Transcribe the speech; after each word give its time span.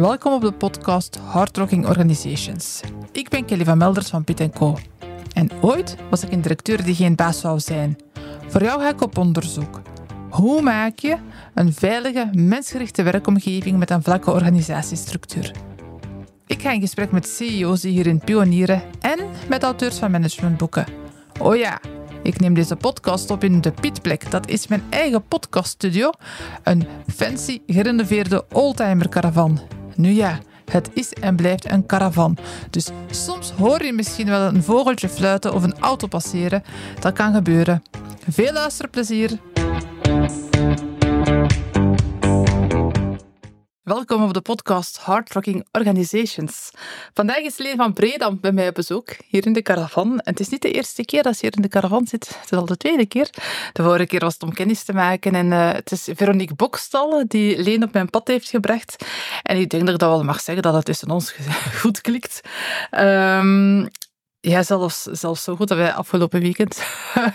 Welkom 0.00 0.32
op 0.32 0.40
de 0.40 0.52
podcast 0.52 1.16
Hardrocking 1.16 1.86
Organizations. 1.86 2.80
Ik 3.12 3.28
ben 3.28 3.44
Kelly 3.44 3.64
van 3.64 3.78
Melders 3.78 4.08
van 4.08 4.24
Piet 4.24 4.50
Co. 4.54 4.78
En 5.34 5.50
ooit 5.60 5.96
was 6.10 6.22
ik 6.22 6.32
een 6.32 6.40
directeur 6.40 6.84
die 6.84 6.94
geen 6.94 7.14
baas 7.14 7.40
zou 7.40 7.60
zijn. 7.60 7.98
Voor 8.46 8.62
jou 8.62 8.80
ga 8.80 8.88
ik 8.88 9.00
op 9.00 9.18
onderzoek. 9.18 9.80
Hoe 10.30 10.62
maak 10.62 10.98
je 10.98 11.16
een 11.54 11.72
veilige, 11.72 12.30
mensgerichte 12.32 13.02
werkomgeving 13.02 13.78
met 13.78 13.90
een 13.90 14.02
vlakke 14.02 14.30
organisatiestructuur? 14.30 15.52
Ik 16.46 16.62
ga 16.62 16.70
in 16.70 16.80
gesprek 16.80 17.10
met 17.10 17.28
CEO's 17.28 17.80
die 17.80 17.92
hierin 17.92 18.20
pionieren 18.24 18.82
en 19.00 19.18
met 19.48 19.62
auteurs 19.62 19.98
van 19.98 20.10
managementboeken. 20.10 20.86
Oh 21.40 21.56
ja, 21.56 21.80
ik 22.22 22.40
neem 22.40 22.54
deze 22.54 22.76
podcast 22.76 23.30
op 23.30 23.44
in 23.44 23.60
de 23.60 23.72
Pietplek. 23.72 24.30
Dat 24.30 24.48
is 24.48 24.66
mijn 24.66 24.82
eigen 24.90 25.24
podcaststudio. 25.24 26.10
Een 26.62 26.86
fancy, 27.14 27.60
gerenoveerde 27.66 28.44
oldtimer 28.52 29.08
caravan. 29.08 29.79
Nu 30.00 30.10
ja, 30.10 30.38
het 30.70 30.90
is 30.94 31.12
en 31.12 31.36
blijft 31.36 31.70
een 31.70 31.86
caravan. 31.86 32.36
Dus 32.70 32.88
soms 33.10 33.50
hoor 33.50 33.84
je 33.84 33.92
misschien 33.92 34.26
wel 34.26 34.40
een 34.40 34.62
vogeltje 34.62 35.08
fluiten 35.08 35.54
of 35.54 35.62
een 35.62 35.78
auto 35.78 36.06
passeren. 36.06 36.62
Dat 37.00 37.12
kan 37.12 37.34
gebeuren. 37.34 37.82
Veel 38.28 38.52
luisterplezier. 38.52 39.38
Welkom 43.90 44.22
op 44.22 44.34
de 44.34 44.40
podcast 44.40 44.98
Hard 44.98 45.32
Rocking 45.32 45.66
Organizations. 45.72 46.70
Vandaag 47.14 47.38
is 47.38 47.58
Leen 47.58 47.76
van 47.76 47.92
Bredam 47.92 48.40
bij 48.40 48.52
mij 48.52 48.68
op 48.68 48.74
bezoek, 48.74 49.08
hier 49.28 49.46
in 49.46 49.52
de 49.52 49.62
caravan. 49.62 50.20
Het 50.24 50.40
is 50.40 50.48
niet 50.48 50.62
de 50.62 50.70
eerste 50.70 51.04
keer 51.04 51.22
dat 51.22 51.34
ze 51.34 51.38
hier 51.40 51.56
in 51.56 51.62
de 51.62 51.68
caravan 51.68 52.06
zit, 52.06 52.28
het 52.28 52.50
is 52.50 52.58
al 52.58 52.64
de 52.64 52.76
tweede 52.76 53.06
keer. 53.06 53.30
De 53.72 53.82
vorige 53.82 54.06
keer 54.06 54.20
was 54.20 54.32
het 54.32 54.42
om 54.42 54.52
kennis 54.52 54.82
te 54.82 54.92
maken 54.92 55.34
en 55.34 55.46
uh, 55.46 55.72
het 55.72 55.90
is 55.90 56.08
Veronique 56.14 56.54
Bokstal 56.54 57.24
die 57.26 57.62
Leen 57.62 57.82
op 57.82 57.92
mijn 57.92 58.10
pad 58.10 58.28
heeft 58.28 58.48
gebracht. 58.48 59.04
En 59.42 59.56
ik 59.56 59.70
denk 59.70 59.84
dat 59.84 59.94
ik 59.94 60.00
dat 60.00 60.10
wel 60.10 60.24
mag 60.24 60.40
zeggen, 60.40 60.62
dat 60.62 60.74
het 60.74 60.84
tussen 60.84 61.10
ons 61.10 61.34
goed 61.80 62.00
klikt. 62.00 62.40
Um, 62.90 63.88
ja, 64.40 64.62
zelfs, 64.62 65.02
zelfs 65.02 65.44
zo 65.44 65.56
goed 65.56 65.68
dat 65.68 65.78
wij 65.78 65.92
afgelopen 65.92 66.40
weekend 66.40 66.82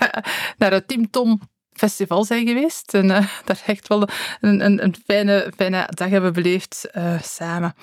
naar 0.58 0.72
het 0.72 0.88
Team 0.88 1.09
Tom 1.09 1.42
festival 1.76 2.23
zijn 2.23 2.48
geweest. 2.48 2.94
En 2.94 3.06
uh, 3.06 3.28
daar 3.45 3.62
echt 3.66 3.88
wel 3.88 4.08
een, 4.42 4.66
een, 4.66 4.84
een, 4.84 4.95
fijne, 5.06 5.52
fijne 5.56 5.90
dag 5.90 6.09
hebben 6.09 6.34
beleefd 6.34 6.88
uh, 6.94 7.22
samen. 7.22 7.76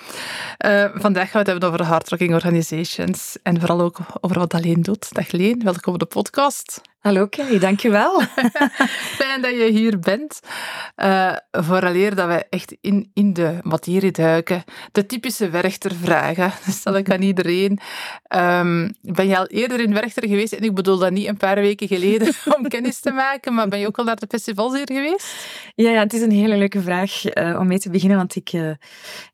Uh, 0.67 0.85
vandaag 0.95 1.31
gaan 1.31 1.45
we 1.45 1.51
het 1.51 1.61
hebben 1.61 1.69
over 1.69 1.85
hardrocking 1.85 2.33
organizations 2.35 3.37
en 3.43 3.61
vooral 3.61 3.81
ook 3.81 3.99
over 4.21 4.39
wat 4.39 4.61
Leen 4.61 4.83
doet. 4.83 5.15
Dag 5.15 5.31
Leen, 5.31 5.65
welkom 5.65 5.93
op 5.93 5.99
de 5.99 6.07
podcast. 6.07 6.92
Hallo 7.03 7.27
Kelly, 7.27 7.59
dankjewel. 7.59 8.21
Fijn 9.19 9.43
dat 9.43 9.51
je 9.51 9.71
hier 9.71 9.99
bent. 9.99 10.41
Uh, 10.97 11.37
vooraleer 11.51 12.15
dat 12.15 12.27
wij 12.27 12.45
echt 12.51 12.77
in, 12.81 13.11
in 13.15 13.33
de 13.33 13.59
materie 13.63 14.11
duiken. 14.11 14.65
De 14.93 15.07
typische 15.07 15.51
Werchter-vragen, 15.51 16.53
dat 16.67 16.75
stel 16.75 16.97
ik 16.97 17.11
aan 17.11 17.23
iedereen. 17.23 17.79
Um, 18.37 18.95
ben 19.01 19.27
je 19.27 19.39
al 19.39 19.47
eerder 19.47 19.81
in 19.81 19.95
Werchter 19.95 20.29
geweest? 20.29 20.53
En 20.53 20.63
ik 20.63 20.75
bedoel 20.75 20.99
dat 20.99 21.11
niet 21.11 21.29
een 21.29 21.37
paar 21.37 21.55
weken 21.55 21.89
geleden 21.89 22.35
om 22.57 22.69
kennis 22.69 23.01
te 23.01 23.11
maken, 23.11 23.55
maar 23.55 23.69
ben 23.69 23.79
je 23.79 23.87
ook 23.87 23.99
al 23.99 24.05
naar 24.05 24.17
de 24.17 24.27
festivals 24.29 24.75
hier 24.75 24.91
geweest? 24.93 25.47
Ja, 25.75 25.91
ja 25.91 26.01
het 26.01 26.13
is 26.13 26.23
een 26.23 26.31
hele 26.31 26.57
leuke 26.57 26.83
vraag 26.83 27.35
uh, 27.37 27.59
om 27.59 27.67
mee 27.67 27.79
te 27.79 27.91
beginnen, 27.91 28.17
want 28.17 28.37
ik, 28.37 28.53
uh, 28.53 28.71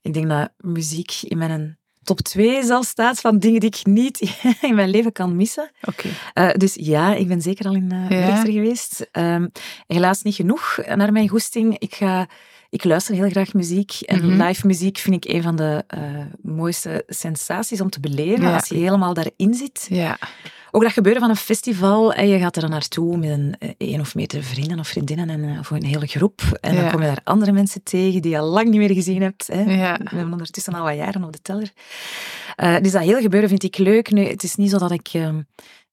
ik 0.03 0.13
denk 0.13 0.29
dat 0.29 0.53
muziek 0.57 1.13
in 1.23 1.39
mijn 1.39 1.79
top 2.09 2.21
2 2.21 2.65
zelfs 2.65 2.89
staat 2.89 3.21
van 3.21 3.39
dingen 3.39 3.61
die 3.61 3.69
ik 3.69 3.87
niet 3.87 4.39
in 4.69 4.75
mijn 4.75 4.91
leven 4.91 5.13
kan 5.13 5.37
missen. 5.37 5.71
Okay. 5.83 6.13
Uh, 6.51 6.55
dus 6.55 6.75
ja, 6.81 7.15
ik 7.15 7.29
ben 7.29 7.41
zeker 7.41 7.67
al 7.67 7.75
in 7.75 7.93
uh, 7.93 8.11
ja. 8.11 8.45
geweest. 8.45 9.07
Um, 9.13 9.51
helaas 9.87 10.23
niet 10.23 10.35
genoeg 10.35 10.79
naar 10.95 11.13
mijn 11.13 11.29
goesting. 11.29 11.79
Ik, 11.79 11.95
ga, 11.95 12.29
ik 12.71 12.85
luister 12.85 13.15
heel 13.15 13.31
graag 13.31 13.55
muziek. 13.55 13.93
En 14.01 14.25
mm 14.25 14.31
-hmm. 14.31 14.43
live 14.43 14.67
muziek 14.67 14.99
vind 14.99 15.25
ik 15.25 15.33
een 15.33 15.43
van 15.43 15.57
de 15.57 15.85
uh, 15.97 16.01
mooiste 16.43 17.05
sensaties 17.07 17.81
om 17.81 17.91
te 17.91 18.01
beleven. 18.01 18.43
Ja. 18.43 18.55
Als 18.55 18.69
je 18.69 18.77
helemaal 18.77 19.15
daarin 19.15 19.55
zit. 19.55 19.87
Ja. 19.91 20.19
Ook 20.71 20.83
dat 20.83 20.93
gebeuren 20.93 21.21
van 21.21 21.31
een 21.31 21.37
festival. 21.37 22.13
En 22.13 22.29
je 22.29 22.39
gaat 22.39 22.57
er 22.57 22.63
dan 22.63 22.71
naartoe 22.71 23.17
met 23.17 23.31
een 23.31 23.57
één 23.79 24.01
of 24.01 24.15
meerdere 24.15 24.43
vrienden 24.43 24.79
of 24.79 24.89
vriendinnen 24.89 25.31
en 25.31 25.65
voor 25.65 25.77
een 25.77 25.85
hele 25.85 26.07
groep. 26.07 26.41
En 26.61 26.75
ja. 26.75 26.81
dan 26.81 26.91
kom 26.91 27.01
je 27.01 27.07
daar 27.07 27.21
andere 27.25 27.53
mensen 27.53 27.83
tegen 27.83 28.23
die 28.23 28.31
je 28.31 28.39
al 28.39 28.49
lang 28.49 28.69
niet 28.69 28.79
meer 28.79 28.95
gezien 28.95 29.23
hebt. 29.23 29.47
Hè. 29.47 29.61
Ja. 29.61 29.99
We 30.03 30.17
hebben 30.17 30.33
ondertussen 30.33 30.75
al 30.75 30.85
wat 30.85 30.97
jaren 30.97 31.25
op 31.25 31.33
de 31.33 31.43
teller. 31.43 31.73
Uh, 32.63 32.77
dus 32.83 32.93
dat 32.93 33.03
hele 33.03 33.21
gebeuren 33.21 33.49
vind 33.49 33.63
ik 33.63 33.79
leuk. 33.79 34.11
Nu, 34.11 34.25
het 34.25 34.43
is 34.43 34.55
niet 34.55 34.71
zo 34.71 34.79
dat 34.79 34.91
ik... 34.91 35.15
Uh, 35.15 35.29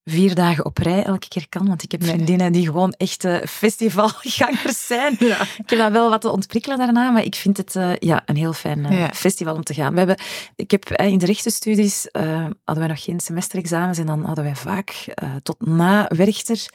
vier 0.06 0.36
dagen 0.36 0.66
op 0.66 0.78
rij 0.78 1.04
elke 1.04 1.28
keer 1.28 1.46
kan. 1.50 1.68
Want 1.68 1.84
ik 1.84 1.92
heb 1.92 2.04
vriendinnen 2.04 2.52
die 2.52 2.66
gewoon 2.66 2.92
echte 2.92 3.44
festivalgangers 3.48 4.88
zijn. 4.88 5.16
Ja. 5.20 5.42
Ik 5.42 5.70
heb 5.70 5.80
dat 5.80 5.92
wel 5.92 6.10
wat 6.10 6.22
te 6.22 6.30
ontprikkelen 6.30 6.78
daarna, 6.78 7.10
maar 7.10 7.24
ik 7.24 7.36
vind 7.36 7.58
het 7.58 7.76
uh, 7.76 7.96
ja, 7.96 8.22
een 8.26 8.36
heel 8.36 8.54
fijn 8.54 8.80
uh, 8.80 9.00
ja. 9.00 9.10
festival 9.14 9.56
om 9.56 9.64
te 9.64 9.74
gaan. 9.74 9.92
We 9.92 9.98
hebben, 9.98 10.18
ik 10.56 10.72
heb, 10.72 11.00
uh, 11.00 11.08
in 11.08 11.18
de 11.18 11.26
rechtenstudies 11.26 12.08
hadden 12.12 12.54
wij 12.66 12.88
nog 12.88 13.04
geen 13.04 13.20
semesterexamens 13.20 13.98
en 13.98 14.06
dan 14.06 14.26
hadden 14.26 14.44
wij 14.44 14.56
vaak 14.56 15.14
tot 15.44 15.66
na 15.66 16.06
Werchter 16.16 16.66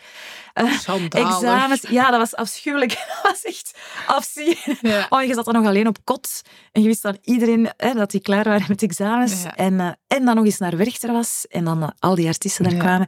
examens. 0.53 1.81
Ja, 1.88 2.11
dat 2.11 2.19
was 2.21 2.34
afschuwelijk. 2.34 2.91
Dat 3.22 3.31
was 3.33 3.44
echt 3.44 3.78
afzien. 4.06 4.56
Ja. 4.81 5.06
Oh, 5.09 5.22
je 5.22 5.34
zat 5.34 5.44
dan 5.44 5.55
nog 5.55 5.66
alleen 5.66 5.87
op 5.87 5.99
kot 6.05 6.43
en 6.72 6.83
je 6.83 6.88
wist 6.88 7.03
dan 7.03 7.19
iedereen 7.22 7.69
hè, 7.77 7.93
dat 7.94 8.11
die 8.11 8.21
klaar 8.21 8.44
waren 8.44 8.65
met 8.69 8.83
examens. 8.83 9.43
Ja. 9.43 9.56
En, 9.56 9.72
uh, 9.72 9.91
en 10.06 10.25
dan 10.25 10.34
nog 10.34 10.44
eens 10.44 10.59
naar 10.59 10.77
Werchter 10.77 11.12
was 11.12 11.47
en 11.49 11.65
dan 11.65 11.83
uh, 11.83 11.89
al 11.99 12.15
die 12.15 12.27
artiesten 12.27 12.65
daar 12.65 12.72
Ja. 12.75 12.78
kwamen. 12.78 13.06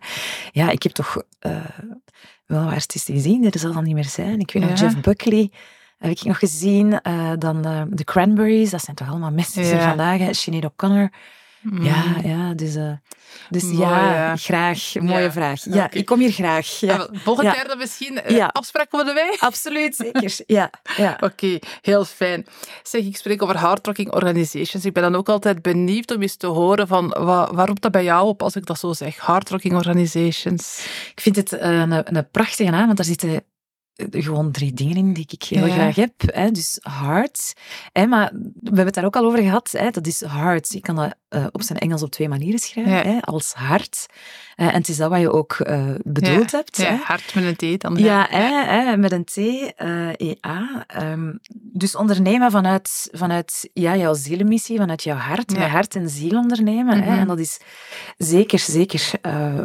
Ja, 0.52 0.70
ik 0.70 0.82
heb 0.82 0.92
toch 0.92 1.22
uh, 1.47 1.56
wel 2.47 2.64
wat 2.64 2.72
artiesten 2.72 3.14
gezien, 3.14 3.41
die 3.41 3.50
er 3.50 3.58
zal 3.58 3.72
dan 3.72 3.84
niet 3.84 3.94
meer 3.94 4.04
zijn. 4.04 4.41
Ik 4.41 4.50
weet 4.52 4.69
nog. 4.69 4.78
Jeff 4.78 5.00
Buckley. 5.00 5.50
Heb 5.98 6.10
ik 6.10 6.22
nog 6.25 6.38
gezien. 6.38 7.00
Uh, 7.08 7.32
dan 7.38 7.62
de 7.91 8.04
Cranberries, 8.04 8.70
dat 8.70 8.81
zijn 8.82 8.97
toch 8.97 9.08
allemaal 9.08 9.31
mensen 9.31 9.64
Ja. 9.64 9.88
vandaag. 9.88 10.34
Sinead 10.36 10.64
O'Connor. 10.64 11.10
Mm. 11.62 11.83
Ja, 11.84 12.05
ja, 12.25 12.55
dus, 12.55 12.75
uh, 12.77 12.93
dus 13.50 13.62
Mooi, 13.62 13.78
ja, 13.78 14.15
ja. 14.15 14.37
graag. 14.37 14.95
Mooie 15.00 15.23
Ja, 15.23 15.33
vraag. 15.33 15.65
Ja, 15.65 15.91
ik 15.91 16.06
kom 16.06 16.19
hier 16.19 16.33
graag. 16.33 16.67
Ja. 16.81 17.09
Volgend 17.12 17.47
Ja. 17.47 17.55
jaar 17.55 17.67
dan 17.69 17.78
misschien 17.78 18.21
eh, 18.23 18.37
Ja. 18.37 18.47
afspraken 18.47 18.91
worden 18.91 19.15
wij? 19.15 19.37
Absoluut, 19.39 19.97
zeker. 19.97 20.34
Ja, 20.47 20.71
ja. 20.97 21.17
Oké, 21.28 21.59
heel 21.81 22.05
fijn. 22.05 22.47
Zeg, 22.83 23.05
ik 23.05 23.17
spreek 23.17 23.43
over 23.43 23.56
hardrocking 23.56 24.12
organizations. 24.12 24.84
Ik 24.84 24.93
ben 24.93 25.03
dan 25.03 25.17
ook 25.17 25.28
altijd 25.28 25.62
benieuwd 25.62 26.11
om 26.15 26.23
eens 26.23 26.37
te 26.37 26.47
horen 26.47 26.87
van 26.89 27.09
wa- 27.09 27.55
waar 27.55 27.67
roept 27.67 27.83
dat 27.83 27.93
bij 27.93 28.05
jou 28.05 28.27
op 28.27 28.43
als 28.43 28.56
ik 28.56 28.67
dat 28.67 28.79
zo 28.79 28.93
zeg? 28.93 29.17
Hardrocking 29.19 29.75
organizations. 29.75 30.87
Ik 31.15 31.21
vind 31.21 31.37
het 31.37 31.53
eh, 31.53 31.71
een, 31.79 32.17
een 32.17 32.29
prachtige 32.31 32.71
naam, 32.71 32.84
want 32.87 32.97
daar 32.97 33.06
zitten 33.06 33.29
eh, 33.29 33.37
gewoon 34.10 34.50
drie 34.50 34.72
dingen 34.72 34.96
in 34.96 35.12
die 35.12 35.26
ik 35.28 35.42
heel 35.42 35.66
Ja. 35.66 35.72
graag 35.74 35.94
heb. 35.96 36.12
Hè. 36.16 36.50
Dus 36.50 36.78
hard. 36.82 37.52
Hè, 37.92 38.06
maar 38.06 38.30
we 38.34 38.60
hebben 38.64 38.84
het 38.84 38.94
daar 38.94 39.04
ook 39.04 39.16
al 39.16 39.24
over 39.24 39.42
gehad. 39.42 39.70
Hè. 39.72 39.90
Dat 39.90 40.06
is 40.06 40.22
hard. 40.22 40.72
Je 40.72 40.80
kan 40.80 40.96
dat 40.96 41.14
eh, 41.28 41.46
op 41.52 41.62
zijn 41.62 41.78
Engels 41.78 42.02
op 42.02 42.10
twee 42.10 42.28
manieren 42.28 42.58
schrijven. 42.58 42.92
Ja. 42.92 43.02
Hè, 43.02 43.20
als 43.20 43.52
hard. 43.52 44.06
Eh, 44.54 44.66
en 44.66 44.72
het 44.74 44.88
is 44.88 44.96
dat 44.96 45.10
wat 45.10 45.20
je 45.20 45.32
ook 45.32 45.52
eh, 45.52 45.94
bedoeld 46.04 46.50
ja. 46.50 46.56
hebt. 46.56 46.76
Ja, 46.76 46.96
hard 47.04 47.34
met 47.34 47.60
een 47.60 47.76
T 47.76 47.80
dan. 47.80 47.96
Ja, 47.96 48.26
hè, 48.30 48.64
hè, 48.64 48.96
met 48.96 49.12
een 49.12 49.24
T, 49.24 49.36
EA. 49.36 50.84
Ehm, 50.86 51.32
dus 51.54 51.96
ondernemen 51.96 52.50
vanuit, 52.50 53.08
vanuit 53.12 53.70
ja, 53.72 53.96
jouw 53.96 54.14
zielenmissie, 54.14 54.76
vanuit 54.78 55.02
jouw 55.02 55.16
hart, 55.16 55.58
met 55.58 55.69
hart 55.69 55.96
en 55.96 56.08
ziel 56.08 56.38
ondernemen. 56.38 57.02
hè. 57.02 57.10
Mhm. 57.10 57.20
En 57.20 57.26
dat 57.26 57.38
is 57.38 57.60
zeker, 58.16 58.58
zeker 58.58 59.10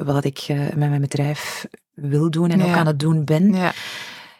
wat 0.05 0.23
ik 0.25 0.45
met 0.49 0.89
mijn 0.89 1.01
bedrijf 1.01 1.65
wil 1.93 2.29
doen 2.29 2.49
en 2.49 2.63
ook 2.63 2.75
aan 2.75 2.87
het 2.87 2.99
doen 2.99 3.25
ben. 3.25 3.55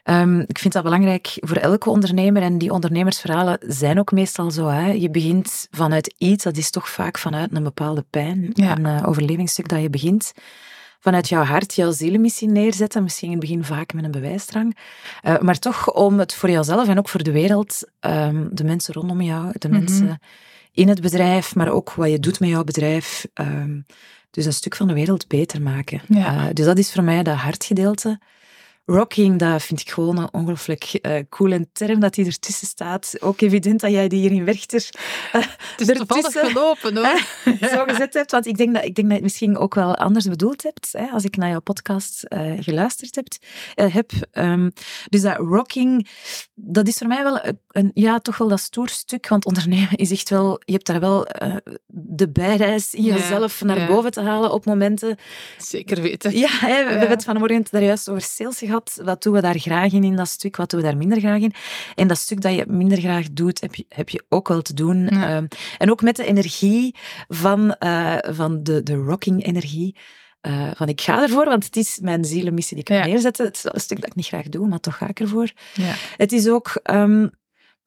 Ehm, 0.07 0.39
ik 0.39 0.57
vind 0.59 0.73
dat 0.73 0.83
belangrijk 0.83 1.37
voor 1.39 1.57
elke 1.57 1.89
ondernemer 1.89 2.41
en 2.41 2.57
die 2.57 2.71
ondernemersverhalen 2.71 3.57
zijn 3.67 3.99
ook 3.99 4.11
meestal 4.11 4.51
zo. 4.51 4.67
Hè. 4.67 4.91
Je 4.91 5.09
begint 5.09 5.67
vanuit 5.71 6.13
iets, 6.17 6.43
dat 6.43 6.57
is 6.57 6.69
toch 6.69 6.89
vaak 6.89 7.17
vanuit 7.17 7.55
een 7.55 7.63
bepaalde 7.63 8.05
pijn, 8.09 8.49
Ja. 8.53 8.77
een 8.77 8.85
eh, 8.85 9.07
overlevingsstuk 9.07 9.67
dat 9.67 9.81
je 9.81 9.89
begint. 9.89 10.31
Vanuit 10.99 11.29
jouw 11.29 11.43
hart 11.43 11.73
jouw 11.75 11.91
zielenmissie 11.91 12.47
neerzetten, 12.49 13.03
misschien 13.03 13.27
in 13.31 13.37
het 13.37 13.41
begin 13.45 13.63
vaak 13.63 13.93
met 13.93 14.03
een 14.03 14.11
bewijsdrang. 14.11 14.77
Eh, 15.21 15.39
maar 15.39 15.59
toch 15.59 15.93
om 15.93 16.19
het 16.19 16.33
voor 16.33 16.49
jouzelf 16.49 16.87
en 16.87 16.97
ook 16.97 17.09
voor 17.09 17.23
de 17.23 17.31
wereld, 17.31 17.81
ehm, 17.99 18.45
de 18.51 18.63
mensen 18.63 18.93
rondom 18.93 19.21
jou, 19.21 19.51
de 19.57 19.67
Mhm. 19.67 19.77
mensen 19.77 20.19
in 20.71 20.87
het 20.87 21.01
bedrijf, 21.01 21.55
maar 21.55 21.69
ook 21.69 21.93
wat 21.93 22.09
je 22.09 22.19
doet 22.19 22.39
met 22.39 22.49
jouw 22.49 22.63
bedrijf. 22.63 23.25
ehm, 23.33 23.79
dus 24.31 24.45
een 24.45 24.53
stuk 24.53 24.75
van 24.75 24.87
de 24.87 24.93
wereld 24.93 25.27
beter 25.27 25.61
maken. 25.61 26.01
Ja. 26.07 26.25
Eh, 26.35 26.53
dus 26.53 26.65
dat 26.65 26.77
is 26.77 26.91
voor 26.91 27.03
mij 27.03 27.23
dat 27.23 27.35
hartgedeelte. 27.35 28.19
Rocking, 28.91 29.39
dat 29.39 29.63
vind 29.63 29.79
ik 29.79 29.89
gewoon 29.89 30.17
een 30.17 30.33
ongelooflijk 30.33 30.83
eh 30.83 31.23
coole 31.29 31.67
term 31.73 31.99
dat 31.99 32.13
die 32.13 32.25
ertussen 32.25 32.67
staat. 32.67 33.13
Ook 33.19 33.41
evident 33.41 33.79
dat 33.79 33.91
jij 33.91 34.07
die 34.07 34.19
hier 34.19 34.31
in 34.31 34.45
Werchter 34.45 34.89
eh, 35.31 35.41
Het 35.57 35.81
is 35.81 35.89
ertussen, 35.89 36.45
gelopen 36.45 36.95
hoor. 36.97 37.05
hè, 37.43 37.67
zo 37.75 37.83
gezet 37.83 38.13
hebt. 38.13 38.31
Want 38.31 38.45
ik 38.45 38.57
denk, 38.57 38.73
dat, 38.73 38.83
ik 38.83 38.95
denk 38.95 39.07
dat 39.07 39.07
je 39.07 39.13
het 39.13 39.21
misschien 39.23 39.57
ook 39.57 39.75
wel 39.75 39.95
anders 39.95 40.25
bedoeld 40.25 40.63
hebt, 40.63 40.89
hè, 40.91 41.07
als 41.07 41.23
ik 41.23 41.35
naar 41.37 41.49
jouw 41.49 41.59
podcast 41.59 42.23
eh, 42.23 42.51
geluisterd 42.59 43.15
hebt, 43.15 43.37
eh, 43.75 43.93
heb. 43.93 44.11
Ehm, 44.31 44.69
dus 45.09 45.21
dat 45.21 45.37
rocking, 45.37 46.07
dat 46.53 46.87
is 46.87 46.97
voor 46.97 47.07
mij 47.07 47.23
wel 47.23 47.45
een, 47.45 47.59
een- 47.67 47.91
ja, 47.93 48.19
toch 48.19 48.37
wel 48.37 48.47
dat 48.47 48.59
stoer 48.59 48.89
stuk. 48.89 49.27
Want 49.27 49.45
ondernemen 49.45 49.95
is 49.95 50.11
echt 50.11 50.29
wel, 50.29 50.61
je 50.65 50.71
hebt 50.73 50.85
daar 50.85 50.99
wel 50.99 51.25
eh, 51.27 51.55
de 51.87 52.29
bijreis 52.29 52.93
in 52.93 53.03
Ja, 53.03 53.15
jezelf 53.15 53.63
naar 53.63 53.79
ja. 53.79 53.87
boven 53.87 54.11
te 54.11 54.21
halen 54.21 54.51
op 54.51 54.65
momenten 54.65 55.17
Zeker 55.57 56.01
weten. 56.01 56.37
ja, 56.37 56.49
hè, 56.49 56.83
we 56.83 56.89
hebben 56.89 57.09
het 57.09 57.23
vanmorgen 57.23 57.65
daar 57.71 57.83
juist 57.83 58.09
over 58.09 58.21
sales 58.21 58.57
gehad. 58.57 58.75
Gehad. 58.85 59.05
Wat 59.05 59.23
doen 59.23 59.33
we 59.33 59.41
daar 59.41 59.59
graag 59.59 59.91
in, 59.91 60.03
in 60.03 60.15
dat 60.15 60.27
stuk? 60.27 60.55
Wat 60.55 60.69
doen 60.69 60.79
we 60.79 60.85
daar 60.85 60.97
minder 60.97 61.19
graag 61.19 61.41
in? 61.41 61.53
En 61.95 62.07
dat 62.07 62.17
stuk 62.17 62.41
dat 62.41 62.55
je 62.55 62.65
minder 62.67 62.97
graag 62.97 63.31
doet, 63.31 63.61
heb 63.61 63.75
je, 63.75 63.85
heb 63.89 64.09
je 64.09 64.25
ook 64.29 64.47
wel 64.47 64.61
te 64.61 64.73
doen. 64.73 65.07
Ehm, 65.07 65.47
en 65.77 65.91
ook 65.91 66.01
met 66.01 66.15
de 66.15 66.25
energie 66.25 66.95
van, 67.27 67.75
uh, 67.79 68.17
van 68.21 68.63
de, 68.63 68.83
de 68.83 68.95
rocking-energie. 68.95 69.95
Uh, 70.41 70.71
van 70.75 70.87
ik 70.87 71.01
ga 71.01 71.21
ervoor, 71.21 71.45
want 71.45 71.65
het 71.65 71.75
is 71.75 71.99
mijn 72.01 72.25
zielenmissie 72.25 72.77
die 72.77 72.85
ik 72.85 73.01
ja. 73.01 73.05
neerzetten. 73.05 73.45
Het 73.45 73.55
is 73.55 73.63
een 73.63 73.79
stuk 73.79 73.99
dat 73.99 74.09
ik 74.09 74.15
niet 74.15 74.25
graag 74.25 74.49
doe, 74.49 74.67
maar 74.67 74.79
toch 74.79 74.97
ga 74.97 75.07
ik 75.07 75.19
ervoor. 75.19 75.51
Ja. 75.73 75.93
Het 76.17 76.31
is 76.31 76.47
ook... 76.47 76.79
Um, 76.91 77.29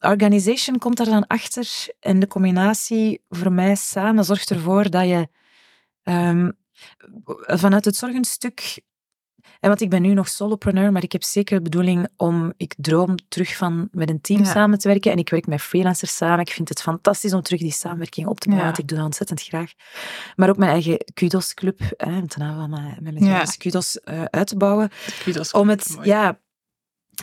organization 0.00 0.78
komt 0.78 0.96
daar 0.96 1.06
dan 1.06 1.26
achter 1.26 1.69
en 2.00 2.19
de 2.19 2.26
combinatie 2.26 3.22
voor 3.28 3.52
mij 3.52 3.75
samen 3.75 4.25
zorgt 4.25 4.50
ervoor 4.50 4.90
dat 4.90 5.08
je 5.08 5.28
um, 6.02 6.52
vanuit 7.46 7.84
het 7.84 7.96
zorgenstuk 7.96 8.81
en 9.61 9.69
want 9.69 9.81
ik 9.81 9.91
ben 9.91 10.02
nu 10.02 10.14
nog 10.14 10.29
solopreneur, 10.29 10.93
maar 10.93 11.02
ik 11.02 11.12
heb 11.12 11.23
zeker 11.23 11.56
de 11.56 11.62
bedoeling 11.62 12.08
om, 12.17 12.52
ik 12.56 12.75
droom 12.76 13.14
terug 13.29 13.56
van 13.56 13.88
met 13.93 14.11
een 14.11 14.20
team 14.20 14.44
samen 14.44 14.79
te 14.79 14.88
werken. 14.88 15.12
En 15.12 15.19
ik 15.19 15.29
werk 15.29 15.47
met 15.47 15.62
freelancers 15.62 16.17
samen. 16.17 16.41
Ik 16.41 16.50
vind 16.50 16.69
het 16.69 16.82
fantastisch 16.82 17.32
om 17.32 17.43
terug 17.43 17.61
die 17.61 17.73
samenwerking 17.73 18.26
op 18.26 18.41
te 18.41 18.49
bouwen. 18.49 18.69
Ik 18.69 18.88
doe 18.88 18.97
dat 18.97 19.06
ontzettend 19.06 19.43
graag. 19.43 19.73
Maar 20.37 20.49
ook 20.49 20.56
mijn 20.56 20.70
eigen 20.70 21.05
Kudos 21.14 21.55
Club, 21.55 21.81
hè, 21.97 22.20
met 22.20 22.32
de 22.32 22.38
naam 22.38 22.56
van 22.56 22.70
mijn, 22.70 22.97
met 23.00 23.20
mijn 23.20 23.25
ja. 23.25 23.44
Kudos 23.56 23.99
uh, 24.05 24.25
uit 24.25 24.47
te 24.47 24.56
bouwen. 24.56 24.91
Kudos 25.23 25.50
om 25.50 25.69
het, 25.69 25.99
ja, 26.02 26.38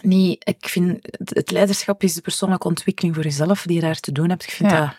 niet, 0.02 0.48
ik 0.48 0.70
vind, 0.70 1.00
het, 1.24 1.52
leiderschap 1.52 2.04
is 2.04 2.14
de 2.14 2.22
persoonlijke 2.22 2.68
ontwikkeling 2.68 3.16
voor 3.16 3.24
jezelf 3.24 3.62
die 3.62 3.76
je 3.76 3.82
daar 3.82 4.00
te 4.00 4.12
doen 4.12 4.30
hebt. 4.30 4.44
Ik 4.44 4.52
vind 4.52 4.70
dat, 4.70 4.96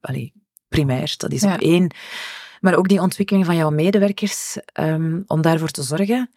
allee, 0.00 0.32
primair, 0.68 1.14
dat 1.16 1.32
is 1.32 1.44
op 1.44 1.60
één. 1.60 1.94
Maar 2.60 2.74
ook 2.74 2.88
die 2.88 3.00
ontwikkeling 3.00 3.46
van 3.46 3.56
jouw 3.56 3.70
medewerkers, 3.70 4.58
um, 4.80 5.24
om 5.26 5.42
daarvoor 5.42 5.70
te 5.70 5.82
zorgen 5.82 6.30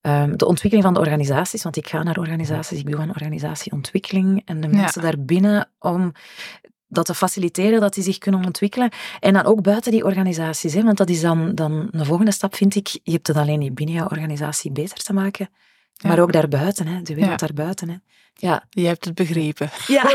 Ehm, 0.00 0.36
de 0.36 0.46
ontwikkeling 0.46 0.82
van 0.82 0.94
de 0.94 1.00
organisaties, 1.00 1.62
want 1.62 1.76
ik 1.76 1.88
ga 1.88 2.02
naar 2.02 2.18
organisaties, 2.18 2.78
ik 2.78 2.90
doe 2.90 3.00
aan 3.00 3.08
organisatieontwikkeling 3.08 4.42
en 4.44 4.60
de 4.60 4.68
mensen 4.68 5.02
daarbinnen 5.02 5.70
om 5.78 6.12
dat 6.88 7.06
te 7.06 7.14
faciliteren, 7.14 7.80
dat 7.80 7.94
die 7.94 8.02
zich 8.02 8.18
kunnen 8.18 8.44
ontwikkelen. 8.44 8.90
En 9.20 9.32
dan 9.32 9.44
ook 9.44 9.62
buiten 9.62 9.92
die 9.92 10.04
organisaties, 10.04 10.74
hè, 10.74 10.82
want 10.82 10.96
dat 10.96 11.08
is 11.08 11.20
dan, 11.20 11.54
dan 11.54 11.88
een 11.90 12.04
volgende 12.04 12.32
stap, 12.32 12.54
vind 12.54 12.74
ik. 12.74 12.86
Je 12.86 13.12
hebt 13.12 13.26
het 13.26 13.36
alleen 13.36 13.58
niet 13.58 13.74
binnen 13.74 13.94
je 13.94 14.10
organisatie 14.10 14.72
beter 14.72 14.96
te 14.96 15.12
maken, 15.12 15.48
maar 16.02 16.18
ook 16.18 16.32
daarbuiten, 16.32 16.86
hè, 16.86 17.02
de 17.02 17.14
wereld 17.14 17.38
daarbuiten. 17.38 17.88
Hè. 17.88 17.96
Ja. 18.34 18.64
Je 18.70 18.86
hebt 18.86 19.04
het 19.04 19.14
begrepen. 19.14 19.70
Ja. 19.86 20.02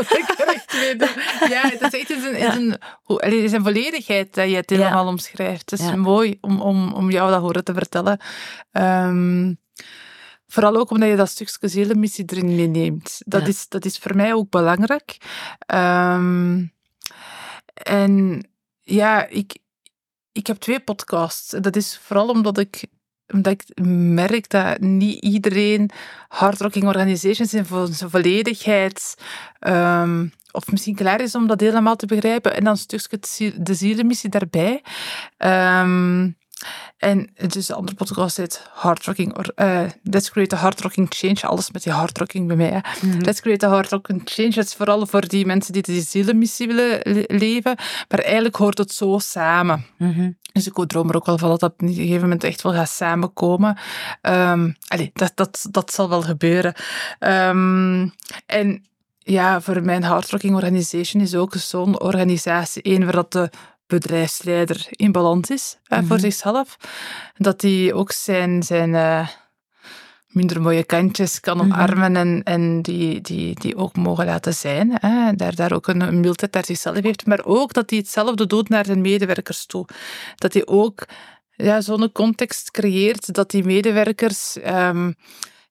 ja, 1.48 1.68
het 1.68 1.80
is 1.80 2.00
echt 2.00 2.10
een, 2.10 2.38
ja. 2.38 2.56
een, 2.56 2.76
het 3.06 3.32
is 3.32 3.52
een 3.52 3.62
volledigheid 3.62 4.34
dat 4.34 4.48
je 4.48 4.56
het 4.56 4.70
helemaal 4.70 5.06
omschrijft. 5.06 5.70
Het 5.70 5.80
is 5.80 5.94
mooi 5.94 6.38
om, 6.40 6.60
om, 6.60 6.92
om 6.92 7.10
jou 7.10 7.30
dat 7.30 7.40
horen 7.40 7.64
te 7.64 7.74
vertellen. 7.74 8.20
Um, 8.72 9.58
Vooral 10.54 10.76
ook 10.76 10.90
omdat 10.90 11.08
je 11.08 11.16
dat 11.16 11.28
stukje 11.28 11.68
zielenmissie 11.68 12.24
erin 12.26 12.54
meeneemt. 12.54 13.20
Dat, 13.24 13.48
is, 13.48 13.68
dat 13.68 13.84
is 13.84 13.98
voor 13.98 14.16
mij 14.16 14.34
ook 14.34 14.50
belangrijk. 14.50 15.16
Um, 15.74 16.72
en 17.74 18.46
ja, 18.80 19.26
ik, 19.26 19.56
ik 20.32 20.46
heb 20.46 20.56
twee 20.56 20.80
podcasts. 20.80 21.50
Dat 21.60 21.76
is 21.76 21.98
vooral 22.02 22.28
omdat 22.28 22.58
ik, 22.58 22.84
omdat 23.32 23.52
ik 23.52 23.84
merk 24.14 24.48
dat 24.48 24.80
niet 24.80 25.24
iedereen 25.24 25.90
hardrocking 26.28 26.84
organizations 26.84 27.54
in 27.54 27.64
zijn 27.92 28.10
volledigheid 28.10 29.14
um, 29.60 30.32
of 30.50 30.70
misschien 30.70 30.94
klaar 30.94 31.20
is 31.20 31.34
om 31.34 31.46
dat 31.46 31.60
helemaal 31.60 31.96
te 31.96 32.06
begrijpen. 32.06 32.56
En 32.56 32.64
dan 32.64 32.72
een 32.72 32.98
stukje 32.98 33.52
de 33.62 33.74
zielenmissie 33.74 34.30
daarbij. 34.30 34.82
Um, 35.38 36.36
en 36.98 37.30
dus 37.48 37.66
de 37.66 37.74
andere 37.74 37.96
podcast 37.96 38.36
heet 38.36 38.66
Hard 38.72 39.04
Rocking, 39.04 39.50
uh, 39.56 39.80
Let's 40.02 40.30
Create 40.30 40.56
a 40.56 40.58
Hard 40.58 40.80
Rocking 40.80 41.08
Change. 41.10 41.46
Alles 41.46 41.70
met 41.70 41.82
die 41.82 41.92
hard 41.92 42.18
rocking 42.18 42.46
bij 42.46 42.56
mij. 42.56 42.84
Mm 43.00 43.20
Let's 43.20 43.40
Create 43.40 43.66
a 43.66 43.68
Hard 43.68 43.90
Rocking 43.90 44.22
Change. 44.24 44.50
Dat 44.50 44.64
is 44.64 44.74
vooral 44.74 45.06
voor 45.06 45.28
die 45.28 45.46
mensen 45.46 45.72
die 45.72 45.82
de 45.82 46.00
zielenmissie 46.00 46.66
willen 46.66 47.00
leven. 47.26 47.76
Maar 48.08 48.18
eigenlijk 48.18 48.56
hoort 48.56 48.78
het 48.78 48.92
zo 48.92 49.18
samen. 49.18 49.84
Mm 49.98 50.36
Dus 50.54 50.66
ik 50.66 50.86
droom 50.86 51.08
er 51.08 51.16
ook 51.16 51.26
wel 51.26 51.38
van 51.38 51.48
dat 51.48 51.60
dat 51.60 51.72
op 51.72 51.82
een 51.82 51.94
gegeven 51.94 52.20
moment 52.20 52.44
echt 52.44 52.62
wel 52.62 52.72
gaat 52.72 52.88
samenkomen. 52.88 53.78
Um, 54.22 54.76
allee, 54.86 55.10
dat, 55.12 55.32
dat, 55.34 55.66
dat 55.70 55.92
zal 55.92 56.08
wel 56.08 56.22
gebeuren. 56.22 56.74
Um, 57.18 58.12
en 58.46 58.84
ja, 59.18 59.60
voor 59.60 59.82
mijn 59.82 60.02
Hard 60.02 60.30
Rocking 60.30 60.54
Organization 60.54 61.22
is 61.22 61.34
ook 61.34 61.54
zo'n 61.54 62.00
organisatie 62.00 62.82
één 62.82 63.04
waar 63.04 63.12
dat 63.12 63.32
de 63.32 63.50
bedrijfsleider 63.86 64.86
in 64.90 65.12
balans 65.12 65.50
is 65.50 65.78
voor 65.88 66.02
mhm. 66.02 66.18
zichzelf. 66.18 66.76
Dat 67.36 67.62
hij 67.62 67.92
ook 67.92 68.12
zijn, 68.12 68.62
zijn 68.62 68.90
uh, 68.90 69.28
minder 70.34 70.62
mooie 70.62 70.84
kantjes 70.84 71.40
kan 71.40 71.56
mhm. 71.56 71.66
omarmen 71.66 72.16
en, 72.16 72.42
en 72.42 72.82
die, 72.82 73.20
die, 73.20 73.54
die 73.54 73.76
ook 73.76 73.96
mogen 73.96 74.24
laten 74.24 74.54
zijn. 74.54 74.90
Hè. 75.00 75.32
Daar, 75.32 75.54
daar 75.54 75.72
ook 75.72 75.86
een, 75.86 76.20
mildheid 76.20 76.52
naar 76.52 76.64
zichzelf 76.64 77.00
heeft. 77.00 77.26
Maar 77.26 77.44
ook 77.44 77.72
dat 77.72 77.90
hij 77.90 77.98
hetzelfde 77.98 78.46
doet 78.46 78.68
naar 78.68 78.84
zijn 78.84 79.00
medewerkers 79.00 79.66
toe. 79.66 79.86
Dat 80.34 80.52
hij 80.52 80.66
ook 80.66 81.06
ja, 81.50 81.80
zo'n 81.80 82.12
context 82.12 82.70
creëert 82.70 83.34
dat 83.34 83.50
die 83.50 83.64
medewerkers 83.64 84.56
um, 84.66 85.14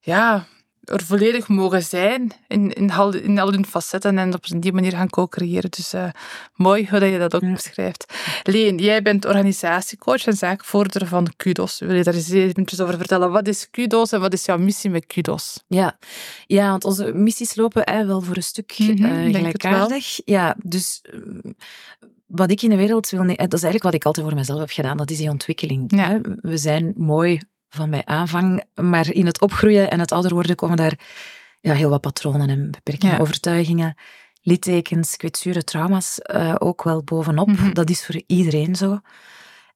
ja, 0.00 0.46
er 0.84 1.04
volledig 1.04 1.48
mogen 1.48 1.82
zijn 1.82 2.32
in, 2.48 2.72
in, 2.72 2.90
al, 2.90 3.14
in 3.14 3.38
al 3.38 3.52
hun 3.52 3.66
facetten 3.66 4.18
en 4.18 4.34
op 4.34 4.44
die 4.58 4.72
manier 4.72 4.92
gaan 4.92 5.10
co-creëren. 5.10 5.70
Dus 5.70 5.94
uh, 5.94 6.08
mooi 6.54 6.88
hoe 6.90 6.98
dat 6.98 7.10
je 7.10 7.18
dat 7.18 7.34
ook 7.34 7.52
beschrijft. 7.52 8.12
Leen, 8.42 8.78
jij 8.78 9.02
bent 9.02 9.24
organisatiecoach 9.24 10.26
en 10.26 10.36
zaakvoerder 10.36 11.06
van 11.06 11.32
Kudos. 11.36 11.78
Wil 11.78 11.94
je 11.94 12.02
daar 12.02 12.14
eens 12.14 12.30
eventjes 12.30 12.80
over 12.80 12.96
vertellen? 12.96 13.30
Wat 13.30 13.48
is 13.48 13.70
Kudos 13.70 14.12
en 14.12 14.20
wat 14.20 14.32
is 14.32 14.44
jouw 14.44 14.58
missie 14.58 14.90
met 14.90 15.06
Kudos? 15.06 15.62
Ja, 15.66 15.98
ja 16.46 16.70
want 16.70 16.84
onze 16.84 17.12
missies 17.12 17.54
lopen 17.54 17.84
eh, 17.84 18.06
wel 18.06 18.20
voor 18.20 18.36
een 18.36 18.42
stuk 18.42 18.74
mm 18.78 18.96
-hmm, 18.96 19.26
uh, 19.26 19.34
gelijkaardig. 19.34 20.20
Ja, 20.24 20.56
dus 20.62 21.02
wat 22.26 22.50
ik 22.50 22.62
in 22.62 22.70
de 22.70 22.76
wereld 22.76 23.10
wil... 23.10 23.26
Dat 23.26 23.36
is 23.36 23.62
eigenlijk 23.62 23.82
wat 23.82 23.94
ik 23.94 24.04
altijd 24.04 24.26
voor 24.26 24.34
mezelf 24.34 24.60
heb 24.60 24.70
gedaan. 24.70 24.96
Dat 24.96 25.10
is 25.10 25.18
die 25.18 25.30
ontwikkeling. 25.30 25.96
Ja. 25.96 26.20
We 26.40 26.56
zijn 26.56 26.92
mooi 26.96 27.40
van 27.74 27.88
mijn 27.88 28.06
aanvang. 28.06 28.62
Maar 28.74 29.10
in 29.10 29.26
het 29.26 29.40
opgroeien 29.40 29.90
en 29.90 30.00
het 30.00 30.12
ouder 30.12 30.34
worden 30.34 30.56
komen 30.56 30.76
daar 30.76 30.98
ja, 31.60 31.72
heel 31.72 31.90
wat 31.90 32.00
patronen 32.00 32.48
en 32.48 32.70
beperkingen, 32.70 33.18
overtuigingen, 33.18 33.94
littekens, 34.42 35.16
kwetsuren, 35.16 35.64
trauma's 35.64 36.20
uh, 36.34 36.54
ook 36.58 36.82
wel 36.82 37.02
bovenop. 37.02 37.48
Mhm. 37.48 37.72
Dat 37.72 37.90
is 37.90 38.06
voor 38.06 38.22
iedereen 38.26 38.76
zo. 38.76 39.00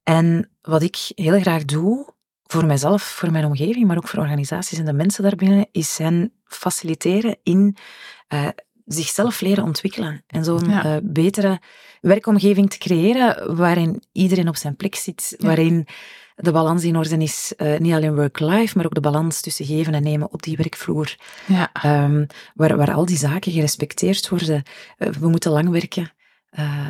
En 0.02 0.50
wat 0.62 0.82
ik 0.82 0.96
heel 1.14 1.40
graag 1.40 1.64
doe, 1.64 2.14
voor 2.42 2.66
mijzelf, 2.66 3.02
voor 3.02 3.32
mijn 3.32 3.44
omgeving, 3.44 3.86
maar 3.86 3.96
ook 3.96 4.08
voor 4.08 4.18
organisaties 4.18 4.78
en 4.78 4.84
de 4.84 4.92
mensen 4.92 5.22
daarbinnen, 5.22 5.66
is 5.72 5.98
hen 5.98 6.32
faciliteren 6.44 7.36
in 7.42 7.76
uh, 8.28 8.48
zichzelf 8.84 9.40
leren 9.40 9.64
ontwikkelen. 9.64 10.24
En 10.26 10.44
zo'n 10.44 10.70
uh, 10.70 10.96
betere 11.02 11.60
werkomgeving 12.00 12.70
te 12.70 12.78
creëren 12.78 13.56
waarin 13.56 14.02
iedereen 14.12 14.48
op 14.48 14.56
zijn 14.56 14.76
plek 14.76 14.94
zit, 14.94 15.34
waarin 15.38 15.86
de 16.40 16.52
balans 16.52 16.84
in 16.84 16.96
orde 16.96 17.16
is, 17.16 17.52
uh, 17.56 17.78
niet 17.78 17.92
alleen 17.92 18.14
work-life, 18.14 18.76
maar 18.76 18.86
ook 18.86 18.94
de 18.94 19.00
balans 19.00 19.40
tussen 19.40 19.66
geven 19.66 19.94
en 19.94 20.02
nemen 20.02 20.32
op 20.32 20.42
die 20.42 20.56
werkvloer. 20.56 21.16
Ja. 21.46 21.70
Um, 22.04 22.26
waar, 22.54 22.76
waar 22.76 22.92
al 22.92 23.04
die 23.04 23.16
zaken 23.16 23.52
gerespecteerd 23.52 24.28
worden. 24.28 24.62
Uh, 24.98 25.08
we 25.08 25.28
moeten 25.28 25.50
lang 25.50 25.70
werken. 25.70 26.12
Uh, 26.58 26.86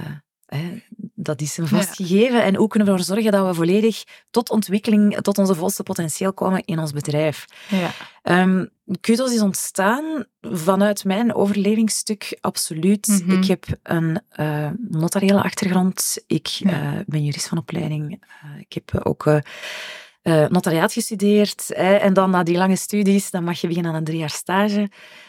dat 1.14 1.40
is 1.40 1.56
een 1.56 1.68
vast 1.68 1.96
gegeven. 1.96 2.42
En 2.42 2.54
hoe 2.54 2.68
kunnen 2.68 2.88
we 2.88 2.94
ervoor 2.94 3.14
zorgen 3.14 3.32
dat 3.32 3.46
we 3.46 3.54
volledig 3.54 4.04
tot 4.30 4.50
ontwikkeling, 4.50 5.16
tot 5.20 5.38
onze 5.38 5.54
volste 5.54 5.82
potentieel 5.82 6.32
komen 6.32 6.64
in 6.64 6.78
ons 6.78 6.92
bedrijf? 6.92 7.44
Ja. 7.68 8.42
Um, 8.42 8.68
Kudos 9.00 9.32
is 9.32 9.40
ontstaan 9.40 10.24
vanuit 10.40 11.04
mijn 11.04 11.34
overlevingsstuk, 11.34 12.38
absoluut. 12.40 13.06
Mhm. 13.06 13.30
Ik 13.30 13.44
heb 13.44 13.64
een 13.82 14.20
uh, 14.40 14.70
notariële 14.88 15.42
achtergrond. 15.42 16.18
Ik 16.26 16.60
uh, 16.62 16.92
ben 17.06 17.24
jurist 17.24 17.48
van 17.48 17.58
opleiding. 17.58 18.22
Uh, 18.44 18.60
ik 18.60 18.72
heb 18.72 19.06
ook 19.06 19.40
notariaat 20.48 20.92
gestudeerd. 20.92 21.64
Hè, 21.68 21.94
en 21.94 22.12
dan 22.12 22.30
na 22.30 22.42
die 22.42 22.56
lange 22.56 22.76
studies, 22.76 23.30
dan 23.30 23.44
mag 23.44 23.60
je 23.60 23.66
beginnen 23.66 23.92
aan 23.92 23.98
een 23.98 24.04
drie 24.04 24.18
jaar 24.18 24.30
stage. 24.30 24.88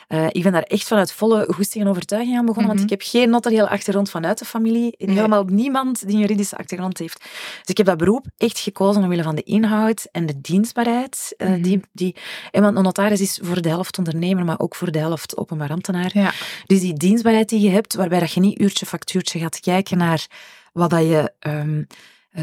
Uh, 0.10 0.26
ik 0.30 0.44
ben 0.44 0.52
daar 0.52 0.64
echt 0.64 0.88
vanuit 0.88 1.12
volle 1.12 1.48
goesting 1.54 1.84
en 1.84 1.90
overtuiging 1.90 2.38
aan 2.38 2.46
begonnen, 2.46 2.68
want 2.68 2.84
mhm. 2.84 2.94
ik 2.94 3.00
heb 3.00 3.10
geen 3.10 3.30
notariële 3.30 3.70
achtergrond 3.70 4.10
vanuit 4.10 4.40
de 4.40 4.46
familie. 4.46 4.96
Nee. 4.98 5.16
Helemaal 5.16 5.44
niemand 5.44 6.08
die 6.08 6.16
een 6.16 6.22
juridische 6.22 6.58
achtergrond 6.58 6.98
heeft. 6.98 7.20
Dus 7.20 7.66
ik 7.66 7.78
heb 7.78 7.86
dat 7.86 7.98
beroep 7.98 8.26
echt 8.38 8.60
gekozen 8.60 9.04
omwille 9.04 9.24
van 9.24 9.36
de 9.36 9.44
inhoud 9.44 10.08
en 10.12 10.26
de 10.26 10.42
dienstbaarheid. 10.42 11.34
Uh, 11.38 11.48
mm 11.48 11.62
die, 11.62 11.82
die, 11.92 12.16
want 12.52 12.78
een 12.78 12.84
notaris 12.84 13.22
is 13.22 13.40
voor 13.42 13.62
de 13.62 13.70
helft 13.70 13.98
ondernemer, 13.98 14.46
maar 14.46 14.60
ook 14.60 14.76
voor 14.76 14.92
de 14.92 15.00
helft 15.00 15.38
openbaar 15.38 15.72
ambtenaar. 15.72 16.12
Ja. 16.14 16.32
Dus 16.66 16.80
die 16.80 16.94
dienstbaarheid 16.94 17.50
die 17.50 17.62
je 17.62 17.70
hebt, 17.70 17.96
waarbij 17.96 18.20
dat 18.20 18.32
je 18.32 18.40
niet 18.40 18.62
uurtje 18.62 18.86
factuurtje 18.86 19.40
gaat 19.40 19.60
kijken 19.60 19.98
naar 19.98 20.28
wat 20.74 20.90
dat 20.90 21.02
je... 21.02 21.34
Um, 21.48 21.88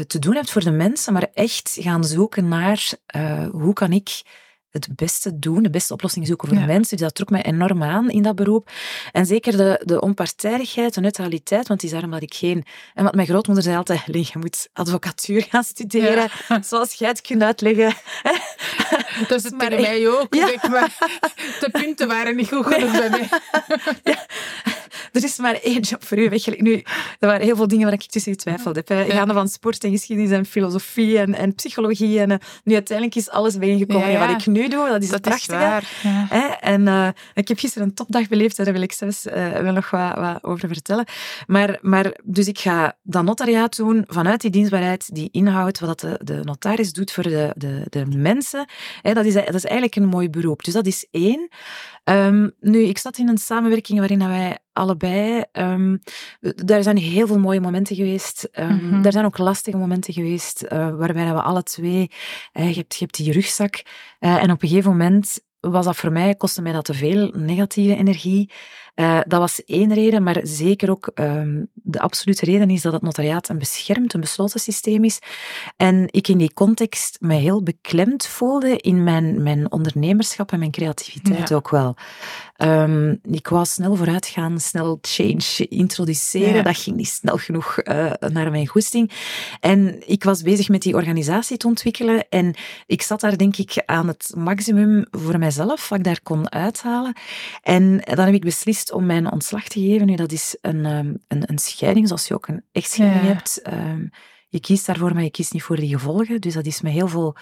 te 0.07 0.19
doen 0.19 0.35
hebt 0.35 0.51
voor 0.51 0.63
de 0.63 0.71
mensen, 0.71 1.13
maar 1.13 1.27
echt 1.33 1.77
gaan 1.79 2.03
zoeken 2.03 2.47
naar 2.47 2.91
uh, 3.15 3.47
hoe 3.49 3.73
kan 3.73 3.91
ik 3.91 4.21
het 4.69 4.95
beste 4.95 5.39
doen, 5.39 5.63
de 5.63 5.69
beste 5.69 5.93
oplossing 5.93 6.27
zoeken 6.27 6.47
voor 6.47 6.57
de 6.57 6.65
mensen. 6.65 6.97
Dus 6.97 7.05
dat 7.05 7.15
trok 7.15 7.29
mij 7.29 7.43
enorm 7.43 7.83
aan 7.83 8.09
in 8.09 8.23
dat 8.23 8.35
beroep. 8.35 8.69
En 9.11 9.25
zeker 9.25 9.57
de, 9.57 9.81
de 9.85 10.01
onpartijdigheid, 10.01 10.93
de 10.93 11.01
neutraliteit, 11.01 11.67
want 11.67 11.81
het 11.81 11.83
is 11.83 11.91
daarom 11.91 12.11
dat 12.11 12.21
ik 12.21 12.33
geen... 12.33 12.65
En 12.93 13.03
wat 13.03 13.15
mijn 13.15 13.27
grootmoeder 13.27 13.63
zei 13.63 13.77
altijd, 13.77 14.05
je 14.05 14.39
moet 14.39 14.69
advocatuur 14.73 15.45
gaan 15.49 15.63
studeren, 15.63 16.29
zoals 16.69 16.93
jij 16.93 17.09
het 17.09 17.21
kunt 17.21 17.41
uitleggen. 17.41 17.93
Dat 19.27 19.37
is 19.37 19.43
het 19.43 19.57
bij 19.57 19.69
mij 19.69 20.09
ook, 20.09 20.35
zeg 20.35 20.67
maar. 20.69 20.95
De 21.59 21.69
punten 21.71 22.07
waren 22.07 22.35
niet 22.35 22.47
goed 22.47 22.65
genoeg 22.65 22.91
bij 22.91 23.09
mij. 23.09 23.29
Ja 25.11 25.19
er 25.19 25.23
is 25.23 25.37
maar 25.37 25.59
één 25.63 25.79
job 25.79 26.03
voor 26.03 26.17
u 26.17 26.29
weggelegd. 26.29 26.61
Nu, 26.61 26.73
er 27.19 27.27
waren 27.27 27.45
heel 27.45 27.55
veel 27.55 27.67
dingen 27.67 27.85
waar 27.85 27.93
ik 27.93 28.05
tussen 28.05 28.31
getwijfeld 28.31 28.75
heb. 28.75 28.87
Hè. 28.87 29.05
Gaande 29.05 29.33
van 29.33 29.47
sport 29.47 29.83
en 29.83 29.91
geschiedenis 29.91 30.31
en 30.31 30.45
filosofie 30.45 31.19
en, 31.19 31.33
en 31.33 31.55
psychologie. 31.55 32.19
En 32.19 32.31
uh, 32.31 32.37
nu 32.63 32.73
uiteindelijk 32.73 33.17
is 33.17 33.29
alles 33.29 33.57
bijeengekomen. 33.57 34.11
Ja, 34.11 34.27
wat 34.27 34.41
ik 34.41 34.47
nu 34.47 34.67
doe, 34.67 34.87
dat 34.87 35.03
is 35.03 35.09
dat 35.09 35.21
prachtige. 35.21 35.81
Hè? 36.07 36.47
En 36.47 36.81
uh, 36.81 37.07
ik 37.33 37.47
heb 37.47 37.59
gisteren 37.59 37.87
een 37.87 37.93
topdag 37.93 38.27
beleefd, 38.27 38.57
daar 38.57 38.73
wil 38.73 38.81
ik 38.81 38.91
zelfs 38.91 39.25
uh, 39.25 39.49
wel 39.49 39.73
nog 39.73 39.89
wat, 39.89 40.15
wat, 40.15 40.43
over 40.43 40.67
vertellen. 40.67 41.05
Maar, 41.47 41.77
maar, 41.81 42.11
dus 42.23 42.47
ik 42.47 42.59
ga 42.59 42.95
dat 43.03 43.23
notariaat 43.23 43.75
doen 43.75 44.03
vanuit 44.07 44.41
die 44.41 44.51
dienstbaarheid, 44.51 45.15
die 45.15 45.29
inhoud, 45.31 45.79
wat 45.79 45.99
de, 45.99 46.19
de 46.23 46.39
notaris 46.43 46.93
doet 46.93 47.11
voor 47.11 47.23
de, 47.23 47.51
de, 47.55 47.83
de 47.89 48.05
mensen. 48.05 48.65
Hè, 49.01 49.13
dat, 49.13 49.25
is, 49.25 49.33
dat 49.33 49.53
is 49.53 49.63
eigenlijk 49.63 49.95
een 49.95 50.05
mooi 50.05 50.29
beroep. 50.29 50.63
Dus 50.63 50.73
dat 50.73 50.85
is 50.85 51.07
één. 51.11 51.49
Um, 52.09 52.51
nu, 52.59 52.79
ik 52.79 52.97
zat 52.97 53.17
in 53.17 53.27
een 53.27 53.37
samenwerking 53.37 53.99
waarin 53.99 54.27
wij 54.27 54.57
allebei. 54.73 55.43
Um, 55.51 56.01
daar 56.39 56.83
zijn 56.83 56.97
heel 56.97 57.27
veel 57.27 57.39
mooie 57.39 57.61
momenten 57.61 57.95
geweest. 57.95 58.49
Um, 58.59 58.79
mm 58.81 59.05
Er 59.05 59.11
zijn 59.11 59.25
ook 59.25 59.37
lastige 59.37 59.77
momenten 59.77 60.13
geweest 60.13 60.63
uh, 60.63 60.69
waarbij 60.95 61.33
we 61.33 61.41
alle 61.41 61.63
twee. 61.63 62.11
Uh, 62.53 62.69
je, 62.69 62.75
hebt, 62.75 62.95
je 62.95 63.03
hebt 63.03 63.17
die 63.17 63.31
rugzak. 63.31 63.83
Uh, 64.19 64.43
en 64.43 64.51
op 64.51 64.61
een 64.61 64.69
gegeven 64.69 64.91
moment 64.91 65.39
was 65.59 65.85
dat 65.85 65.95
voor 65.95 66.11
mij, 66.11 66.35
kostte 66.35 66.61
mij 66.61 66.71
dat 66.71 66.85
te 66.85 66.93
veel 66.93 67.31
negatieve 67.35 67.95
energie. 67.95 68.51
Uh, 68.99 69.19
dat 69.27 69.39
was 69.39 69.63
één 69.65 69.93
reden, 69.93 70.23
maar 70.23 70.39
zeker 70.43 70.89
ook 70.89 71.11
um, 71.15 71.67
de 71.73 71.99
absolute 71.99 72.45
reden 72.45 72.69
is 72.69 72.81
dat 72.81 72.93
het 72.93 73.01
notariaat 73.01 73.49
een 73.49 73.57
beschermd, 73.57 74.13
een 74.13 74.21
besloten 74.21 74.59
systeem 74.59 75.03
is. 75.03 75.19
En 75.75 76.07
ik 76.11 76.27
in 76.27 76.37
die 76.37 76.53
context 76.53 77.17
me 77.19 77.33
heel 77.33 77.63
beklemd 77.63 78.27
voelde 78.27 78.77
in 78.77 79.03
mijn, 79.03 79.43
mijn 79.43 79.71
ondernemerschap 79.71 80.51
en 80.51 80.59
mijn 80.59 80.71
creativiteit 80.71 81.53
ook 81.53 81.69
wel. 81.69 81.95
Um, 82.57 83.19
ik 83.23 83.47
wou 83.47 83.65
snel 83.65 83.95
vooruit 83.95 84.27
gaan, 84.27 84.59
snel 84.59 84.97
change 85.01 85.67
introduceren. 85.69 86.55
Ja. 86.55 86.61
Dat 86.61 86.77
ging 86.77 86.95
niet 86.95 87.07
snel 87.07 87.37
genoeg 87.37 87.77
uh, 87.83 88.11
naar 88.19 88.51
mijn 88.51 88.67
goesting. 88.67 89.11
En 89.59 90.09
ik 90.09 90.23
was 90.23 90.41
bezig 90.41 90.69
met 90.69 90.81
die 90.81 90.95
organisatie 90.95 91.57
te 91.57 91.67
ontwikkelen. 91.67 92.29
En 92.29 92.55
ik 92.85 93.01
zat 93.01 93.19
daar 93.19 93.37
denk 93.37 93.57
ik 93.57 93.83
aan 93.85 94.07
het 94.07 94.31
maximum 94.37 95.05
voor 95.11 95.39
mijzelf, 95.39 95.89
wat 95.89 95.97
ik 95.97 96.03
daar 96.03 96.21
kon 96.23 96.51
uithalen. 96.51 97.15
En 97.61 98.01
dan 98.03 98.25
heb 98.25 98.33
ik 98.33 98.43
beslist 98.43 98.86
om 98.91 99.05
mijn 99.05 99.31
ontslag 99.31 99.67
te 99.67 99.79
geven. 99.79 100.07
Nu, 100.07 100.15
dat 100.15 100.31
is 100.31 100.57
een, 100.61 100.85
um, 100.85 101.17
een, 101.27 101.43
een 101.45 101.57
scheiding, 101.57 102.07
zoals 102.07 102.27
je 102.27 102.33
ook 102.33 102.47
een 102.47 102.63
echtscheiding 102.71 103.23
ja. 103.23 103.33
hebt. 103.33 103.61
Um, 103.73 104.09
je 104.49 104.59
kiest 104.59 104.85
daarvoor, 104.85 105.13
maar 105.13 105.23
je 105.23 105.31
kiest 105.31 105.53
niet 105.53 105.63
voor 105.63 105.75
die 105.75 105.89
gevolgen. 105.89 106.41
Dus 106.41 106.53
dat 106.53 106.65
is 106.65 106.81
me 106.81 106.89
heel 106.89 107.07
veel 107.07 107.35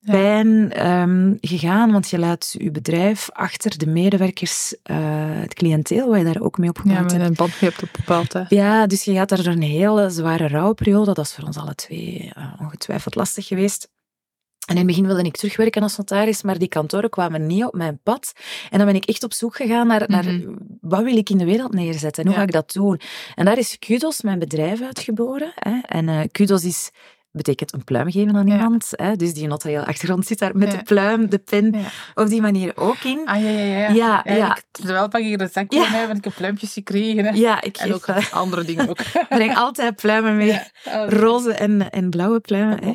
pijn 0.00 0.86
um, 0.86 1.38
gegaan, 1.40 1.92
want 1.92 2.10
je 2.10 2.18
laat 2.18 2.54
je 2.58 2.70
bedrijf 2.70 3.30
achter, 3.32 3.78
de 3.78 3.86
medewerkers, 3.86 4.74
uh, 4.90 4.96
het 5.40 5.54
cliënteel, 5.54 6.08
waar 6.08 6.18
je 6.18 6.24
daar 6.24 6.42
ook 6.42 6.58
mee 6.58 6.68
opgebouwd 6.68 6.98
hebt. 6.98 7.12
Ja, 7.12 7.18
met 7.18 7.28
een 7.28 7.34
band 7.34 7.60
hebt 7.60 7.82
opgebouwd. 7.82 8.32
Hè. 8.32 8.42
Ja, 8.48 8.86
dus 8.86 9.04
je 9.04 9.12
gaat 9.12 9.28
daar 9.28 9.46
een 9.46 9.62
hele 9.62 10.10
zware 10.10 10.48
rouwperiode. 10.48 11.14
Dat 11.14 11.24
is 11.24 11.34
voor 11.34 11.44
ons 11.44 11.56
alle 11.56 11.74
twee 11.74 12.32
uh, 12.38 12.52
ongetwijfeld 12.60 13.14
lastig 13.14 13.46
geweest. 13.46 13.88
En 14.64 14.72
in 14.72 14.76
het 14.76 14.86
begin 14.86 15.06
wilde 15.06 15.22
ik 15.22 15.36
terugwerken 15.36 15.82
als 15.82 15.96
notaris, 15.96 16.42
maar 16.42 16.58
die 16.58 16.68
kantoren 16.68 17.10
kwamen 17.10 17.46
niet 17.46 17.64
op 17.64 17.74
mijn 17.74 18.00
pad. 18.02 18.32
En 18.70 18.78
dan 18.78 18.86
ben 18.86 18.96
ik 18.96 19.04
echt 19.04 19.22
op 19.22 19.32
zoek 19.32 19.56
gegaan 19.56 19.86
naar, 19.86 20.04
naar 20.06 20.24
mm 20.24 20.40
-hmm. 20.40 20.58
wat 20.80 21.02
wil 21.02 21.16
ik 21.16 21.30
in 21.30 21.38
de 21.38 21.44
wereld 21.44 21.72
neerzetten 21.72 22.22
en 22.22 22.28
hoe 22.28 22.38
ja. 22.38 22.40
ga 22.40 22.46
ik 22.46 22.52
dat 22.52 22.72
doen. 22.72 23.00
En 23.34 23.44
daar 23.44 23.58
is 23.58 23.78
Kudos, 23.78 24.22
mijn 24.22 24.38
bedrijf, 24.38 24.82
uitgeboren. 24.82 25.52
Hè. 25.54 25.78
En 25.82 26.08
uh, 26.08 26.20
Kudos 26.32 26.64
is 26.64 26.90
betekent 27.34 27.72
een 27.72 27.84
pluim 27.84 28.10
geven 28.10 28.36
aan 28.36 28.48
iemand. 28.48 28.88
Ja. 28.90 29.04
Hè? 29.04 29.16
Dus 29.16 29.34
die 29.34 29.46
notariële 29.46 29.86
achtergrond 29.86 30.26
zit 30.26 30.38
daar 30.38 30.56
met 30.56 30.72
ja. 30.72 30.78
de 30.78 30.82
pluim, 30.82 31.30
de 31.30 31.38
pen, 31.38 31.72
ja. 31.72 31.88
op 32.22 32.28
die 32.28 32.40
manier 32.40 32.72
ook 32.76 32.98
in. 33.04 33.22
Ah, 33.24 33.42
ja, 33.42 33.48
ja, 33.48 33.64
ja. 33.64 33.88
ja, 33.88 34.22
ja. 34.24 34.56
Ik, 34.56 34.64
terwijl 34.70 35.08
pak 35.08 35.20
ik 35.20 35.40
een 35.40 35.48
zakje 35.52 35.80
ja. 35.80 35.90
mee, 35.90 36.06
want 36.06 36.18
ik 36.18 36.24
heb 36.24 36.34
pluimpjes 36.34 36.72
gekregen. 36.72 37.24
Hè? 37.24 37.30
Ja, 37.30 37.62
ik 37.62 37.76
en 37.76 37.94
ook 37.94 38.06
uh, 38.06 38.32
andere 38.32 38.64
dingen 38.64 38.88
ook. 38.88 38.98
breng 39.28 39.56
altijd 39.56 39.96
pluimen 39.96 40.36
mee. 40.36 40.60
Roze 41.06 41.52
en, 41.52 41.90
en 41.90 42.10
blauwe 42.10 42.40
pluimen. 42.40 42.78
Hè. 42.84 42.92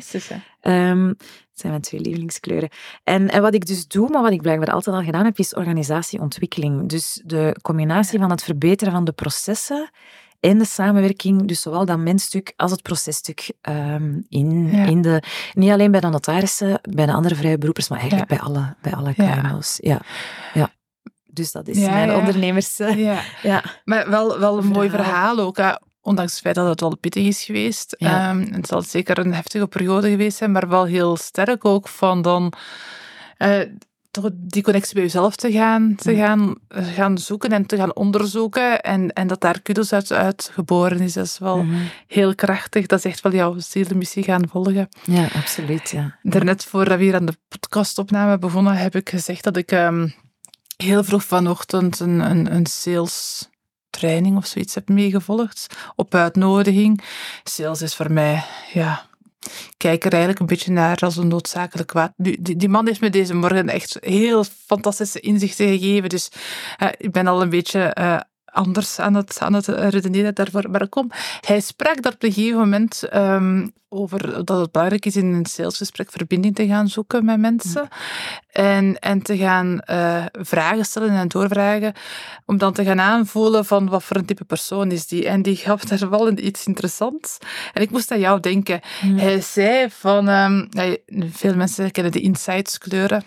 Um, 0.62 1.06
dat 1.06 1.49
zijn 1.60 1.72
mijn 1.72 1.84
twee 1.84 2.00
lievelingskleuren. 2.00 2.68
En, 3.04 3.30
en 3.30 3.42
wat 3.42 3.54
ik 3.54 3.66
dus 3.66 3.86
doe, 3.86 4.08
maar 4.08 4.22
wat 4.22 4.32
ik 4.32 4.42
blijkbaar 4.42 4.72
altijd 4.72 4.96
al 4.96 5.02
gedaan 5.02 5.24
heb, 5.24 5.38
is 5.38 5.54
organisatieontwikkeling. 5.54 6.88
Dus 6.88 7.20
de 7.24 7.56
combinatie 7.62 8.18
van 8.18 8.30
het 8.30 8.42
verbeteren 8.42 8.92
van 8.92 9.04
de 9.04 9.12
processen 9.12 9.90
en 10.40 10.58
de 10.58 10.64
samenwerking, 10.64 11.46
dus 11.46 11.60
zowel 11.60 11.84
dat 11.84 11.98
mensstuk 11.98 12.52
als 12.56 12.70
het 12.70 12.82
processtuk 12.82 13.52
um, 13.68 14.24
in, 14.28 14.70
ja. 14.70 14.84
in 14.84 15.02
de, 15.02 15.22
niet 15.54 15.70
alleen 15.70 15.90
bij 15.90 16.00
de 16.00 16.08
notarissen, 16.08 16.80
bij 16.82 17.06
de 17.06 17.12
andere 17.12 17.34
vrije 17.34 17.58
beroepers, 17.58 17.88
maar 17.88 17.98
eigenlijk 17.98 18.30
ja. 18.30 18.36
bij 18.36 18.46
alle, 18.46 18.76
bij 18.82 18.92
alle 18.92 19.14
KMO's. 19.14 19.78
Ja. 19.82 20.00
ja. 20.54 20.70
Dus 21.24 21.52
dat 21.52 21.68
is 21.68 21.78
mijn 21.78 22.14
ondernemers. 22.14 22.76
Ja. 22.76 23.20
ja. 23.42 23.64
Maar 23.84 24.10
wel, 24.10 24.38
wel 24.38 24.58
een 24.58 24.66
mooi 24.66 24.90
verhaal 24.90 25.38
ook. 25.38 25.56
Hè? 25.56 25.72
Ondanks 26.02 26.32
het 26.32 26.40
feit 26.40 26.54
dat 26.54 26.68
het 26.68 26.80
wel 26.80 26.96
pittig 26.96 27.26
is 27.26 27.44
geweest. 27.44 27.94
Ja. 27.98 28.30
Um, 28.30 28.52
het 28.52 28.66
zal 28.66 28.82
zeker 28.82 29.18
een 29.18 29.34
heftige 29.34 29.66
periode 29.66 30.10
geweest 30.10 30.36
zijn, 30.36 30.52
maar 30.52 30.68
wel 30.68 30.84
heel 30.84 31.16
sterk 31.16 31.64
ook 31.64 31.88
van 31.88 32.22
dan. 32.22 32.52
Uh, 33.38 33.60
toch 34.10 34.30
die 34.32 34.62
connectie 34.62 34.94
bij 34.94 35.02
jezelf 35.02 35.36
te 35.36 35.52
gaan, 35.52 35.94
te 35.94 36.14
gaan, 36.14 36.54
gaan 36.68 37.18
zoeken 37.18 37.50
en 37.50 37.66
te 37.66 37.76
gaan 37.76 37.94
onderzoeken. 37.94 38.80
En, 38.80 39.12
en 39.12 39.26
dat 39.26 39.40
daar 39.40 39.60
kudos 39.60 39.92
uit, 39.92 40.12
uit 40.12 40.50
geboren 40.52 41.00
is, 41.00 41.12
dat 41.12 41.24
is 41.24 41.38
wel 41.38 41.62
mm 41.62 41.70
-hmm. 41.70 41.88
heel 42.06 42.34
krachtig. 42.34 42.86
Dat 42.86 42.98
is 42.98 43.04
echt 43.04 43.20
wel 43.20 43.32
jouw 43.32 43.54
zielmissie 43.58 44.22
gaan 44.22 44.48
volgen. 44.48 44.88
Ja, 45.04 45.28
absoluut. 45.34 45.90
Ja. 45.90 46.18
Daarnet 46.22 46.64
voordat 46.64 46.98
we 46.98 47.04
hier 47.04 47.14
aan 47.14 47.26
de 47.26 47.36
podcastopname 47.48 48.38
begonnen, 48.38 48.76
heb 48.76 48.94
ik 48.94 49.08
gezegd 49.08 49.44
dat 49.44 49.56
ik 49.56 49.72
um, 49.72 50.14
heel 50.76 51.04
vroeg 51.04 51.24
vanochtend 51.24 52.00
een, 52.00 52.30
een, 52.30 52.54
een 52.54 52.66
sales 52.66 53.48
training 54.00 54.36
of 54.36 54.46
zoiets 54.46 54.74
heb 54.74 54.88
meegevolgd 54.88 55.66
op 55.96 56.14
uitnodiging. 56.14 57.02
Sales 57.44 57.82
is 57.82 57.94
voor 57.94 58.12
mij, 58.12 58.44
ja, 58.72 59.06
kijk 59.76 60.04
er 60.04 60.10
eigenlijk 60.10 60.40
een 60.40 60.46
beetje 60.46 60.72
naar 60.72 60.98
als 60.98 61.16
een 61.16 61.28
noodzakelijk 61.28 61.88
kwaad. 61.88 62.12
Die, 62.16 62.56
die, 62.56 62.68
man 62.68 62.86
heeft 62.86 63.00
me 63.00 63.10
deze 63.10 63.34
morgen 63.34 63.68
echt 63.68 63.96
heel 64.00 64.44
fantastische 64.66 65.20
inzichten 65.20 65.66
gegeven. 65.66 66.08
Dus 66.08 66.28
uh, 66.82 66.88
ik 66.96 67.10
ben 67.10 67.26
al 67.26 67.42
een 67.42 67.50
beetje 67.50 67.96
uh, 67.98 68.20
anders 68.52 68.98
aan 68.98 69.14
het, 69.14 69.38
aan 69.40 69.52
het 69.52 69.66
redeneren 69.66 70.34
daarvoor. 70.34 70.70
Maar 70.70 70.88
kom, 70.88 71.10
hij 71.40 71.60
sprak 71.60 72.02
dat 72.02 72.14
op 72.14 72.22
een 72.22 72.32
gegeven 72.32 72.58
moment 72.58 73.14
um, 73.14 73.72
over 73.92 74.44
dat 74.44 74.60
het 74.60 74.72
belangrijk 74.72 75.06
is 75.06 75.16
in 75.16 75.26
een 75.26 75.46
salesgesprek 75.46 76.10
verbinding 76.10 76.54
te 76.54 76.66
gaan 76.66 76.88
zoeken 76.88 77.24
met 77.24 77.38
mensen. 77.38 77.88
En, 78.50 78.98
en 78.98 79.22
te 79.22 79.36
gaan 79.36 79.80
uh, 79.90 80.24
vragen 80.32 80.84
stellen 80.84 81.10
en 81.10 81.28
doorvragen. 81.28 81.92
Om 82.46 82.58
dan 82.58 82.72
te 82.72 82.84
gaan 82.84 83.00
aanvoelen 83.00 83.64
van 83.64 83.88
wat 83.88 84.02
voor 84.02 84.16
een 84.16 84.24
type 84.24 84.44
persoon 84.44 84.90
is 84.90 85.06
die. 85.06 85.28
En 85.28 85.42
die 85.42 85.56
gaf 85.56 85.84
daar 85.84 86.10
wel 86.10 86.38
iets 86.38 86.66
interessants. 86.66 87.38
En 87.72 87.82
ik 87.82 87.90
moest 87.90 88.10
aan 88.10 88.20
jou 88.20 88.40
denken. 88.40 88.80
Mm. 89.02 89.18
Hij 89.18 89.40
zei 89.40 89.90
van... 89.90 90.28
Um, 90.28 90.68
veel 91.32 91.54
mensen 91.54 91.90
kennen 91.90 92.12
de 92.12 92.20
insights 92.20 92.78
kleuren. 92.78 93.24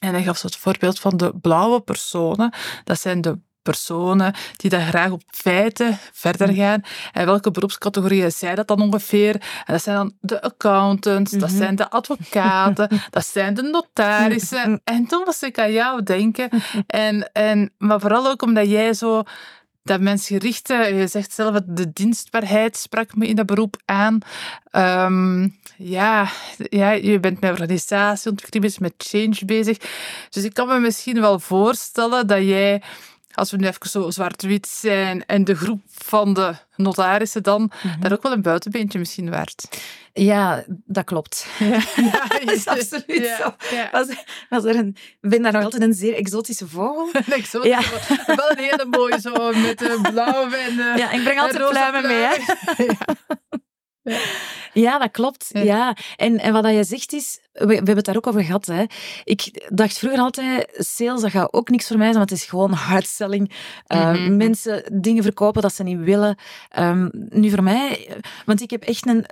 En 0.00 0.12
hij 0.12 0.22
gaf 0.22 0.36
zo 0.36 0.46
het 0.46 0.56
voorbeeld 0.56 0.98
van 0.98 1.16
de 1.16 1.32
blauwe 1.40 1.80
personen. 1.80 2.54
Dat 2.84 3.00
zijn 3.00 3.20
de 3.20 3.38
personen 3.66 4.34
die 4.56 4.70
daar 4.70 4.86
graag 4.86 5.10
op 5.10 5.22
feiten 5.26 5.98
verder 6.12 6.54
gaan. 6.54 6.80
En 7.12 7.26
welke 7.26 7.50
beroepscategorieën 7.50 8.32
zijn 8.32 8.56
dat 8.56 8.68
dan 8.68 8.80
ongeveer? 8.80 9.34
En 9.34 9.72
dat 9.72 9.82
zijn 9.82 9.96
dan 9.96 10.12
de 10.20 10.42
accountants, 10.42 11.30
dat 11.30 11.48
mhm. 11.48 11.58
zijn 11.58 11.76
de 11.76 11.90
advocaten, 11.90 12.88
dat 13.10 13.26
zijn 13.26 13.54
de 13.54 13.62
notarissen. 13.62 14.80
En 14.84 15.06
toen 15.06 15.24
was 15.24 15.42
ik 15.42 15.58
aan 15.58 15.72
jou 15.72 16.02
denken. 16.02 16.48
En, 16.86 17.32
en, 17.32 17.72
maar 17.78 18.00
vooral 18.00 18.26
ook 18.26 18.42
omdat 18.42 18.68
jij 18.68 18.94
zo 18.94 19.22
dat 19.86 20.00
mensgerichte, 20.00 20.74
je 20.74 21.06
zegt 21.06 21.32
zelf, 21.32 21.60
de 21.66 21.92
dienstbaarheid 21.92 22.76
sprak 22.76 23.14
me 23.14 23.26
in 23.26 23.36
dat 23.36 23.46
beroep 23.46 23.76
aan. 23.84 24.18
Um, 24.72 25.58
ja, 25.76 26.28
ja, 26.56 26.90
je 26.90 27.20
bent 27.20 27.40
met 27.40 27.50
organisatieontwikkeling, 27.50 28.78
met 28.78 28.94
change 28.96 29.44
bezig. 29.44 29.78
Dus 30.30 30.44
ik 30.44 30.54
kan 30.54 30.68
me 30.68 30.78
misschien 30.78 31.20
wel 31.20 31.38
voorstellen 31.38 32.26
dat 32.26 32.42
jij 32.42 32.82
als 33.36 33.50
we 33.50 33.56
nu 33.56 33.66
even 33.66 33.88
zo 33.88 34.10
zwart-wit 34.10 34.66
zijn 34.66 35.26
en 35.26 35.44
de 35.44 35.54
groep 35.54 35.80
van 35.88 36.34
de 36.34 36.54
notarissen 36.76 37.42
dan, 37.42 37.60
mm 37.60 37.70
-hmm. 37.90 38.00
daar 38.00 38.12
ook 38.12 38.22
wel 38.22 38.32
een 38.32 38.42
buitenbeentje 38.42 38.98
misschien 38.98 39.30
waard. 39.30 39.68
Ja, 40.12 40.64
dat 40.68 41.04
klopt. 41.04 41.46
Ja, 41.58 41.66
ja 42.12 42.26
dat 42.28 42.50
is 42.50 42.66
absoluut 42.66 43.04
ja, 43.06 43.36
zo. 43.36 43.74
Ja. 43.76 43.88
Was, 43.92 44.06
was 44.48 44.64
er 44.64 44.76
een, 44.76 44.96
ik 45.20 45.30
ben 45.30 45.42
daar 45.42 45.52
nog 45.52 45.64
altijd 45.64 45.82
een 45.82 45.94
zeer 45.94 46.14
exotische 46.14 46.68
vogel. 46.68 47.08
Een 47.26 47.32
exotische 47.32 47.82
vogel. 47.82 48.36
Wel 48.36 48.50
een 48.50 48.58
hele 48.58 48.86
mooie 48.90 49.20
zo, 49.20 49.52
met 49.52 49.78
de 49.78 49.98
blauwe 50.12 50.56
en 50.56 50.76
de, 50.76 50.92
Ja, 51.02 51.10
ik 51.10 51.22
breng 51.22 51.40
altijd 51.40 51.68
pluimen 51.68 52.06
mee. 52.06 52.22
Hè? 52.22 52.34
Ja. 54.02 54.18
Ja, 54.72 54.98
dat 54.98 55.10
klopt. 55.10 55.48
Ja. 55.52 55.96
En, 56.16 56.38
en 56.38 56.52
wat 56.52 56.66
je 56.66 56.84
zegt 56.84 57.12
is, 57.12 57.40
we, 57.58 57.66
we 57.66 57.74
hebben 57.74 57.96
het 57.96 58.04
daar 58.04 58.16
ook 58.16 58.26
over 58.26 58.44
gehad. 58.44 58.66
Hè. 58.66 58.84
Ik 59.24 59.68
dacht 59.68 59.98
vroeger 59.98 60.20
altijd, 60.20 60.66
sales, 60.72 61.20
dat 61.20 61.30
gaat 61.30 61.52
ook 61.52 61.68
niks 61.68 61.86
voor 61.86 61.96
mij 61.96 62.06
zijn, 62.06 62.18
want 62.18 62.30
het 62.30 62.38
is 62.38 62.44
gewoon 62.44 62.72
hard 62.72 63.06
selling. 63.06 63.52
Uh, 63.88 64.10
mm-hmm. 64.10 64.36
Mensen 64.36 64.84
dingen 64.92 65.22
verkopen 65.22 65.62
dat 65.62 65.74
ze 65.74 65.82
niet 65.82 65.98
willen. 65.98 66.36
Um, 66.78 67.10
nu 67.12 67.50
voor 67.50 67.62
mij, 67.62 68.08
want 68.44 68.60
ik 68.60 68.70
heb 68.70 68.82
echt 68.82 69.06
een, 69.06 69.24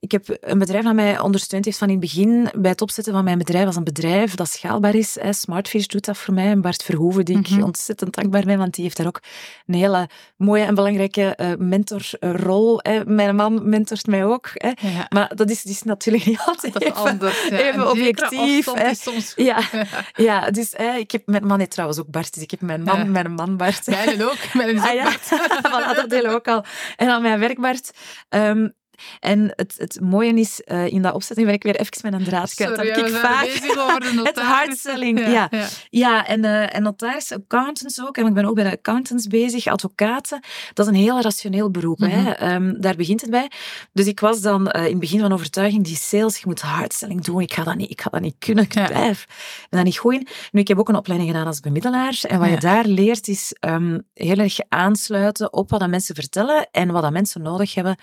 ik 0.00 0.12
heb 0.12 0.38
een 0.40 0.58
bedrijf 0.58 0.84
dat 0.84 0.94
mij 0.94 1.20
ondersteund 1.20 1.64
heeft 1.64 1.78
van 1.78 1.88
in 1.88 1.92
het 1.94 2.02
begin 2.02 2.48
bij 2.56 2.70
het 2.70 2.82
opzetten 2.82 3.12
van 3.12 3.24
mijn 3.24 3.38
bedrijf 3.38 3.66
als 3.66 3.76
een 3.76 3.84
bedrijf 3.84 4.34
dat 4.34 4.48
schaalbaar 4.48 4.94
is. 4.94 5.16
Hè. 5.20 5.32
Smartfish 5.32 5.86
doet 5.86 6.04
dat 6.04 6.16
voor 6.16 6.34
mij. 6.34 6.50
En 6.50 6.60
Bart 6.60 6.82
Verhoeven, 6.82 7.24
die 7.24 7.38
ik 7.38 7.48
mm-hmm. 7.48 7.64
ontzettend 7.64 8.14
dankbaar 8.14 8.44
ben, 8.44 8.58
want 8.58 8.74
die 8.74 8.84
heeft 8.84 8.96
daar 8.96 9.06
ook 9.06 9.20
een 9.66 9.74
hele 9.74 10.08
mooie 10.36 10.64
en 10.64 10.74
belangrijke 10.74 11.36
uh, 11.40 11.48
mentorrol. 11.58 12.78
Hè. 12.82 13.04
Mijn 13.04 13.36
man 13.36 13.68
mentort 13.68 14.06
mij 14.06 14.24
ook. 14.24 14.50
Hè. 14.52 14.68
Ja. 14.68 15.06
Maar 15.08 15.32
dat 15.34 15.50
is, 15.50 15.64
is 15.64 15.82
natuurlijk 15.82 16.24
niet 16.24 16.40
altijd 16.46 16.72
dat 16.72 16.82
is 16.82 16.88
even, 16.88 17.02
anders, 17.02 17.48
ja. 17.48 17.69
Even 17.72 17.90
objectief. 17.90 18.68
Soms, 18.92 19.32
ja, 19.36 19.62
ja, 20.28 20.50
dus 20.50 20.72
hè, 20.76 20.96
ik 20.96 21.10
heb 21.10 21.22
mijn 21.26 21.46
man 21.46 21.58
heeft 21.58 21.70
trouwens 21.70 22.00
ook 22.00 22.10
Bart, 22.10 22.34
dus 22.34 22.42
ik 22.42 22.50
heb 22.50 22.60
mijn 22.60 22.82
man, 22.82 22.98
ja. 22.98 23.04
mijn 23.04 23.32
man 23.32 23.56
Bart. 23.56 23.86
Mijn 23.86 24.24
ook, 24.24 24.52
mijn 24.52 24.68
is 24.68 24.80
ook 24.80 24.86
ah, 24.86 24.94
ja. 24.94 25.02
Bart. 25.04 25.96
dat 25.96 26.10
delen 26.10 26.30
we 26.30 26.36
ook 26.36 26.48
al. 26.48 26.64
En 26.96 27.06
dan 27.06 27.22
mijn 27.22 27.38
werk 27.38 27.60
Bart. 27.60 27.90
Um, 28.28 28.78
en 29.20 29.52
het, 29.56 29.74
het 29.78 30.00
mooie 30.00 30.34
is, 30.34 30.62
uh, 30.66 30.86
in 30.86 31.02
dat 31.02 31.14
opzetting 31.14 31.46
ben 31.46 31.56
ik 31.56 31.62
weer 31.62 31.76
even 31.76 32.10
met 32.10 32.12
een 32.12 32.24
draad 32.24 32.54
kwijt. 32.54 32.74
Sorry, 32.74 32.88
ik 32.88 33.08
vaak 33.08 33.46
het 34.28 34.38
hardselling. 34.38 35.18
Ja, 35.18 35.28
ja. 35.28 35.48
ja. 35.50 35.66
ja 35.90 36.26
en, 36.26 36.44
uh, 36.44 36.74
en 36.74 36.82
notaris, 36.82 37.32
accountants 37.32 38.02
ook. 38.02 38.16
En 38.16 38.26
ik 38.26 38.34
ben 38.34 38.44
ook 38.44 38.54
bij 38.54 38.64
de 38.64 38.70
accountants 38.70 39.26
bezig, 39.26 39.66
advocaten. 39.66 40.40
Dat 40.72 40.86
is 40.86 40.92
een 40.92 40.98
heel 40.98 41.20
rationeel 41.20 41.70
beroep. 41.70 41.98
Mm 41.98 42.08
-hmm. 42.08 42.24
hè. 42.26 42.54
Um, 42.54 42.80
daar 42.80 42.96
begint 42.96 43.20
het 43.20 43.30
bij. 43.30 43.50
Dus 43.92 44.06
ik 44.06 44.20
was 44.20 44.40
dan 44.40 44.60
uh, 44.76 44.84
in 44.84 44.90
het 44.90 45.00
begin 45.00 45.20
van 45.20 45.32
overtuiging, 45.32 45.84
die 45.84 45.96
sales, 45.96 46.36
je 46.36 46.44
moet 46.46 46.60
hardselling 46.60 47.24
doen. 47.24 47.40
Ik 47.40 47.52
ga 47.52 47.64
dat 47.64 47.74
niet, 47.74 47.90
ik 47.90 48.00
ga 48.00 48.10
dat 48.10 48.20
niet 48.20 48.36
kunnen. 48.38 48.64
Ik 48.64 48.70
blijf. 48.70 49.26
ben 49.26 49.66
daar 49.68 49.84
niet 49.84 49.98
goed 49.98 50.14
in. 50.14 50.26
Nu, 50.52 50.60
ik 50.60 50.68
heb 50.68 50.78
ook 50.78 50.88
een 50.88 50.96
opleiding 50.96 51.30
gedaan 51.30 51.46
als 51.46 51.60
bemiddelaar. 51.60 52.20
En 52.28 52.38
wat 52.38 52.48
je 52.48 52.58
daar 52.58 52.84
leert, 52.84 53.28
is 53.28 53.56
um, 53.60 54.02
heel 54.14 54.38
erg 54.38 54.58
aansluiten 54.68 55.52
op 55.52 55.70
wat 55.70 55.88
mensen 55.88 56.14
vertellen 56.14 56.68
en 56.70 56.90
wat 56.92 57.10
mensen 57.10 57.42
nodig 57.42 57.74
hebben 57.74 57.96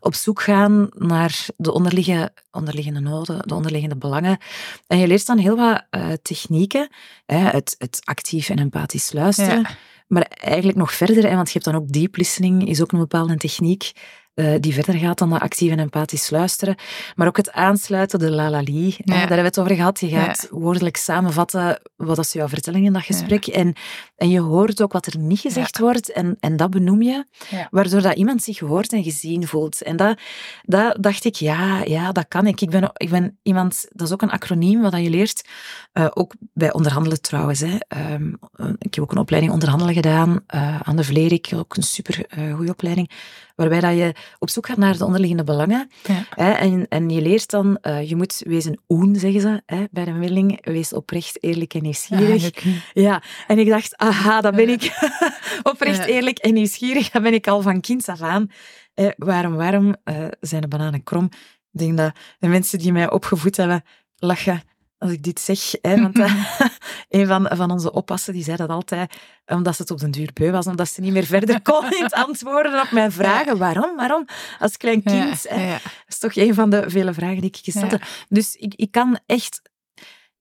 op 0.00 0.14
zoek 0.14 0.33
gaan 0.40 0.88
naar 0.94 1.46
de 1.56 1.72
onderliggende, 1.72 2.32
onderliggende 2.50 3.00
noden, 3.00 3.48
de 3.48 3.54
onderliggende 3.54 3.96
belangen. 3.96 4.38
En 4.86 4.98
je 4.98 5.06
leert 5.06 5.26
dan 5.26 5.38
heel 5.38 5.56
wat 5.56 5.84
uh, 5.90 6.12
technieken, 6.22 6.88
hè, 7.26 7.36
het, 7.36 7.74
het 7.78 8.00
actief 8.04 8.48
en 8.48 8.58
empathisch 8.58 9.12
luisteren. 9.12 9.60
Ja. 9.60 9.70
Maar 10.06 10.22
eigenlijk 10.22 10.78
nog 10.78 10.92
verder, 10.92 11.28
hè, 11.28 11.34
want 11.34 11.46
je 11.46 11.52
hebt 11.52 11.64
dan 11.64 11.74
ook 11.74 11.92
deep 11.92 12.16
listening, 12.16 12.68
is 12.68 12.82
ook 12.82 12.92
een 12.92 12.98
bepaalde 12.98 13.36
techniek 13.36 13.92
uh, 14.34 14.54
die 14.60 14.74
verder 14.74 14.94
gaat 14.94 15.18
dan 15.18 15.30
dat 15.30 15.40
actief 15.40 15.70
en 15.70 15.78
empathisch 15.78 16.30
luisteren. 16.30 16.74
Maar 17.14 17.26
ook 17.26 17.36
het 17.36 17.52
aansluiten, 17.52 18.18
de 18.18 18.30
lalali, 18.30 18.86
ja. 18.86 19.04
daar 19.04 19.18
hebben 19.18 19.36
we 19.36 19.42
het 19.42 19.58
over 19.58 19.74
gehad. 19.74 20.00
Je 20.00 20.08
gaat 20.08 20.48
ja. 20.50 20.58
woordelijk 20.58 20.96
samenvatten 20.96 21.80
wat 21.96 22.16
dat 22.16 22.26
ze 22.26 22.38
jou 22.38 22.50
vertellen 22.50 22.84
in 22.84 22.92
dat 22.92 23.02
gesprek. 23.02 23.46
En, 23.46 23.74
en 24.16 24.30
je 24.30 24.40
hoort 24.40 24.82
ook 24.82 24.92
wat 24.92 25.06
er 25.06 25.18
niet 25.18 25.40
gezegd 25.40 25.78
wordt 25.78 26.12
en, 26.12 26.36
en 26.40 26.56
dat 26.56 26.70
benoem 26.70 27.02
je, 27.02 27.24
waardoor 27.70 28.02
dat 28.02 28.16
iemand 28.16 28.42
zich 28.42 28.58
gehoord 28.58 28.92
en 28.92 29.02
gezien 29.02 29.46
voelt. 29.46 29.82
En 29.82 29.96
dat, 29.96 30.20
dat 30.62 30.96
dacht 31.00 31.24
ik, 31.24 31.34
ja, 31.34 31.82
ja, 31.84 32.12
dat 32.12 32.28
kan 32.28 32.46
ik. 32.46 32.60
Ik 32.60 32.70
ben, 32.70 32.90
ik 32.94 33.10
ben 33.10 33.38
iemand, 33.42 33.86
dat 33.90 34.06
is 34.06 34.12
ook 34.12 34.22
een 34.22 34.30
acroniem 34.30 34.82
wat 34.82 34.96
je 34.96 35.10
leert, 35.10 35.48
uh, 35.92 36.06
ook 36.10 36.34
bij 36.52 36.72
onderhandelen 36.72 37.20
trouwens. 37.20 37.60
Hè. 37.60 37.76
Um, 38.12 38.38
ik 38.78 38.94
heb 38.94 39.04
ook 39.04 39.12
een 39.12 39.18
opleiding 39.18 39.52
onderhandelen 39.52 39.94
gedaan 39.94 40.40
uh, 40.54 40.80
aan 40.80 40.96
de 40.96 41.04
Vlerik, 41.04 41.52
ook 41.54 41.76
een 41.76 41.82
super 41.82 42.26
goede 42.54 42.70
opleiding 42.70 43.10
waarbij 43.54 43.80
dat 43.80 43.96
je 43.96 44.14
op 44.38 44.50
zoek 44.50 44.66
gaat 44.66 44.76
naar 44.76 44.98
de 44.98 45.04
onderliggende 45.04 45.44
belangen. 45.44 45.90
Ja. 46.06 46.24
Hè, 46.30 46.50
en, 46.52 46.86
en 46.88 47.10
je 47.10 47.20
leert 47.20 47.50
dan, 47.50 47.78
uh, 47.82 48.08
je 48.08 48.16
moet 48.16 48.42
wezen 48.46 48.80
oen, 48.88 49.16
zeggen 49.16 49.40
ze 49.40 49.62
hè, 49.66 49.84
bij 49.90 50.04
de 50.04 50.12
bemiddeling, 50.12 50.66
wees 50.66 50.92
oprecht, 50.92 51.42
eerlijk 51.42 51.74
en 51.74 51.82
nieuwsgierig. 51.82 52.64
Ja, 52.64 52.72
ja. 52.92 53.22
en 53.46 53.58
ik 53.58 53.68
dacht, 53.68 53.96
aha, 53.96 54.40
dat 54.40 54.54
ben 54.54 54.68
ik. 54.68 55.12
oprecht, 55.62 56.04
eerlijk 56.04 56.38
en 56.38 56.54
nieuwsgierig, 56.54 57.10
dat 57.10 57.22
ben 57.22 57.34
ik 57.34 57.46
al 57.46 57.62
van 57.62 57.80
kinds 57.80 58.08
af 58.08 58.20
aan. 58.20 58.50
Eh, 58.94 59.08
waarom, 59.16 59.54
waarom 59.54 59.96
uh, 60.04 60.26
zijn 60.40 60.60
de 60.60 60.68
bananen 60.68 61.02
krom? 61.02 61.24
Ik 61.72 61.80
denk 61.80 61.96
dat 61.96 62.12
de 62.38 62.48
mensen 62.48 62.78
die 62.78 62.92
mij 62.92 63.10
opgevoed 63.10 63.56
hebben, 63.56 63.84
lachen 64.16 64.62
als 65.04 65.12
ik 65.12 65.22
dit 65.22 65.40
zeg. 65.40 65.74
Hè, 65.80 66.00
want 66.00 66.18
uh, 66.18 66.44
een 67.08 67.26
van, 67.26 67.50
van 67.52 67.70
onze 67.70 67.92
oppassen 67.92 68.32
die 68.32 68.44
zei 68.44 68.56
dat 68.56 68.68
altijd, 68.68 69.14
omdat 69.46 69.76
ze 69.76 69.82
het 69.82 69.90
op 69.90 69.98
den 69.98 70.10
duur 70.10 70.30
beu 70.34 70.50
was, 70.50 70.66
omdat 70.66 70.88
ze 70.88 71.00
niet 71.00 71.12
meer 71.12 71.24
verder 71.24 71.62
kon 71.62 71.92
in 71.92 72.02
het 72.02 72.12
antwoorden 72.26 72.80
op 72.80 72.90
mijn 72.90 73.12
vragen. 73.12 73.58
Waarom? 73.58 73.96
Waarom? 73.96 74.24
Als 74.58 74.76
klein 74.76 75.02
kind. 75.02 75.42
Ja, 75.42 75.58
ja. 75.58 75.72
Dat 75.72 75.82
is 76.08 76.18
toch 76.18 76.36
een 76.36 76.54
van 76.54 76.70
de 76.70 76.84
vele 76.86 77.14
vragen 77.14 77.40
die 77.40 77.50
ik 77.50 77.56
gesteld 77.56 77.90
heb. 77.90 78.02
Dus 78.28 78.56
ik, 78.56 78.74
ik 78.76 78.90
kan 78.90 79.18
echt 79.26 79.60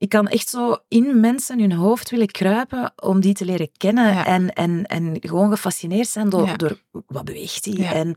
ik 0.04 0.10
kan 0.10 0.28
echt 0.28 0.50
zo 0.50 0.78
in 0.88 1.20
mensen 1.20 1.60
hun 1.60 1.72
hoofd 1.72 2.10
willen 2.10 2.28
kruipen 2.28 2.94
om 2.96 3.20
die 3.20 3.34
te 3.34 3.46
leren 3.46 3.70
kennen 3.78 4.26
en, 4.26 4.54
en, 4.54 4.86
en 4.86 5.18
gewoon 5.20 5.50
gefascineerd 5.50 6.08
zijn 6.08 6.30
door, 6.30 6.46
ja. 6.46 6.56
door 6.56 6.80
wat 7.08 7.26
beweegt 7.26 7.64
die. 7.64 7.80
Ja. 7.80 7.94
En, 7.94 8.16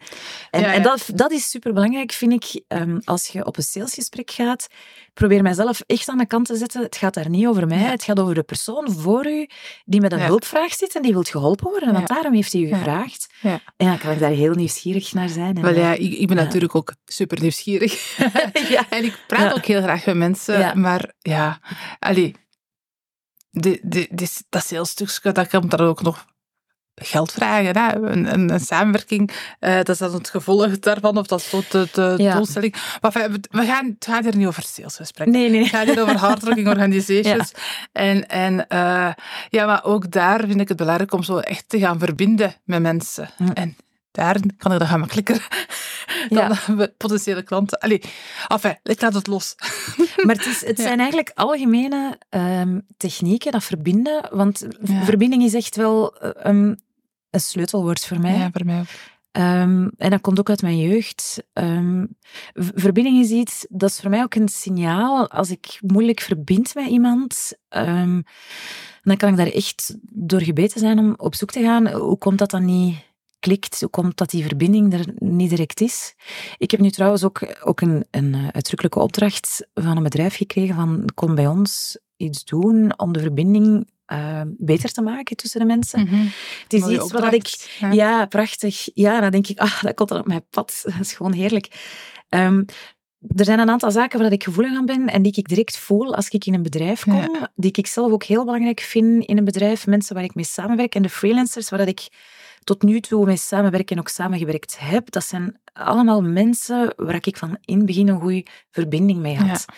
en, 0.50 0.64
en 0.64 0.82
dat, 0.82 1.10
dat 1.14 1.32
is 1.32 1.50
superbelangrijk, 1.50 2.12
vind 2.12 2.32
ik, 2.32 2.62
um, 2.68 3.00
als 3.04 3.26
je 3.26 3.46
op 3.46 3.56
een 3.56 3.62
salesgesprek 3.62 4.30
gaat. 4.30 4.66
Probeer 5.16 5.42
mijzelf 5.42 5.80
echt 5.86 6.08
aan 6.08 6.18
de 6.18 6.26
kant 6.26 6.46
te 6.46 6.56
zetten. 6.56 6.82
Het 6.82 6.96
gaat 6.96 7.14
daar 7.14 7.28
niet 7.28 7.46
over 7.46 7.66
mij, 7.66 7.78
het 7.78 8.04
gaat 8.04 8.20
over 8.20 8.34
de 8.34 8.42
persoon 8.42 8.92
voor 8.92 9.26
u 9.26 9.48
die 9.84 10.00
met 10.00 10.12
een 10.12 10.20
hulpvraag 10.20 10.74
zit 10.74 10.96
en 10.96 11.02
die 11.02 11.12
wilt 11.12 11.28
geholpen 11.28 11.70
worden, 11.70 11.92
want 11.92 12.08
daarom 12.08 12.34
heeft 12.34 12.52
hij 12.52 12.62
u 12.62 12.68
gevraagd. 12.68 13.26
En 13.42 13.60
dan 13.76 13.98
kan 13.98 14.10
ik 14.10 14.18
daar 14.18 14.30
heel 14.30 14.54
nieuwsgierig 14.54 15.12
naar 15.12 15.28
zijn. 15.28 15.56
En 15.56 15.62
Wel 15.62 15.74
ja, 15.74 15.92
ik, 15.92 16.12
ik 16.12 16.26
ben 16.26 16.36
natuurlijk 16.36 16.74
ook 16.74 16.94
super 17.04 17.40
nieuwsgierig. 17.40 18.18
en 18.90 19.04
ik 19.04 19.18
praat 19.26 19.54
ook 19.54 19.64
heel 19.64 19.82
graag 19.82 20.06
met 20.06 20.16
mensen, 20.16 20.80
maar 20.80 21.12
ja. 21.18 21.60
Allee, 21.98 22.34
de, 23.50 23.80
de, 23.82 24.08
de, 24.10 24.28
dat 24.48 24.66
salesstukje, 24.66 25.32
dat 25.32 25.48
komt 25.48 25.70
daar 25.70 25.88
ook 25.88 26.02
nog 26.02 26.24
geld 27.04 27.32
vragen. 27.32 27.78
Hè? 27.78 27.94
Een, 27.94 28.32
een, 28.32 28.50
een 28.50 28.60
samenwerking, 28.60 29.30
uh, 29.60 29.74
dat 29.76 29.88
is 29.88 29.98
dan 29.98 30.14
het 30.14 30.30
gevolg 30.30 30.78
daarvan, 30.78 31.18
of 31.18 31.26
dat 31.26 31.40
is 31.40 31.48
tot 31.48 31.70
de, 31.70 31.88
de 31.92 32.14
ja. 32.16 32.34
doelstelling. 32.34 32.74
Maar 33.00 33.12
we, 33.12 33.40
we 33.50 33.64
gaan, 33.64 33.86
het 33.86 34.04
gaat 34.04 34.24
hier 34.24 34.36
niet 34.36 34.46
over 34.46 34.62
salesgesprekken. 34.62 35.36
Nee, 35.36 35.50
nee. 35.50 35.60
Het 35.60 35.68
gaat 35.68 35.86
hier 35.86 36.02
over 36.02 36.16
hardworking 36.16 36.68
organizations. 36.76 37.52
Ja. 37.52 37.60
En, 37.92 38.28
en 38.28 38.52
uh, 38.54 39.12
ja, 39.48 39.66
maar 39.66 39.84
ook 39.84 40.10
daar 40.10 40.46
vind 40.46 40.60
ik 40.60 40.68
het 40.68 40.76
belangrijk 40.76 41.12
om 41.12 41.22
zo 41.22 41.38
echt 41.38 41.68
te 41.68 41.78
gaan 41.78 41.98
verbinden 41.98 42.54
met 42.64 42.82
mensen. 42.82 43.30
Hm. 43.36 43.50
En 43.54 43.76
daar 44.16 44.40
kan 44.56 44.72
ik 44.72 44.78
dat 44.78 44.88
gemakkelijker 44.88 45.48
dan 46.28 46.56
ja. 46.66 46.88
potentiële 46.96 47.42
klanten. 47.42 47.78
Allee, 47.78 48.02
enfin, 48.48 48.78
ik 48.82 49.00
laat 49.00 49.14
het 49.14 49.26
los. 49.26 49.54
Maar 50.22 50.34
het, 50.34 50.46
is, 50.46 50.64
het 50.64 50.80
zijn 50.80 50.98
eigenlijk 50.98 51.30
algemene 51.34 52.18
um, 52.30 52.86
technieken, 52.96 53.52
dat 53.52 53.64
verbinden. 53.64 54.28
Want 54.30 54.66
ja. 54.84 55.04
verbinding 55.04 55.42
is 55.42 55.54
echt 55.54 55.76
wel 55.76 56.14
um, 56.46 56.76
een 57.36 57.48
sleutelwoord 57.50 58.06
voor 58.06 58.20
mij. 58.20 58.36
Ja, 58.36 58.50
voor 58.52 58.66
mij 58.66 58.80
ook. 58.80 58.86
Um, 59.32 59.90
en 59.96 60.10
dat 60.10 60.20
komt 60.20 60.38
ook 60.38 60.48
uit 60.48 60.62
mijn 60.62 60.78
jeugd. 60.78 61.42
Um, 61.52 62.16
verbinding 62.54 63.18
is 63.18 63.30
iets, 63.30 63.66
dat 63.68 63.90
is 63.90 64.00
voor 64.00 64.10
mij 64.10 64.22
ook 64.22 64.34
een 64.34 64.48
signaal. 64.48 65.30
Als 65.30 65.50
ik 65.50 65.78
moeilijk 65.80 66.20
verbind 66.20 66.74
met 66.74 66.88
iemand, 66.88 67.52
um, 67.68 68.22
dan 69.02 69.16
kan 69.16 69.28
ik 69.30 69.36
daar 69.36 69.46
echt 69.46 69.96
door 70.02 70.40
gebeten 70.40 70.80
zijn 70.80 70.98
om 70.98 71.14
op 71.16 71.34
zoek 71.34 71.50
te 71.50 71.62
gaan. 71.62 71.88
Hoe 71.88 72.18
komt 72.18 72.38
dat 72.38 72.50
dan 72.50 72.64
niet 72.64 72.96
klikt, 73.38 73.80
hoe 73.80 73.90
komt 73.90 74.16
dat 74.16 74.30
die 74.30 74.44
verbinding 74.44 74.92
er 74.92 75.06
niet 75.18 75.50
direct 75.50 75.80
is. 75.80 76.14
Ik 76.58 76.70
heb 76.70 76.80
nu 76.80 76.90
trouwens 76.90 77.24
ook, 77.24 77.56
ook 77.64 77.80
een, 77.80 78.04
een 78.10 78.34
eh, 78.34 78.48
uitdrukkelijke 78.48 78.98
opdracht 79.00 79.66
van 79.74 79.96
een 79.96 80.02
bedrijf 80.02 80.36
gekregen 80.36 80.74
van 80.74 81.04
kom 81.14 81.34
bij 81.34 81.46
ons 81.46 81.98
iets 82.16 82.44
doen 82.44 82.98
om 82.98 83.12
de 83.12 83.20
verbinding 83.20 83.86
uh, 84.12 84.40
beter 84.46 84.92
te 84.92 85.02
maken 85.02 85.36
tussen 85.36 85.60
de 85.60 85.66
mensen. 85.66 86.00
Mm 86.00 86.06
-hmm. 86.06 86.30
Het 86.62 86.72
is 86.72 86.80
Mooie 86.80 86.94
iets 86.94 87.12
wat 87.12 87.32
ik... 87.32 87.76
Ja. 87.80 87.92
ja. 87.92 88.26
prachtig. 88.26 88.88
Ja, 88.94 89.20
dan 89.20 89.30
denk 89.30 89.46
ik, 89.46 89.58
ah, 89.58 89.82
dat 89.82 89.94
komt 89.94 90.08
dan 90.08 90.18
op 90.18 90.26
mijn 90.26 90.46
pad. 90.50 90.80
Dat 90.84 91.00
is 91.00 91.12
gewoon 91.12 91.32
heerlijk. 91.32 91.68
Um, 92.28 92.64
er 93.36 93.44
zijn 93.44 93.58
een 93.58 93.70
aantal 93.70 93.90
zaken 93.90 94.20
waar 94.20 94.32
ik 94.32 94.44
gevoelig 94.44 94.76
aan 94.76 94.86
ben 94.86 95.06
en 95.06 95.22
die 95.22 95.32
ik 95.36 95.48
direct 95.48 95.78
voel 95.78 96.14
als 96.14 96.28
ik 96.28 96.44
in 96.44 96.54
een 96.54 96.62
bedrijf 96.62 97.02
kom, 97.02 97.14
ja. 97.14 97.50
die 97.54 97.72
ik 97.72 97.86
zelf 97.86 98.12
ook 98.12 98.24
heel 98.24 98.44
belangrijk 98.44 98.80
vind 98.80 99.24
in 99.24 99.38
een 99.38 99.44
bedrijf, 99.44 99.86
mensen 99.86 100.14
waar 100.14 100.24
ik 100.24 100.34
mee 100.34 100.44
samenwerk 100.44 100.94
en 100.94 101.02
de 101.02 101.08
freelancers 101.08 101.68
waar 101.68 101.88
ik 101.88 102.08
tot 102.66 102.82
nu 102.82 103.00
toe 103.00 103.24
mee 103.24 103.36
samenwerken 103.36 103.96
en 103.96 104.02
ook 104.02 104.08
samengewerkt 104.08 104.78
heb, 104.78 105.10
dat 105.10 105.24
zijn 105.24 105.60
allemaal 105.72 106.22
mensen 106.22 106.92
waar 106.96 107.26
ik 107.26 107.36
van 107.36 107.58
in 107.64 107.76
het 107.76 107.86
begin 107.86 108.08
een 108.08 108.20
goede 108.20 108.46
verbinding 108.70 109.18
mee 109.18 109.36
had. 109.36 109.64
Ja. 109.66 109.74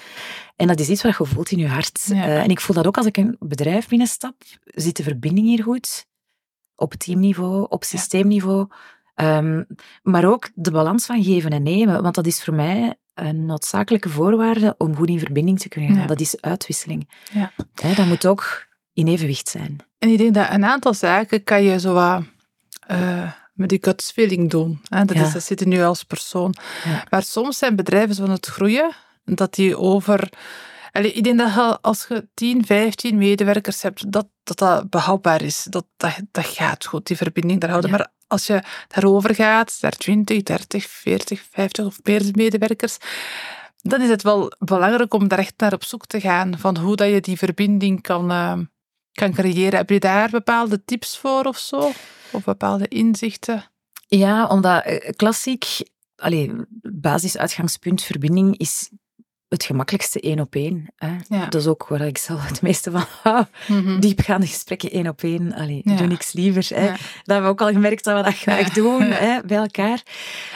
En 0.57 0.67
dat 0.67 0.81
is 0.81 0.89
iets 0.89 1.03
wat 1.03 1.17
je 1.17 1.25
voelt 1.25 1.51
in 1.51 1.59
je 1.59 1.69
hart. 1.69 2.05
Ja. 2.07 2.15
Uh, 2.15 2.43
en 2.43 2.49
ik 2.49 2.61
voel 2.61 2.77
dat 2.77 2.87
ook 2.87 2.97
als 2.97 3.07
ik 3.07 3.17
een 3.17 3.37
bedrijf 3.39 3.89
binnenstap. 3.89 4.35
Zit 4.65 4.97
de 4.97 5.03
verbinding 5.03 5.47
hier 5.47 5.63
goed? 5.63 6.07
Op 6.75 6.95
teamniveau, 6.95 7.67
op 7.69 7.85
systeemniveau. 7.85 8.69
Um, 9.15 9.67
maar 10.03 10.25
ook 10.25 10.51
de 10.55 10.71
balans 10.71 11.07
van 11.07 11.23
geven 11.23 11.51
en 11.51 11.63
nemen. 11.63 12.03
Want 12.03 12.15
dat 12.15 12.27
is 12.27 12.45
voor 12.45 12.55
mij 12.55 12.95
een 13.15 13.47
noodzakelijke 13.47 14.09
voorwaarde 14.09 14.75
om 14.79 14.97
goed 14.97 15.09
in 15.09 15.19
verbinding 15.19 15.59
te 15.61 15.69
kunnen 15.69 15.97
gaan. 15.97 16.07
Dat 16.07 16.21
is 16.21 16.41
uitwisseling. 16.41 17.09
Ja. 17.33 17.53
dat 17.95 18.07
moet 18.07 18.27
ook 18.27 18.67
in 18.93 19.07
evenwicht 19.07 19.49
zijn. 19.49 19.77
En 19.99 20.09
ik 20.09 20.19
denk 20.19 20.35
dat 20.35 20.51
een 20.51 20.65
aantal 20.65 20.95
zaken 20.95 21.45
kan 21.45 21.63
je 21.63 21.81
zo 21.81 21.93
wat 21.95 22.23
uh, 22.91 23.33
met 23.53 23.69
die 23.69 23.79
gut 23.81 24.11
feeling 24.15 24.51
doen. 24.51 24.81
Hè? 24.89 25.05
Dat, 25.05 25.17
ja. 25.17 25.25
is, 25.25 25.33
dat 25.33 25.43
zit 25.43 25.65
nu 25.65 25.83
als 25.83 26.03
persoon. 26.03 26.55
Ja. 26.85 27.05
Maar 27.11 27.23
soms 27.23 27.59
zijn 27.59 27.77
bedrijven 27.77 28.15
van 28.15 28.31
het 28.31 28.47
groeien, 28.47 28.91
dat 29.25 29.55
die 29.55 29.79
over 29.79 30.29
Allee, 30.93 31.13
ik 31.13 31.25
denk 31.25 31.39
dat 31.39 31.55
je, 31.55 31.79
als 31.81 32.07
je 32.09 32.29
10, 32.35 32.67
15 32.67 33.19
medewerkers 33.19 33.83
hebt, 33.83 34.13
dat 34.13 34.27
dat, 34.49 34.59
dat 34.59 34.91
behapbaar 34.91 35.43
is. 35.43 35.67
Dat, 35.71 35.87
dat, 35.97 36.21
dat 36.31 36.47
gaat 36.47 36.87
goed, 36.87 37.07
die 37.07 37.17
verbinding 37.17 37.61
daar 37.61 37.71
houden. 37.71 37.91
Ja. 37.91 37.97
Maar 37.97 38.09
als 38.27 38.47
je 38.47 38.63
daarover 38.89 39.35
gaat, 39.35 39.79
naar 39.81 39.97
20, 39.97 40.43
30, 40.43 40.87
40, 40.89 41.43
50 41.51 41.85
of 41.85 41.99
meer 42.03 42.23
medewerkers, 42.33 42.97
dan 43.77 44.01
is 44.01 44.09
het 44.09 44.23
wel 44.23 44.53
belangrijk 44.59 45.15
om 45.15 45.29
daar 45.29 45.39
echt 45.39 45.55
naar 45.57 45.73
op 45.73 45.85
zoek 45.85 46.07
te 46.07 46.21
gaan 46.21 46.59
van 46.59 46.77
hoe 46.77 46.97
dat 46.97 47.09
je 47.09 47.21
die 47.21 47.39
verbinding 47.39 48.03
kan, 48.03 48.31
eh, 48.31 48.59
kan 49.19 49.33
creëren. 49.33 49.79
Heb 49.79 49.91
je 49.91 50.01
daar 50.01 50.31
bepaalde 50.31 50.85
tips 50.85 51.19
voor 51.19 51.45
of 51.45 51.59
zo? 51.59 51.91
Of 52.31 52.45
bepaalde 52.45 52.89
inzichten? 52.89 53.65
Ja, 54.09 54.47
omdat 54.47 54.85
eh, 54.85 55.11
klassiek, 55.17 55.65
allee, 56.17 56.53
basisuitgangspunt 56.93 58.03
verbinding 58.03 58.59
is 58.59 58.91
het 59.49 59.65
gemakkelijkste 59.65 60.21
één 60.21 60.41
op 60.41 60.55
één. 60.55 60.87
Hè. 60.97 61.17
Ja. 61.29 61.47
Dat 61.47 61.61
is 61.61 61.67
ook 61.67 61.87
waar 61.89 62.01
ik 62.01 62.19
zelf 62.19 62.49
het 62.49 62.63
meeste 62.63 62.91
van 62.91 63.05
hou. 63.23 63.45
Diepgaande 64.01 64.47
gesprekken 64.47 64.91
één 64.91 65.09
op 65.09 65.23
één. 65.23 65.53
Allee, 65.55 65.81
Ja. 65.85 65.97
doe 65.97 66.07
niks 66.07 66.33
liever. 66.33 66.67
Hè. 66.77 66.85
Ja. 66.85 66.91
Dat 66.91 66.99
hebben 67.25 67.43
we 67.45 67.51
ook 67.51 67.61
al 67.61 67.73
gemerkt 67.73 68.05
dat 68.05 68.17
we 68.17 68.23
dat 68.23 68.35
graag 68.39 68.71
doen 68.73 69.03
hè, 69.03 69.41
bij 69.47 69.57
elkaar. 69.57 70.03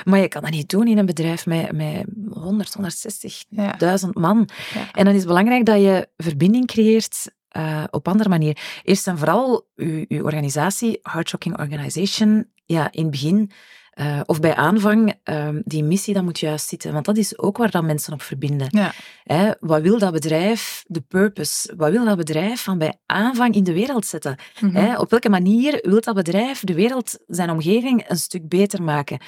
Maar 0.05 0.19
je 0.21 0.29
kan 0.29 0.43
dat 0.43 0.51
niet 0.51 0.69
doen 0.71 0.87
in 0.87 0.99
een 0.99 1.07
bedrijf 1.07 1.47
met, 1.47 1.73
met 1.73 2.05
100, 2.31 2.75
160, 2.75 3.45
Ja. 3.49 3.73
1000 3.73 4.15
man. 4.15 4.49
En 4.93 5.05
dan 5.05 5.13
is 5.15 5.19
het 5.19 5.29
belangrijk 5.29 5.65
dat 5.67 5.81
je 5.81 6.09
verbinding 6.17 6.67
creëert 6.67 7.31
eh, 7.53 7.85
op 7.91 8.09
andere 8.09 8.29
manier. 8.29 8.59
Eerst 8.83 9.07
en 9.07 9.19
vooral, 9.19 9.67
uw, 9.77 10.05
uw 10.09 10.23
organisatie, 10.25 10.99
Heartshocking 11.03 11.59
Organization, 11.59 12.51
ja, 12.65 12.89
in 12.93 13.03
het 13.03 13.11
begin 13.11 13.51
eh, 13.93 14.21
of 14.27 14.41
bij 14.41 14.55
aanvang, 14.55 15.15
ehm, 15.23 15.61
die 15.65 15.85
missie, 15.85 16.15
dat 16.15 16.23
moet 16.23 16.41
juist 16.41 16.69
zitten. 16.69 16.93
Want 16.93 17.05
dat 17.05 17.17
is 17.17 17.39
ook 17.39 17.57
waar 17.57 17.71
dat 17.71 17.83
mensen 17.83 18.13
op 18.13 18.23
verbinden. 18.23 18.67
Ja. 18.71 18.93
Hè, 19.25 19.51
wat 19.61 19.83
wil 19.83 19.99
dat 19.99 20.13
bedrijf, 20.13 20.85
de 20.87 21.01
purpose, 21.01 21.75
wat 21.77 21.91
wil 21.91 22.05
dat 22.05 22.17
bedrijf 22.17 22.63
van 22.63 22.79
bij 22.79 22.95
aanvang 23.07 23.55
in 23.55 23.65
de 23.65 23.73
wereld 23.73 24.07
zetten? 24.07 24.37
Mhm. 24.61 24.75
Hè, 24.75 24.99
op 24.99 25.11
welke 25.11 25.29
manier 25.29 25.79
wil 25.83 26.01
dat 26.01 26.15
bedrijf 26.15 26.61
de 26.61 26.75
wereld, 26.75 27.19
zijn 27.27 27.51
omgeving, 27.51 28.05
een 28.09 28.17
stuk 28.17 28.49
beter 28.49 28.83
maken? 28.83 29.19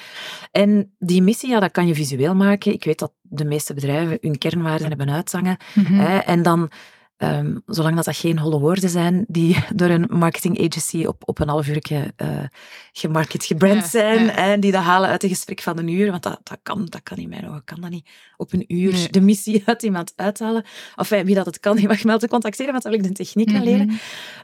En 0.51 0.95
die 0.99 1.21
missie, 1.21 1.49
ja, 1.49 1.59
dat 1.59 1.71
kan 1.71 1.87
je 1.87 1.95
visueel 1.95 2.35
maken. 2.35 2.73
Ik 2.73 2.83
weet 2.83 2.99
dat 2.99 3.13
de 3.21 3.45
meeste 3.45 3.73
bedrijven 3.73 4.17
hun 4.21 4.37
kernwaarden 4.37 4.87
hebben 4.87 5.09
uitzangen. 5.09 5.57
Mhm. 5.73 5.93
Hè, 5.93 6.17
en 6.17 6.41
dan, 6.41 6.71
ehm, 7.17 7.57
zolang 7.65 7.95
dat 7.95 8.05
dat 8.05 8.15
geen 8.17 8.39
holle 8.39 8.59
woorden 8.59 8.89
zijn 8.89 9.25
die 9.27 9.57
door 9.75 9.89
een 9.89 10.07
marketing 10.09 10.59
agency 10.59 11.05
op, 11.05 11.21
op 11.25 11.39
een 11.39 11.47
half 11.49 11.67
uurtje 11.67 12.13
eh 12.15 12.43
gemarket, 12.91 13.45
gebrand 13.45 13.81
Ja, 13.81 13.87
zijn, 13.87 14.25
ja. 14.25 14.35
en 14.35 14.59
die 14.59 14.71
dat 14.71 14.83
halen 14.83 15.09
uit 15.09 15.23
een 15.23 15.29
gesprek 15.29 15.61
van 15.61 15.77
een 15.77 15.87
uur, 15.87 16.11
want 16.11 16.23
dat, 16.23 16.39
dat, 16.43 16.59
kan, 16.63 16.85
dat 16.85 17.03
kan 17.03 17.17
in 17.17 17.29
mijn 17.29 17.47
ogen, 17.47 17.63
kan 17.63 17.81
dat 17.81 17.89
niet. 17.89 18.09
Op 18.37 18.53
een 18.53 18.65
uur 18.67 18.91
Nee. 18.93 19.09
de 19.09 19.21
missie 19.21 19.61
uit 19.65 19.83
iemand 19.83 20.13
uithalen. 20.15 20.65
Of 20.95 21.09
wie 21.09 21.35
dat 21.35 21.45
het 21.45 21.59
kan, 21.59 21.75
die 21.77 21.87
mag 21.87 22.03
me 22.03 22.11
altijd 22.11 22.31
contacteren, 22.31 22.71
want 22.71 22.83
dan 22.83 22.91
wil 22.91 23.01
ik 23.01 23.07
de 23.07 23.23
techniek 23.23 23.49
gaan 23.49 23.63
leren. 23.63 23.85
Mhm. 23.85 23.95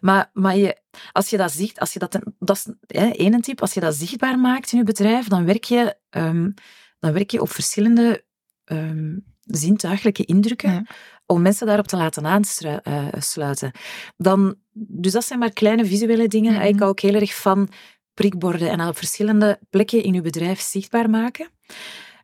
Maar, 0.01 0.29
maar 0.33 0.57
je, 0.57 0.77
als 1.11 1.29
je 1.29 1.37
dat 1.37 1.51
ziet, 1.51 1.79
als 1.79 1.93
je 1.93 1.99
dat, 1.99 2.19
dat 2.39 2.55
is 2.55 2.73
hè, 2.87 3.07
één 3.07 3.41
tip, 3.41 3.61
als 3.61 3.73
je 3.73 3.79
dat 3.79 3.95
zichtbaar 3.95 4.39
maakt 4.39 4.71
in 4.71 4.77
je 4.77 4.83
bedrijf, 4.83 5.27
dan 5.27 5.45
werk 5.45 5.63
je, 5.63 5.95
ehm, 6.09 6.49
dan 6.99 7.13
werk 7.13 7.29
je 7.31 7.41
op 7.41 7.49
verschillende 7.49 8.23
ehm, 8.65 9.17
zintuigelijke 9.41 10.25
indrukken 10.25 10.71
Ja. 10.71 10.83
Om 11.31 11.41
mensen 11.41 11.67
daarop 11.67 11.87
te 11.87 11.97
laten 11.97 12.25
aansluiten. 12.25 13.71
Dan, 14.17 14.55
dus 14.73 15.11
dat 15.11 15.25
zijn 15.25 15.39
maar 15.39 15.51
kleine 15.53 15.85
visuele 15.85 16.27
dingen. 16.27 16.53
Mhm. 16.53 16.61
Ik 16.61 16.79
hou 16.79 16.89
ook 16.91 16.99
heel 16.99 17.13
erg 17.13 17.35
van 17.35 17.69
prikborden 18.13 18.69
en 18.69 18.87
op 18.87 18.97
verschillende 18.97 19.59
plekken 19.69 20.03
in 20.03 20.15
uw 20.15 20.21
bedrijf 20.21 20.59
zichtbaar 20.59 21.09
maken. 21.09 21.49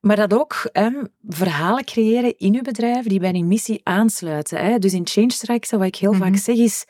Maar 0.01 0.15
dat 0.15 0.33
ook 0.33 0.69
hè, 0.71 0.89
verhalen 1.27 1.85
creëren 1.85 2.37
in 2.37 2.55
uw 2.55 2.61
bedrijf 2.61 3.05
die 3.05 3.19
bij 3.19 3.31
die 3.31 3.43
missie 3.43 3.79
aansluiten. 3.83 4.57
Hè. 4.65 4.77
Dus 4.79 4.93
in 4.93 5.07
Change 5.07 5.27
Trajecten, 5.27 5.77
wat 5.77 5.87
ik 5.87 5.95
heel 5.95 6.11
Mhm. 6.13 6.21
vaak 6.21 6.35
zeg, 6.35 6.55
is 6.55 6.85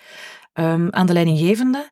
ehm, 0.54 0.88
aan 0.90 1.06
de 1.06 1.14
leidinggevende, 1.14 1.90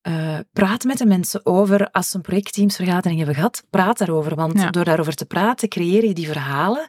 eh, 0.00 0.38
praat 0.52 0.84
met 0.84 0.98
de 0.98 1.06
mensen 1.06 1.46
over, 1.46 1.90
als 1.90 2.08
ze 2.08 2.16
een 2.16 2.22
projectteamsvergadering 2.22 3.16
hebben 3.18 3.36
gehad, 3.36 3.64
praat 3.70 3.98
daarover. 3.98 4.34
Want 4.34 4.60
Ja. 4.60 4.70
door 4.70 4.84
daarover 4.84 5.14
te 5.14 5.26
praten, 5.26 5.68
creëer 5.68 6.04
je 6.04 6.12
die 6.14 6.26
verhalen 6.26 6.88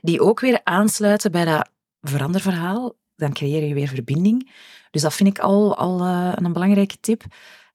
die 0.00 0.20
ook 0.20 0.40
weer 0.40 0.60
aansluiten 0.64 1.32
bij 1.32 1.44
dat 1.44 1.68
veranderverhaal. 2.00 2.94
Dan 3.16 3.32
creëer 3.32 3.64
je 3.64 3.74
weer 3.74 3.88
verbinding. 3.88 4.50
Dus 4.90 5.02
dat 5.02 5.14
vind 5.14 5.28
ik 5.28 5.38
al, 5.38 5.76
al 5.76 6.00
eh, 6.00 6.32
een 6.34 6.52
belangrijke 6.52 6.96
tip. 7.00 7.22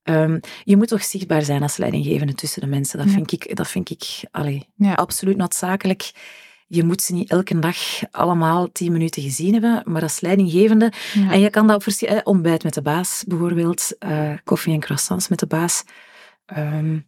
Ehm, 0.03 0.39
je 0.63 0.77
moet 0.77 0.87
toch 0.87 1.03
zichtbaar 1.03 1.41
zijn 1.43 1.61
als 1.61 1.77
leidinggevende 1.77 2.33
tussen 2.33 2.61
de 2.61 2.67
mensen. 2.67 2.97
Dat 2.97 3.07
Ja. 3.07 3.13
vind 3.13 3.31
ik, 3.31 3.55
dat 3.55 3.67
vind 3.67 3.89
ik 3.89 4.03
allee, 4.31 4.67
Ja. 4.75 4.93
absoluut 4.93 5.37
noodzakelijk. 5.37 6.11
Je 6.67 6.83
moet 6.83 7.01
ze 7.01 7.13
niet 7.13 7.29
elke 7.29 7.59
dag 7.59 7.77
allemaal 8.11 8.71
tien 8.71 8.91
minuten 8.91 9.21
gezien 9.23 9.53
hebben, 9.53 9.81
maar 9.85 10.01
als 10.01 10.19
leidinggevende. 10.21 10.91
Ja. 11.13 11.31
En 11.31 11.39
je 11.39 11.49
kan 11.49 11.67
dat 11.67 11.75
op 11.75 11.83
verschi- 11.83 12.05
eh, 12.05 12.19
ontbijt 12.23 12.63
met 12.63 12.73
de 12.73 12.81
baas 12.81 13.23
bijvoorbeeld, 13.27 13.95
eh, 13.99 14.31
koffie 14.43 14.73
en 14.73 14.79
croissants 14.79 15.27
met 15.27 15.39
de 15.39 15.47
baas. 15.47 15.83
Ehm, 16.45 16.99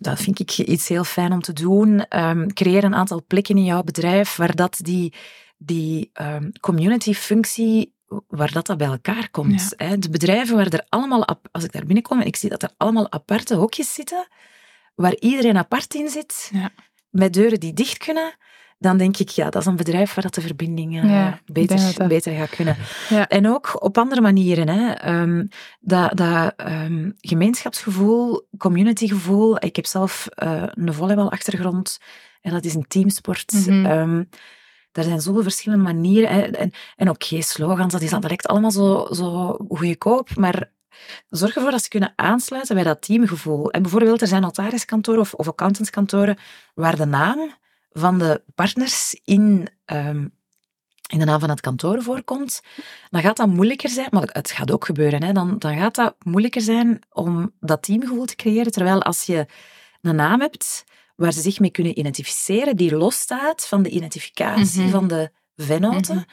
dat 0.00 0.20
vind 0.20 0.38
ik 0.40 0.58
iets 0.58 0.88
heel 0.88 1.04
fijn 1.04 1.32
om 1.32 1.40
te 1.40 1.52
doen. 1.52 2.00
Ehm, 2.08 2.46
creëer 2.46 2.84
een 2.84 2.94
aantal 2.94 3.24
plekken 3.26 3.56
in 3.56 3.64
jouw 3.64 3.82
bedrijf 3.82 4.36
waar 4.36 4.54
dat 4.54 4.78
die, 4.82 5.14
die 5.58 6.10
ehm, 6.12 6.50
community-functie, 6.60 7.94
waar 8.28 8.52
dat, 8.52 8.66
dat 8.66 8.78
bij 8.78 8.86
elkaar 8.86 9.30
komt. 9.30 9.72
Hè. 9.76 9.98
De 9.98 10.10
bedrijven 10.10 10.56
waar 10.56 10.66
er 10.66 10.86
allemaal, 10.88 11.26
als 11.52 11.64
ik 11.64 11.72
daar 11.72 11.84
binnenkom 11.84 12.20
en 12.20 12.26
ik 12.26 12.36
zie 12.36 12.50
dat 12.50 12.62
er 12.62 12.70
allemaal 12.76 13.12
aparte 13.12 13.54
hokjes 13.54 13.94
zitten, 13.94 14.28
waar 14.94 15.16
iedereen 15.18 15.56
apart 15.56 15.94
in 15.94 16.08
zit, 16.08 16.50
Ja. 16.52 16.70
met 17.10 17.32
deuren 17.32 17.60
die 17.60 17.72
dicht 17.72 17.98
kunnen, 17.98 18.34
dan 18.78 18.98
denk 18.98 19.16
ik, 19.16 19.28
ja, 19.28 19.50
dat 19.50 19.62
is 19.62 19.66
een 19.68 19.76
bedrijf 19.76 20.14
waar 20.14 20.24
dat 20.24 20.34
de 20.34 20.40
verbinding 20.40 20.94
Ja, 20.94 21.28
ik 21.28 21.54
denk 21.54 21.68
beter, 21.68 21.94
dat 21.98 22.08
beter 22.08 22.36
gaat 22.36 22.50
kunnen. 22.50 22.76
Ja. 23.08 23.28
En 23.28 23.48
ook 23.48 23.84
op 23.84 23.98
andere 23.98 24.20
manieren. 24.20 24.68
Hè. 24.68 24.92
Ehm, 24.92 25.46
dat 25.80 26.16
dat 26.16 26.52
ehm, 26.56 27.10
gemeenschapsgevoel, 27.20 28.48
communitygevoel. 28.58 29.64
Ik 29.64 29.76
heb 29.76 29.86
zelf 29.86 30.26
eh, 30.26 30.62
een 30.66 30.94
volleybalachtergrond 30.94 31.98
en 32.40 32.52
dat 32.52 32.64
is 32.64 32.74
een 32.74 32.86
teamsport. 32.88 33.52
Mhm. 33.66 33.84
Er 34.92 35.04
zijn 35.04 35.20
zoveel 35.20 35.42
verschillende 35.42 35.84
manieren. 35.84 36.54
En, 36.54 36.70
en 36.96 37.10
oké, 37.10 37.42
slogans, 37.42 37.92
dat, 37.92 38.02
is, 38.02 38.10
dat 38.10 38.24
lijkt 38.24 38.46
allemaal 38.46 38.70
zo, 38.70 39.06
zo 39.10 39.56
goedkoop, 39.68 40.36
maar 40.36 40.70
zorg 41.28 41.54
ervoor 41.56 41.70
dat 41.70 41.82
ze 41.82 41.88
kunnen 41.88 42.12
aansluiten 42.16 42.74
bij 42.74 42.84
dat 42.84 43.02
teamgevoel. 43.02 43.70
En 43.70 43.82
bijvoorbeeld, 43.82 44.20
er 44.20 44.26
zijn 44.26 44.42
notariskantoren 44.42 45.20
of, 45.20 45.34
of 45.34 45.48
accountantskantoren 45.48 46.38
waar 46.74 46.96
de 46.96 47.04
naam 47.04 47.54
van 47.90 48.18
de 48.18 48.42
partners 48.54 49.20
in, 49.24 49.68
ehm, 49.84 50.26
in 51.06 51.18
de 51.18 51.24
naam 51.24 51.40
van 51.40 51.50
het 51.50 51.60
kantoor 51.60 52.02
voorkomt, 52.02 52.60
dan 53.10 53.22
gaat 53.22 53.36
dat 53.36 53.48
moeilijker 53.48 53.88
zijn, 53.88 54.08
maar 54.10 54.28
het 54.32 54.50
gaat 54.50 54.70
ook 54.70 54.84
gebeuren, 54.84 55.22
hè, 55.22 55.32
dan, 55.32 55.58
dan 55.58 55.76
gaat 55.76 55.94
dat 55.94 56.14
moeilijker 56.24 56.60
zijn 56.60 56.98
om 57.12 57.52
dat 57.60 57.82
teamgevoel 57.82 58.24
te 58.24 58.36
creëren. 58.36 58.72
Terwijl 58.72 59.02
als 59.02 59.22
je 59.22 59.46
een 60.00 60.16
naam 60.16 60.40
hebt 60.40 60.84
waar 61.18 61.32
ze 61.32 61.40
zich 61.40 61.58
mee 61.60 61.70
kunnen 61.70 61.98
identificeren, 61.98 62.76
die 62.76 62.96
losstaat 62.96 63.66
van 63.66 63.82
de 63.82 63.88
identificatie 63.90 64.80
Mhm. 64.82 64.90
van 64.90 65.08
de 65.08 65.30
vennoten, 65.56 66.14
Mhm. 66.14 66.24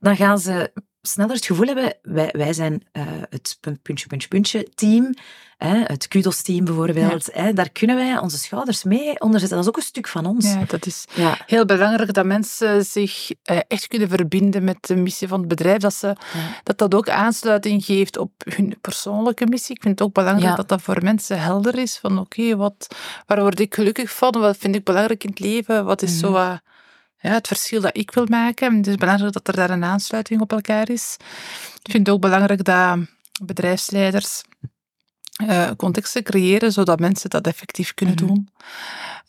dan 0.00 0.16
gaan 0.16 0.38
ze 0.38 0.72
sneller 1.06 1.34
het 1.34 1.46
gevoel 1.46 1.66
hebben, 1.66 1.94
wij, 2.02 2.28
wij 2.32 2.52
zijn 2.52 2.82
eh, 2.92 3.02
het 3.30 3.58
punt- 3.60 3.82
puntje, 3.82 4.06
puntje, 4.06 4.28
puntje 4.28 4.68
team, 4.74 5.14
hè, 5.56 5.82
het 5.82 6.08
kudos-team 6.08 6.64
bijvoorbeeld, 6.64 7.28
hè, 7.32 7.52
daar 7.52 7.70
kunnen 7.70 7.96
wij 7.96 8.18
onze 8.18 8.38
schouders 8.38 8.84
mee 8.84 9.20
onderzetten. 9.20 9.56
Dat 9.56 9.66
is 9.66 9.72
ook 9.72 9.76
een 9.76 9.82
stuk 9.88 10.08
van 10.08 10.26
ons. 10.26 10.52
Ja, 10.52 10.64
dat 10.66 10.86
is 10.86 11.04
Ja. 11.14 11.38
heel 11.46 11.64
belangrijk 11.64 12.12
dat 12.12 12.24
mensen 12.26 12.84
zich 12.84 13.30
eh, 13.42 13.58
echt 13.68 13.86
kunnen 13.86 14.08
verbinden 14.08 14.64
met 14.64 14.76
de 14.80 14.96
missie 14.96 15.28
van 15.28 15.38
het 15.38 15.48
bedrijf. 15.48 15.78
Dat, 15.78 15.94
ze, 15.94 16.06
Ja. 16.06 16.14
dat 16.62 16.78
dat 16.78 16.94
ook 16.94 17.08
aansluiting 17.08 17.84
geeft 17.84 18.16
op 18.18 18.30
hun 18.54 18.76
persoonlijke 18.80 19.46
missie. 19.46 19.74
Ik 19.74 19.82
vind 19.82 19.98
het 19.98 20.08
ook 20.08 20.14
belangrijk 20.14 20.56
dat 20.56 20.68
dat 20.68 20.82
voor 20.82 20.98
mensen 21.02 21.40
helder 21.40 21.78
is. 21.78 21.98
Van 21.98 22.18
oké, 22.18 22.56
wat 22.56 22.86
waar 23.26 23.40
word 23.40 23.60
ik 23.60 23.74
gelukkig 23.74 24.10
van? 24.12 24.32
Wat 24.32 24.56
vind 24.56 24.74
ik 24.74 24.84
belangrijk 24.84 25.24
in 25.24 25.30
het 25.30 25.38
leven? 25.38 25.84
Wat 25.84 26.02
is 26.02 26.18
zo 26.18 26.30
Mhm. 26.30 26.56
Ja, 27.18 27.32
het 27.32 27.46
verschil 27.46 27.80
dat 27.80 27.96
ik 27.96 28.10
wil 28.10 28.26
maken? 28.28 28.82
Is 28.82 28.94
belangrijk 28.94 29.32
dat 29.32 29.48
er 29.48 29.56
daar 29.56 29.70
een 29.70 29.84
aansluiting 29.84 30.40
op 30.40 30.52
elkaar 30.52 30.90
is. 30.90 31.16
Ik 31.82 31.90
vind 31.90 32.06
het 32.06 32.14
ook 32.16 32.20
belangrijk 32.20 32.64
dat 32.64 32.98
bedrijfsleiders 33.42 34.42
eh, 35.36 35.70
contexten 35.76 36.22
creëren, 36.22 36.72
zodat 36.72 37.00
mensen 37.00 37.30
dat 37.30 37.46
effectief 37.46 37.94
kunnen 37.94 38.14
Mhm. 38.14 38.26
doen. 38.26 38.48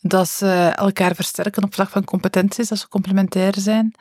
Dat 0.00 0.28
ze 0.28 0.72
elkaar 0.76 1.14
versterken 1.14 1.62
op 1.64 1.74
vlak 1.74 1.88
van 1.88 2.04
competenties, 2.04 2.68
dat 2.68 2.78
ze 2.78 2.88
complementair 2.88 3.54
zijn. 3.58 3.94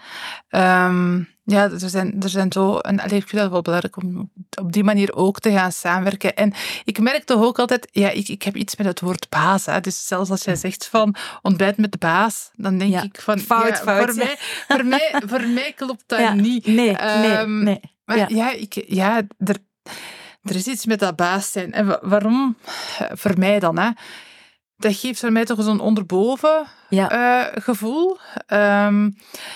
Ehm, 0.50 1.18
ja, 1.44 1.64
er 1.64 1.90
zijn, 1.90 2.22
er 2.22 2.30
zijn 2.30 2.52
zo... 2.52 2.78
En, 2.78 2.96
ik 3.00 3.10
vind 3.28 3.32
dat 3.42 3.52
wel 3.52 3.62
belangrijk 3.62 3.98
om 3.98 4.32
op 4.62 4.72
die 4.72 4.84
manier 4.84 5.16
ook 5.16 5.40
te 5.40 5.52
gaan 5.52 5.72
samenwerken. 5.72 6.36
En 6.36 6.54
ik 6.84 7.00
merk 7.00 7.24
toch 7.24 7.42
ook 7.44 7.60
altijd... 7.60 7.88
Ja, 7.92 8.10
ik, 8.10 8.28
ik 8.28 8.44
heb 8.44 8.56
iets 8.56 8.76
met 8.76 8.88
het 8.88 9.00
woord 9.00 9.30
baas. 9.30 9.66
Hè. 9.66 9.80
Dus 9.82 10.08
zelfs 10.08 10.30
als 10.30 10.44
jij 10.44 10.56
zegt 10.56 10.88
van 10.88 11.16
ontbijt 11.42 11.78
met 11.78 11.92
de 11.92 11.98
baas, 11.98 12.50
dan 12.54 12.78
denk 12.78 12.92
Ja. 12.92 13.04
ik 13.04 13.22
van... 13.22 13.40
Fout, 13.40 13.68
ja, 13.68 13.76
fout, 13.76 14.10
Voor, 14.10 14.24
ja. 14.24 14.26
mij, 14.26 14.36
voor, 14.68 14.86
mij, 14.86 15.22
voor 15.26 15.48
mij 15.48 15.74
klopt 15.76 16.04
dat 16.06 16.34
niet. 16.48 16.66
Nee, 16.66 16.76
nee, 16.76 16.96
Ehm, 16.98 17.64
nee. 17.64 17.80
Maar 18.06 18.18
Ja. 18.18 18.26
ja, 18.30 18.52
ik, 18.52 18.84
ja 18.88 19.22
er, 19.38 19.56
er 20.50 20.56
is 20.56 20.68
iets 20.68 20.86
met 20.86 21.00
dat 21.00 21.16
baas 21.16 21.52
zijn. 21.52 21.72
En 21.74 21.88
wa- 21.88 22.00
waarom? 22.02 22.58
Eh, 23.00 23.08
Voor 23.14 23.34
mij 23.38 23.60
dan, 23.60 23.78
hè. 23.80 23.90
Dat 24.78 24.96
geeft 24.96 25.20
voor 25.20 25.32
mij 25.32 25.46
toch 25.46 25.64
zo'n 25.64 25.80
onderboven 25.80 26.66
Ja. 26.90 27.10
eh, 27.10 27.62
gevoel. 27.64 28.18
Ehm, 28.46 29.10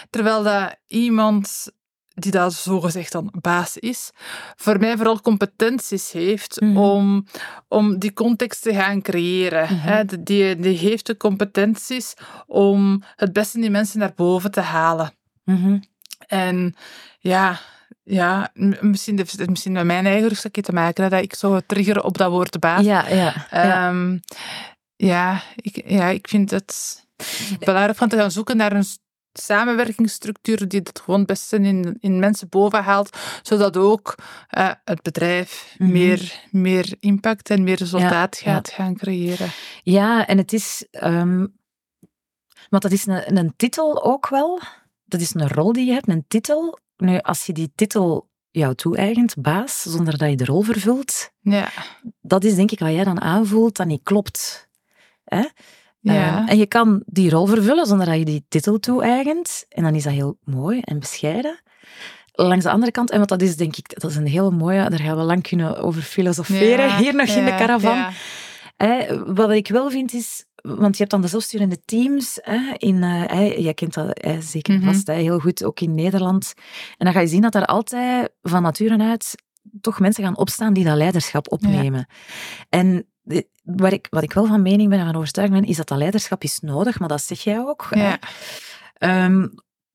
terwijl 0.09 0.43
dat 0.43 0.75
iemand 0.87 1.67
die 2.13 2.31
dat 2.31 2.53
zogezegd 2.53 3.11
dan 3.11 3.33
baas 3.41 3.77
is, 3.77 4.11
voor 4.55 4.79
mij 4.79 4.95
vooral 4.97 5.21
competenties 5.21 6.11
heeft 6.11 6.61
Mhm. 6.61 6.77
om, 6.77 7.25
om 7.67 7.99
die 7.99 8.13
context 8.13 8.61
te 8.61 8.73
gaan 8.73 9.01
creëren. 9.01 9.67
Hè. 9.79 10.05
Die- 10.05 10.23
Die, 10.23 10.55
die 10.55 10.77
heeft 10.77 11.05
de 11.05 11.17
competenties 11.17 12.13
om 12.47 13.03
het 13.15 13.33
beste 13.33 13.55
in 13.55 13.61
die 13.61 13.71
mensen 13.71 13.99
naar 13.99 14.13
boven 14.15 14.51
te 14.51 14.59
halen. 14.61 15.13
Mhm. 15.43 15.79
En 16.27 16.75
ja, 17.19 17.59
ja 18.11 18.51
misschien 18.81 19.17
heeft 19.17 19.39
het 19.39 19.49
misschien 19.49 19.71
met 19.71 19.85
mijn 19.85 20.05
eigen 20.05 20.27
rugsakje 20.27 20.61
te 20.61 20.73
maken, 20.73 21.09
dat 21.09 21.21
ik 21.21 21.35
zo 21.35 21.59
trigger 21.65 22.03
op 22.03 22.17
dat 22.17 22.31
woord 22.31 22.59
baas. 22.59 22.85
Ja, 22.85 23.07
ja. 23.07 23.47
ja. 23.51 23.89
Ehm, 23.89 24.17
ja, 24.95 25.41
ik, 25.55 25.89
ja, 25.89 26.07
ik 26.07 26.27
vind 26.27 26.51
het 26.51 27.05
belangrijk 27.59 27.97
van 27.97 28.09
te 28.09 28.17
gaan 28.17 28.31
zoeken 28.31 28.57
naar 28.57 28.71
een 28.71 28.85
samenwerkingsstructuur 29.33 30.67
die 30.67 30.79
het 30.83 31.01
gewoon 31.03 31.19
het 31.19 31.27
beste 31.29 31.57
in, 31.57 31.97
in 31.99 32.19
mensen 32.19 32.49
boven 32.49 32.83
haalt, 32.83 33.17
zodat 33.41 33.77
ook 33.77 34.15
eh, 34.49 34.71
het 34.83 35.01
bedrijf 35.01 35.75
Mhm. 35.77 35.91
meer, 35.91 36.45
meer 36.51 36.95
impact 36.99 37.49
en 37.49 37.63
meer 37.63 37.77
resultaat 37.77 38.39
Ja, 38.43 38.49
ja. 38.51 38.55
gaat 38.55 38.69
gaan 38.69 38.95
creëren. 38.95 39.49
Ja, 39.83 40.27
en 40.27 40.37
het 40.37 40.53
is... 40.53 40.85
want 42.69 42.83
dat 42.83 42.91
is 42.91 43.05
een, 43.05 43.37
een 43.37 43.53
titel 43.55 44.03
ook 44.03 44.29
wel. 44.29 44.59
Dat 45.05 45.21
is 45.21 45.33
een 45.33 45.47
rol 45.47 45.73
die 45.73 45.85
je 45.85 45.93
hebt, 45.93 46.07
een 46.07 46.25
titel. 46.27 46.79
Nu, 47.01 47.19
als 47.19 47.45
je 47.45 47.53
die 47.53 47.71
titel 47.75 48.29
jou 48.49 48.75
toe-eigent, 48.75 49.35
baas, 49.37 49.81
zonder 49.81 50.17
dat 50.17 50.29
je 50.29 50.35
de 50.35 50.45
rol 50.45 50.61
vervult, 50.61 51.31
Ja, 51.39 51.69
dat 52.21 52.43
is 52.43 52.55
denk 52.55 52.71
ik 52.71 52.79
wat 52.79 52.91
jij 52.91 53.03
dan 53.03 53.21
aanvoelt 53.21 53.77
dat 53.77 53.87
niet 53.87 54.03
klopt. 54.03 54.69
Hè? 55.23 55.43
ja. 55.99 56.37
Ehm, 56.37 56.47
en 56.47 56.57
je 56.57 56.65
kan 56.65 57.03
die 57.05 57.29
rol 57.29 57.45
vervullen 57.45 57.85
zonder 57.85 58.05
dat 58.05 58.17
je 58.17 58.25
die 58.25 58.45
titel 58.47 58.79
toe-eigent. 58.79 59.65
En 59.69 59.83
dan 59.83 59.95
is 59.95 60.03
dat 60.03 60.13
heel 60.13 60.37
mooi 60.43 60.79
en 60.79 60.99
bescheiden. 60.99 61.61
Langs 62.33 62.63
de 62.63 62.71
andere 62.71 62.91
kant, 62.91 63.11
en 63.11 63.19
wat 63.19 63.29
dat 63.29 63.41
is 63.41 63.55
denk 63.55 63.75
ik, 63.75 63.99
dat 63.99 64.11
is 64.11 64.17
een 64.17 64.27
heel 64.27 64.51
mooie, 64.51 64.89
daar 64.89 64.99
gaan 64.99 65.17
we 65.17 65.23
lang 65.23 65.47
kunnen 65.47 65.77
over 65.77 66.01
filosoferen, 66.01 66.87
Ja, 66.87 66.97
hier 66.97 67.15
nog 67.15 67.27
in 67.27 67.45
de 67.45 67.55
caravan. 67.55 68.05
Hè, 68.77 69.23
wat 69.33 69.51
ik 69.51 69.67
wel 69.67 69.89
vind 69.89 70.13
is, 70.13 70.45
want 70.61 70.91
je 70.93 70.97
hebt 70.97 71.09
dan 71.11 71.21
de 71.21 71.27
zelfsturende 71.27 71.81
teams 71.85 72.39
hè, 72.41 72.73
in, 72.77 73.03
eh, 73.03 73.57
jij 73.57 73.73
kent 73.73 73.93
dat 73.93 74.21
zeker 74.39 74.77
Mhm. 74.77 74.85
vast, 74.85 75.07
hè, 75.07 75.13
heel 75.13 75.39
goed, 75.39 75.63
ook 75.63 75.79
in 75.79 75.95
Nederland. 75.95 76.53
En 76.97 77.05
dan 77.05 77.13
ga 77.13 77.19
je 77.19 77.27
zien 77.27 77.41
dat 77.41 77.55
er 77.55 77.65
altijd 77.65 78.31
van 78.41 78.61
nature 78.61 78.97
uit 79.03 79.35
toch 79.81 79.99
mensen 79.99 80.23
gaan 80.23 80.37
opstaan 80.37 80.73
die 80.73 80.83
dat 80.83 80.97
leiderschap 80.97 81.51
opnemen. 81.51 82.07
En 82.69 83.07
de- 83.21 83.47
waar 83.63 83.93
ik, 83.93 84.07
wat 84.09 84.23
ik 84.23 84.33
wel 84.33 84.45
van 84.45 84.61
mening 84.61 84.89
ben 84.89 84.99
en 84.99 85.05
van 85.05 85.15
overtuigd 85.15 85.51
ben, 85.51 85.63
is 85.63 85.77
dat 85.77 85.87
dat 85.87 85.97
leiderschap 85.97 86.43
is 86.43 86.59
nodig, 86.59 86.99
maar 86.99 87.07
dat 87.09 87.21
zeg 87.21 87.39
jij 87.39 87.59
ook. 87.59 87.87
Ja. 87.89 88.19
Ehm, 88.93 89.47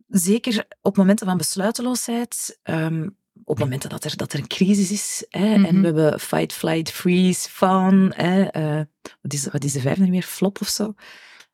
zeker 0.08 0.64
op 0.82 0.96
momenten 0.96 1.26
van 1.26 1.36
besluiteloosheid, 1.36 2.58
ehm, 2.62 3.08
op 3.48 3.58
momenten 3.58 3.90
dat 3.90 4.04
er, 4.04 4.16
dat 4.16 4.32
er 4.32 4.38
een 4.38 4.46
crisis 4.46 4.90
is. 4.90 5.26
Hè, 5.30 5.52
En 5.54 5.60
Mhm. 5.60 5.80
we 5.80 5.86
hebben 5.86 6.20
fight, 6.20 6.52
flight, 6.52 6.90
freeze, 6.92 7.48
fawn. 7.50 8.12
Hè, 8.14 8.42
eh, 8.44 8.80
wat, 9.22 9.32
is, 9.32 9.46
wat 9.46 9.64
is 9.64 9.72
de 9.72 9.80
vijfde 9.80 10.06
meer? 10.08 10.22
Flop 10.22 10.60
of 10.60 10.68
zo? 10.68 10.94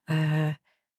Eh, 0.05 0.47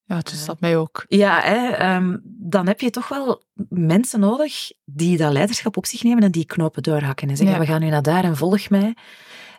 ja, 0.06 0.16
het 0.18 0.30
staat 0.30 0.60
mij 0.60 0.78
ook. 0.78 1.06
ja, 1.08 1.40
hè, 1.42 1.68
ehm, 1.70 2.18
dan 2.24 2.68
heb 2.68 2.82
je 2.82 2.90
toch 2.90 3.08
wel 3.08 3.44
mensen 3.70 4.20
nodig 4.20 4.72
die 4.86 5.18
dat 5.18 5.32
leiderschap 5.34 5.78
op 5.78 5.86
zich 5.86 6.04
nemen 6.04 6.24
en 6.24 6.32
die 6.32 6.46
knopen 6.46 6.84
doorhakken. 6.84 7.30
En 7.30 7.38
zeggen, 7.38 7.56
Ja. 7.56 7.62
we 7.62 7.68
gaan 7.72 7.82
nu 7.82 7.90
naar 7.90 8.02
daar 8.02 8.24
en 8.24 8.38
volg 8.38 8.70
mij. 8.70 8.96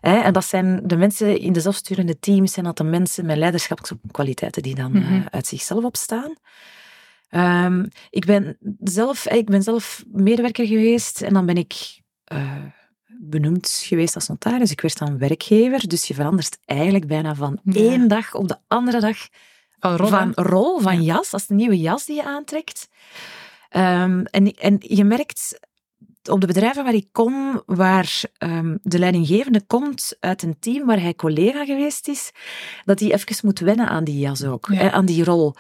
Hè, 0.01 0.16
en 0.20 0.33
dat 0.33 0.44
zijn 0.44 0.81
de 0.85 0.97
mensen 0.97 1.38
in 1.38 1.53
de 1.53 1.61
zelfsturende 1.61 2.18
teams, 2.18 2.53
zijn 2.53 2.64
dat 2.64 2.77
de 2.77 2.85
mensen 2.85 3.27
met 3.27 3.37
leiderschapskwaliteiten 3.37 4.62
die 4.62 4.75
dan 4.75 4.90
Mhm. 4.92 5.12
eh, 5.14 5.27
uit 5.31 5.47
zichzelf 5.47 5.85
opstaan. 5.85 6.35
Ehm, 7.35 7.87
ik, 8.11 8.25
ben 8.27 8.57
zelf, 8.81 9.27
ik 9.29 9.47
ben 9.47 9.62
zelf 9.62 10.05
medewerker 10.12 10.66
geweest 10.66 11.23
en 11.23 11.33
dan 11.33 11.47
ben 11.47 11.57
ik 11.57 12.01
eh, 12.25 12.53
benoemd 13.07 13.68
geweest 13.85 14.14
als 14.14 14.29
notaris. 14.29 14.70
Ik 14.70 14.81
werd 14.81 14.99
dan 14.99 15.18
werkgever, 15.18 15.88
dus 15.88 16.07
je 16.07 16.14
verandert 16.14 16.59
eigenlijk 16.64 17.07
bijna 17.07 17.35
van 17.35 17.59
Ja. 17.64 17.81
één 17.81 18.09
dag 18.09 18.35
op 18.35 18.49
de 18.49 18.57
andere 18.68 19.01
dag 19.01 19.16
Van 19.81 20.33
rol, 20.35 20.79
van 20.81 21.03
Ja. 21.03 21.14
jas. 21.14 21.31
Dat 21.31 21.40
is 21.40 21.47
de 21.47 21.55
nieuwe 21.55 21.79
jas 21.79 22.05
die 22.05 22.16
je 22.16 22.25
aantrekt. 22.25 22.88
Ehm, 23.68 24.25
en, 24.25 24.55
en 24.55 24.77
je 24.81 25.05
merkt 25.05 25.59
op 26.31 26.40
de 26.40 26.47
bedrijven 26.47 26.85
waar 26.85 26.94
ik 26.94 27.09
kom, 27.12 27.62
waar 27.66 28.23
ehm, 28.38 28.77
de 28.83 28.99
leidinggevende 28.99 29.62
komt 29.66 30.16
uit 30.20 30.42
een 30.42 30.59
team 30.59 30.87
waar 30.87 31.01
hij 31.01 31.14
collega 31.14 31.64
geweest 31.64 32.09
is, 32.09 32.31
dat 32.85 33.01
hij 33.01 33.12
even 33.12 33.37
moet 33.47 33.59
wennen 33.59 33.88
aan 33.88 34.05
die 34.05 34.18
jas 34.18 34.44
ook, 34.44 34.66
Ja. 34.70 34.77
hè, 34.77 34.90
aan 34.90 35.07
die 35.07 35.25
rol. 35.25 35.55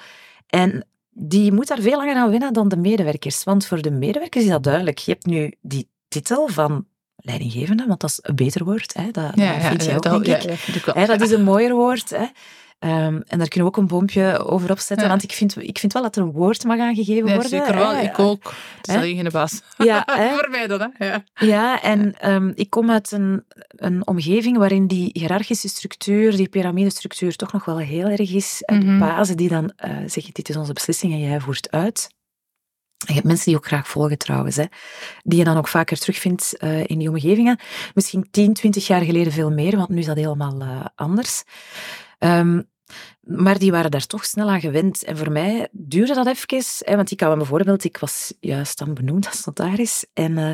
En 0.46 0.86
die 1.14 1.52
moet 1.52 1.66
daar 1.68 1.80
veel 1.80 1.96
langer 1.96 2.16
aan 2.16 2.30
wennen 2.30 2.52
dan 2.52 2.68
de 2.68 2.76
medewerkers. 2.76 3.44
Want 3.44 3.66
voor 3.66 3.82
de 3.82 3.90
medewerkers 3.90 4.44
is 4.44 4.50
dat 4.50 4.62
duidelijk. 4.62 4.98
Je 4.98 5.12
hebt 5.12 5.26
nu 5.26 5.54
die 5.60 5.88
titel 6.08 6.48
van 6.48 6.86
leidinggevende, 7.16 7.86
want 7.86 8.00
dat 8.00 8.10
is 8.10 8.18
een 8.22 8.34
beter 8.36 8.64
woord. 8.64 8.94
Hè? 8.94 9.10
Dat, 9.10 9.32
Ja, 9.34 9.52
dat 9.52 9.62
ja, 9.62 9.68
vind 9.68 9.84
je 9.84 9.90
ja, 9.90 9.96
ook, 9.96 10.02
dat, 10.02 10.24
denk 10.24 10.42
ik. 10.42 11.06
dat 11.06 11.20
is 11.20 11.30
een 11.30 11.44
mooier 11.44 11.74
woord. 11.74 12.10
Hè. 12.10 12.26
Ehm, 12.84 13.20
en 13.26 13.38
daar 13.38 13.48
kunnen 13.48 13.50
we 13.58 13.64
ook 13.64 13.76
een 13.76 13.86
boompje 13.86 14.38
over 14.44 14.70
opzetten, 14.70 15.04
Ja. 15.06 15.10
want 15.10 15.22
ik 15.22 15.32
vind, 15.32 15.56
ik 15.62 15.78
vind 15.78 15.92
wel 15.92 16.02
dat 16.02 16.16
er 16.16 16.22
een 16.22 16.32
woord 16.32 16.64
mag 16.64 16.78
aangegeven 16.78 17.26
Ja, 17.26 17.32
worden. 17.32 17.48
zeker 17.48 17.74
wel. 17.74 17.96
Ik 17.96 18.18
ook. 18.18 18.42
Hè? 18.82 18.92
Stel 18.92 19.02
je 19.02 19.14
geen 19.14 19.28
baas. 19.32 19.60
Ja. 19.76 20.06
Voor 20.36 20.48
mij 20.50 20.66
dan, 20.66 20.92
hè. 20.94 21.06
Ja. 21.06 21.24
Ja, 21.34 21.82
en 21.82 22.14
ehm, 22.18 22.52
ik 22.54 22.70
kom 22.70 22.90
uit 22.90 23.10
een, 23.12 23.44
een 23.68 24.06
omgeving 24.06 24.56
waarin 24.56 24.86
die 24.86 25.10
hiërarchische 25.12 25.68
structuur, 25.68 26.36
die 26.36 26.48
piramidestructuur, 26.48 27.36
toch 27.36 27.52
nog 27.52 27.64
wel 27.64 27.78
heel 27.78 28.06
erg 28.08 28.32
is. 28.32 28.62
En 28.62 28.78
Mhm. 28.78 28.92
De 28.92 28.98
bazen 28.98 29.36
die 29.36 29.48
dan 29.48 29.72
eh, 29.76 29.90
zeggen, 30.06 30.32
dit 30.32 30.48
is 30.48 30.56
onze 30.56 30.72
beslissing 30.72 31.12
en 31.12 31.20
jij 31.20 31.40
voert 31.40 31.70
uit. 31.70 32.08
En 32.98 33.06
je 33.06 33.14
hebt 33.14 33.26
mensen 33.26 33.46
die 33.46 33.56
ook 33.56 33.66
graag 33.66 33.88
volgen 33.88 34.18
trouwens, 34.18 34.56
hè, 34.56 34.64
die 35.22 35.38
je 35.38 35.44
dan 35.44 35.56
ook 35.56 35.68
vaker 35.68 35.98
terugvindt 35.98 36.56
eh, 36.58 36.84
in 36.86 36.98
die 36.98 37.08
omgevingen. 37.08 37.58
Misschien 37.94 38.28
10, 38.30 38.52
20 38.52 38.86
jaar 38.86 39.02
geleden 39.02 39.32
veel 39.32 39.50
meer, 39.50 39.76
want 39.76 39.88
nu 39.88 39.98
is 39.98 40.06
dat 40.06 40.16
helemaal 40.16 40.60
eh, 40.60 40.84
anders. 40.94 41.42
Ehm, 42.18 42.62
maar 43.26 43.58
die 43.58 43.70
waren 43.70 43.90
daar 43.90 44.06
toch 44.06 44.24
snel 44.24 44.50
aan 44.50 44.60
gewend. 44.60 45.04
En 45.04 45.16
voor 45.16 45.32
mij 45.32 45.68
duurde 45.72 46.14
dat 46.14 46.26
even, 46.26 46.96
want 46.96 47.10
ik 47.10 47.20
me 47.20 47.36
bijvoorbeeld, 47.36 47.84
ik 47.84 47.98
was 47.98 48.32
juist 48.40 48.78
dan 48.78 48.94
benoemd 48.94 49.26
als 49.26 49.44
notaris 49.44 50.06
en 50.12 50.38
eh, 50.38 50.50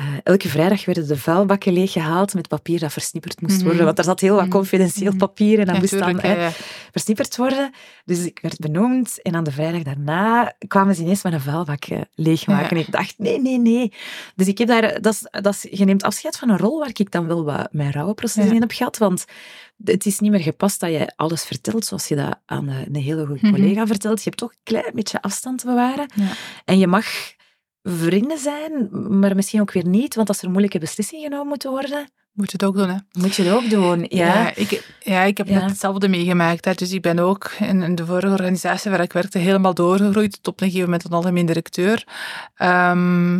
eh, 0.00 0.06
elke 0.22 0.48
vrijdag 0.48 0.84
werden 0.84 1.08
de 1.08 1.16
vuilbakken 1.16 1.72
leeggehaald 1.72 2.34
met 2.34 2.48
papier 2.48 2.78
dat 2.78 2.92
versnipperd 2.92 3.40
moest 3.40 3.56
Mhm. 3.56 3.64
worden, 3.64 3.84
want 3.84 3.98
er 3.98 4.04
zat 4.04 4.20
heel 4.20 4.34
wat 4.34 4.42
Mhm. 4.44 4.50
confidentieel 4.50 5.10
Mhm. 5.10 5.18
papier 5.18 5.58
en 5.58 5.64
dat 5.64 5.74
Ja, 5.74 5.80
moest 5.80 5.98
dan 5.98 6.18
ja, 6.22 6.32
ja. 6.40 6.50
versnipperd 6.90 7.36
worden. 7.36 7.70
Dus 8.04 8.24
ik 8.24 8.38
werd 8.42 8.58
benoemd 8.58 9.22
en 9.22 9.34
aan 9.34 9.44
de 9.44 9.52
vrijdag 9.52 9.82
daarna 9.82 10.54
kwamen 10.68 10.94
ze 10.94 11.02
ineens 11.02 11.22
met 11.22 11.32
een 11.32 11.40
vuilbak 11.40 11.84
eh, 11.84 12.00
leegmaken. 12.14 12.76
Ja. 12.76 12.82
Ik 12.82 12.92
dacht, 12.92 13.14
nee, 13.18 13.40
nee, 13.40 13.58
nee. 13.58 13.92
Dus 14.36 14.46
ik 14.46 14.58
heb 14.58 14.68
daar, 14.68 15.00
dat 15.00 15.12
is, 15.12 15.26
dat 15.42 15.54
is, 15.54 15.66
je 15.78 15.84
neemt 15.84 16.02
afscheid 16.02 16.36
van 16.36 16.48
een 16.48 16.58
rol 16.58 16.78
waar 16.78 16.88
ik 16.92 17.10
dan 17.10 17.26
wel 17.26 17.44
wat 17.44 17.68
mijn 17.72 17.92
rouwproces 17.92 18.46
in 18.50 18.60
heb 18.60 18.72
gehad, 18.72 18.98
want 18.98 19.24
het 19.84 20.06
is 20.06 20.18
niet 20.18 20.30
meer 20.30 20.40
gepast 20.40 20.80
dat 20.80 20.90
je 20.90 21.12
alles 21.16 21.44
vertelt 21.44 21.84
zoals 21.84 22.08
je 22.08 22.16
dat 22.16 22.38
aan 22.46 22.68
een 22.68 22.94
hele 22.96 23.26
goede 23.26 23.46
Mhm. 23.46 23.54
collega 23.54 23.86
vertelt. 23.86 24.18
Je 24.18 24.24
hebt 24.24 24.36
toch 24.36 24.50
een 24.50 24.58
klein 24.62 24.92
beetje 24.94 25.22
afstand 25.22 25.58
te 25.58 25.66
bewaren. 25.66 26.06
En 26.64 26.78
je 26.78 26.86
mag 26.86 27.06
vrienden 27.82 28.38
zijn, 28.38 28.88
maar 29.18 29.34
misschien 29.36 29.60
ook 29.60 29.72
weer 29.72 29.86
niet, 29.86 30.14
want 30.14 30.28
als 30.28 30.42
er 30.42 30.48
moeilijke 30.50 30.78
beslissingen 30.78 31.24
genomen 31.24 31.48
moeten 31.48 31.70
worden, 31.70 32.08
Moet 32.32 32.46
je 32.50 32.52
het 32.52 32.64
ook 32.64 32.76
doen, 32.76 32.88
hè. 32.88 32.96
moet 33.12 33.34
je 33.34 33.42
het 33.42 33.52
ook 33.52 33.70
doen. 33.70 34.06
Ja. 34.08 34.54
ik, 34.54 34.94
ja, 35.00 35.22
ik 35.22 35.36
heb 35.36 35.46
Ja. 35.48 35.60
net 35.60 35.70
hetzelfde 35.70 36.08
meegemaakt. 36.08 36.64
Hè. 36.64 36.72
Dus 36.74 36.92
ik 36.92 37.02
ben 37.02 37.18
ook 37.18 37.50
in, 37.58 37.82
in 37.82 37.94
de 37.94 38.06
vorige 38.06 38.32
organisatie 38.32 38.90
waar 38.90 39.00
ik 39.00 39.12
werkte 39.12 39.38
helemaal 39.38 39.74
doorgegroeid 39.74 40.32
tot 40.32 40.48
op 40.48 40.60
een 40.60 40.66
gegeven 40.66 40.84
moment 40.90 41.04
een 41.04 41.10
algemeen 41.12 41.46
directeur. 41.46 42.04
Ehm, 42.54 43.38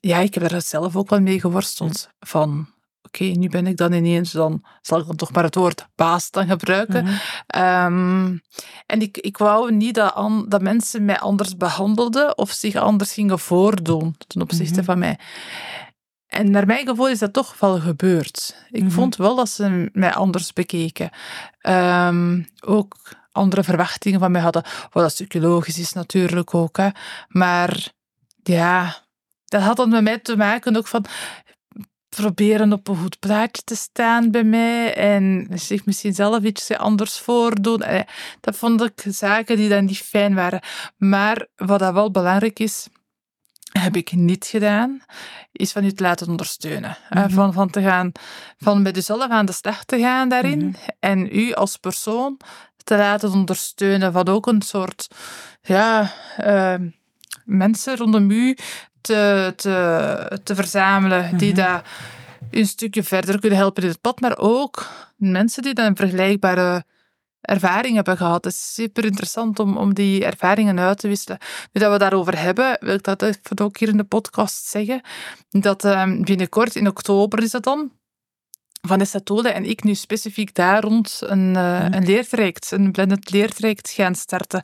ja, 0.00 0.18
ik 0.18 0.34
heb 0.34 0.48
daar 0.48 0.62
zelf 0.62 0.96
ook 0.96 1.10
wel 1.10 1.20
mee 1.20 1.40
geworsteld. 1.40 2.08
Van, 2.20 2.68
oké, 3.08 3.24
nu 3.24 3.48
ben 3.48 3.66
ik 3.66 3.76
dan 3.76 3.92
ineens, 3.92 4.30
dan 4.32 4.64
zal 4.82 5.00
ik 5.00 5.06
dan 5.06 5.16
toch 5.16 5.32
maar 5.32 5.44
het 5.44 5.54
woord 5.54 5.86
baas 5.94 6.30
dan 6.30 6.46
gebruiken. 6.46 7.04
Mhm. 7.04 7.14
Ehm, 7.46 8.36
en 8.86 9.00
ik, 9.00 9.16
ik 9.18 9.38
wou 9.38 9.72
niet 9.72 9.94
dat, 9.94 10.14
an- 10.14 10.44
dat 10.48 10.62
mensen 10.62 11.04
mij 11.04 11.18
anders 11.18 11.56
behandelden 11.56 12.38
of 12.38 12.50
zich 12.50 12.74
anders 12.74 13.12
gingen 13.12 13.38
voordoen 13.38 14.14
ten 14.26 14.42
opzichte 14.42 14.74
Mhm. 14.74 14.84
van 14.84 14.98
mij. 14.98 15.18
En 16.26 16.50
naar 16.50 16.66
mijn 16.66 16.86
gevoel 16.86 17.08
is 17.08 17.18
dat 17.18 17.32
toch 17.32 17.58
wel 17.60 17.80
gebeurd. 17.80 18.66
Ik 18.70 18.82
Mhm. 18.82 18.90
vond 18.90 19.16
wel 19.16 19.36
dat 19.36 19.48
ze 19.48 19.88
mij 19.92 20.14
anders 20.14 20.52
bekeken. 20.52 21.10
Ehm, 21.60 22.42
ook 22.60 22.96
andere 23.32 23.62
verwachtingen 23.64 24.20
van 24.20 24.30
mij 24.30 24.40
hadden. 24.40 24.62
Wat 24.90 25.02
dat 25.02 25.12
stukje 25.12 25.40
logisch 25.40 25.78
is 25.78 25.92
natuurlijk 25.92 26.54
ook. 26.54 26.76
Hè. 26.76 26.88
Maar 27.28 27.88
ja, 28.42 28.96
dat 29.44 29.62
had 29.62 29.76
dan 29.76 29.88
met 29.88 30.02
mij 30.02 30.18
te 30.18 30.36
maken 30.36 30.76
ook 30.76 30.86
van 30.86 31.04
proberen 32.08 32.72
op 32.72 32.88
een 32.88 32.96
goed 32.96 33.18
plaatje 33.18 33.62
te 33.64 33.76
staan 33.76 34.30
bij 34.30 34.44
mij 34.44 34.94
en 34.94 35.48
zich 35.54 35.84
misschien 35.86 36.14
zelf 36.14 36.42
iets 36.42 36.70
anders 36.72 37.18
voordoen. 37.18 37.82
Eh, 37.82 38.00
Dat 38.40 38.56
vond 38.56 38.82
ik 38.82 39.04
zaken 39.14 39.56
die 39.56 39.68
dan 39.68 39.84
niet 39.84 39.98
fijn 39.98 40.34
waren. 40.34 40.60
Maar 40.96 41.46
wat 41.56 41.78
dat 41.78 41.92
wel 41.92 42.10
belangrijk 42.10 42.58
is, 42.58 42.86
heb 43.72 43.96
ik 43.96 44.12
niet 44.12 44.44
gedaan, 44.46 45.00
is 45.52 45.72
van 45.72 45.84
u 45.84 45.92
te 45.92 46.02
laten 46.02 46.28
ondersteunen. 46.28 46.96
Eh, 47.08 47.22
Mhm. 47.24 47.30
Van, 47.34 47.52
van, 47.52 47.70
te 47.70 47.82
gaan, 47.82 48.12
van 48.58 48.82
met 48.82 48.96
uzelf 48.96 49.28
aan 49.30 49.46
de 49.46 49.52
slag 49.52 49.84
te 49.84 49.98
gaan 49.98 50.28
daarin 50.28 50.58
Mhm. 50.66 50.74
en 51.00 51.36
u 51.36 51.52
als 51.52 51.76
persoon 51.76 52.36
te 52.84 52.96
laten 52.96 53.32
ondersteunen. 53.32 54.12
Van 54.12 54.28
ook 54.28 54.46
een 54.46 54.62
soort 54.62 55.08
ja, 55.62 56.12
eh, 56.36 56.74
mensen 57.44 57.96
rondom 57.96 58.30
u 58.30 58.56
te, 59.08 59.52
te, 59.56 60.40
te 60.44 60.54
verzamelen 60.54 61.36
die 61.36 61.52
Mhm. 61.52 61.62
dat 61.64 61.82
een 62.50 62.66
stukje 62.66 63.02
verder 63.02 63.40
kunnen 63.40 63.58
helpen 63.58 63.82
in 63.82 63.88
het 63.88 64.00
pad, 64.00 64.20
maar 64.20 64.38
ook 64.38 64.86
mensen 65.16 65.62
die 65.62 65.74
dan 65.74 65.96
vergelijkbare 65.96 66.84
ervaring 67.40 67.94
hebben 67.94 68.16
gehad. 68.16 68.44
Het 68.44 68.52
is 68.52 68.74
super 68.74 69.04
interessant 69.04 69.58
om, 69.58 69.76
om 69.76 69.94
die 69.94 70.24
ervaringen 70.24 70.78
uit 70.78 70.98
te 70.98 71.08
wisselen. 71.08 71.38
Nu 71.72 71.80
dat 71.80 71.92
we 71.92 71.98
daarover 71.98 72.38
hebben, 72.40 72.76
wil 72.80 72.94
ik 72.94 73.02
dat 73.02 73.22
even 73.22 73.58
ook 73.60 73.78
hier 73.78 73.88
in 73.88 73.96
de 73.96 74.04
podcast 74.04 74.66
zeggen, 74.66 75.00
dat 75.48 75.84
ehm, 75.84 76.22
binnenkort, 76.22 76.74
in 76.76 76.88
oktober 76.88 77.42
is 77.42 77.50
dat 77.50 77.62
dan, 77.64 77.90
Vanessa 78.80 79.20
Tole 79.24 79.48
en 79.48 79.64
ik 79.64 79.84
nu 79.84 79.94
specifiek 79.94 80.54
daar 80.54 80.82
rond 80.82 81.18
een, 81.24 81.50
Mhm. 81.50 81.92
een 81.92 82.04
leertraject, 82.04 82.70
een 82.70 82.92
blended 82.92 83.30
leertraject 83.30 83.90
gaan 83.90 84.14
starten. 84.14 84.62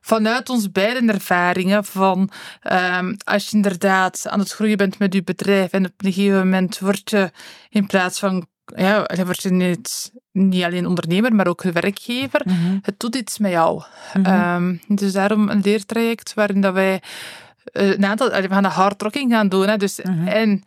Vanuit 0.00 0.48
ons 0.48 0.72
beide 0.72 1.12
ervaringen 1.12 1.84
van 1.84 2.30
ehm, 2.60 3.14
als 3.24 3.50
je 3.50 3.56
inderdaad 3.56 4.26
aan 4.28 4.38
het 4.38 4.50
groeien 4.52 4.76
bent 4.76 4.98
met 4.98 5.14
je 5.14 5.22
bedrijf 5.22 5.72
en 5.72 5.84
op 5.84 5.92
een 5.96 6.12
gegeven 6.12 6.38
moment 6.38 6.78
word 6.78 7.10
je 7.10 7.30
in 7.68 7.86
plaats 7.86 8.18
van, 8.18 8.46
ja, 8.76 9.06
word 9.24 9.42
je 9.42 9.50
niet, 9.50 10.12
niet 10.32 10.64
alleen 10.64 10.86
ondernemer, 10.86 11.34
maar 11.34 11.46
ook 11.46 11.62
werkgever. 11.62 12.40
Mhm. 12.44 12.78
Het 12.82 13.00
doet 13.00 13.16
iets 13.16 13.38
met 13.38 13.50
jou. 13.50 13.82
Mhm. 14.14 14.26
Ehm, 14.26 14.76
dus 14.88 15.12
daarom 15.12 15.48
een 15.48 15.60
leertraject 15.64 16.34
waarin 16.34 16.60
dat 16.60 16.74
wij 16.74 17.02
eh, 17.64 17.90
een 17.90 18.04
aantal, 18.04 18.30
we 18.30 18.48
gaan 18.48 18.64
een 18.64 18.70
hardrocking 18.70 19.32
gaan 19.32 19.48
doen. 19.48 19.68
Hè, 19.68 19.76
dus. 19.76 20.00
En 20.24 20.62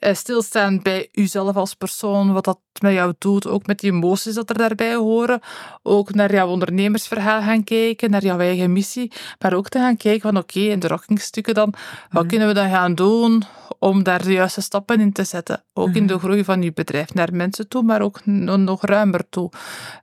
stilstaan 0.00 0.82
bij 0.82 1.08
uzelf 1.12 1.56
als 1.56 1.74
persoon, 1.74 2.32
wat 2.32 2.44
dat 2.44 2.58
met 2.80 2.92
jou 2.92 3.14
doet, 3.18 3.46
ook 3.46 3.66
met 3.66 3.78
die 3.78 3.92
emoties 3.92 4.34
dat 4.34 4.50
er 4.50 4.58
daarbij 4.58 4.94
horen. 4.94 5.40
Ook 5.82 6.14
naar 6.14 6.32
jouw 6.34 6.48
ondernemersverhaal 6.48 7.42
gaan 7.42 7.64
kijken, 7.64 8.10
naar 8.10 8.22
jouw 8.24 8.38
eigen 8.38 8.72
missie. 8.72 9.12
Maar 9.38 9.52
ook 9.54 9.68
te 9.68 9.78
gaan 9.78 9.96
kijken 9.96 10.20
van 10.20 10.36
oké, 10.36 10.60
in 10.60 10.78
de 10.78 10.88
rockingstukken 10.88 11.54
dan, 11.54 11.74
wat 12.10 12.22
Mhm. 12.22 12.26
kunnen 12.26 12.48
we 12.48 12.54
dan 12.54 12.70
gaan 12.70 12.94
doen 12.94 13.42
om 13.78 14.02
daar 14.02 14.22
de 14.22 14.32
juiste 14.32 14.60
stappen 14.60 15.00
in 15.00 15.12
te 15.12 15.24
zetten. 15.24 15.62
Ook 15.72 15.94
in 15.94 16.02
Mhm. 16.04 16.06
de 16.12 16.18
groei 16.18 16.44
van 16.44 16.62
je 16.62 16.72
bedrijf, 16.72 17.14
naar 17.14 17.28
mensen 17.32 17.68
toe, 17.68 17.82
maar 17.82 18.00
ook 18.00 18.20
nog, 18.24 18.82
ruimer 18.84 19.28
toe. 19.28 19.50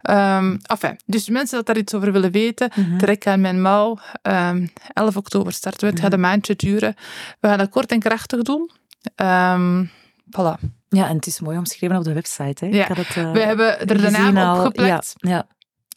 Enfin, 0.02 1.00
dus 1.06 1.30
mensen 1.30 1.58
dat 1.58 1.66
daar 1.66 1.78
iets 1.78 1.94
over 1.94 2.12
willen 2.12 2.32
weten, 2.32 2.72
Mhm. 2.76 2.98
trek 2.98 3.28
aan 3.28 3.42
mijn 3.42 3.62
mouw. 3.62 3.98
Ehm 4.22 4.68
11 4.94 5.18
oktober 5.18 5.54
starten 5.54 5.80
we. 5.88 5.94
Het 5.94 6.00
gaat 6.00 6.14
een 6.14 6.20
maandje 6.20 6.56
duren. 6.56 6.96
We 7.40 7.48
gaan 7.48 7.58
dat 7.58 7.70
kort 7.70 7.92
en 7.92 8.00
krachtig 8.00 8.42
doen. 8.42 8.72
Ehm 9.16 9.86
voilà. 10.30 10.60
Ja, 10.90 11.08
en 11.08 11.16
het 11.16 11.28
is 11.28 11.40
mooi 11.40 11.58
omschreven 11.58 11.98
op 11.98 12.04
de 12.04 12.14
website. 12.14 12.66
Hè? 12.66 12.72
Ja. 12.72 12.82
Ik 12.82 12.88
had 12.88 12.98
het, 12.98 13.16
eh, 13.18 13.32
We 13.32 13.40
hebben 13.40 13.80
er 13.80 14.02
de 14.02 14.10
naam 14.10 14.38
al. 14.38 14.66
opgeplakt. 14.66 15.14
Ja, 15.18 15.30
ja. 15.30 15.48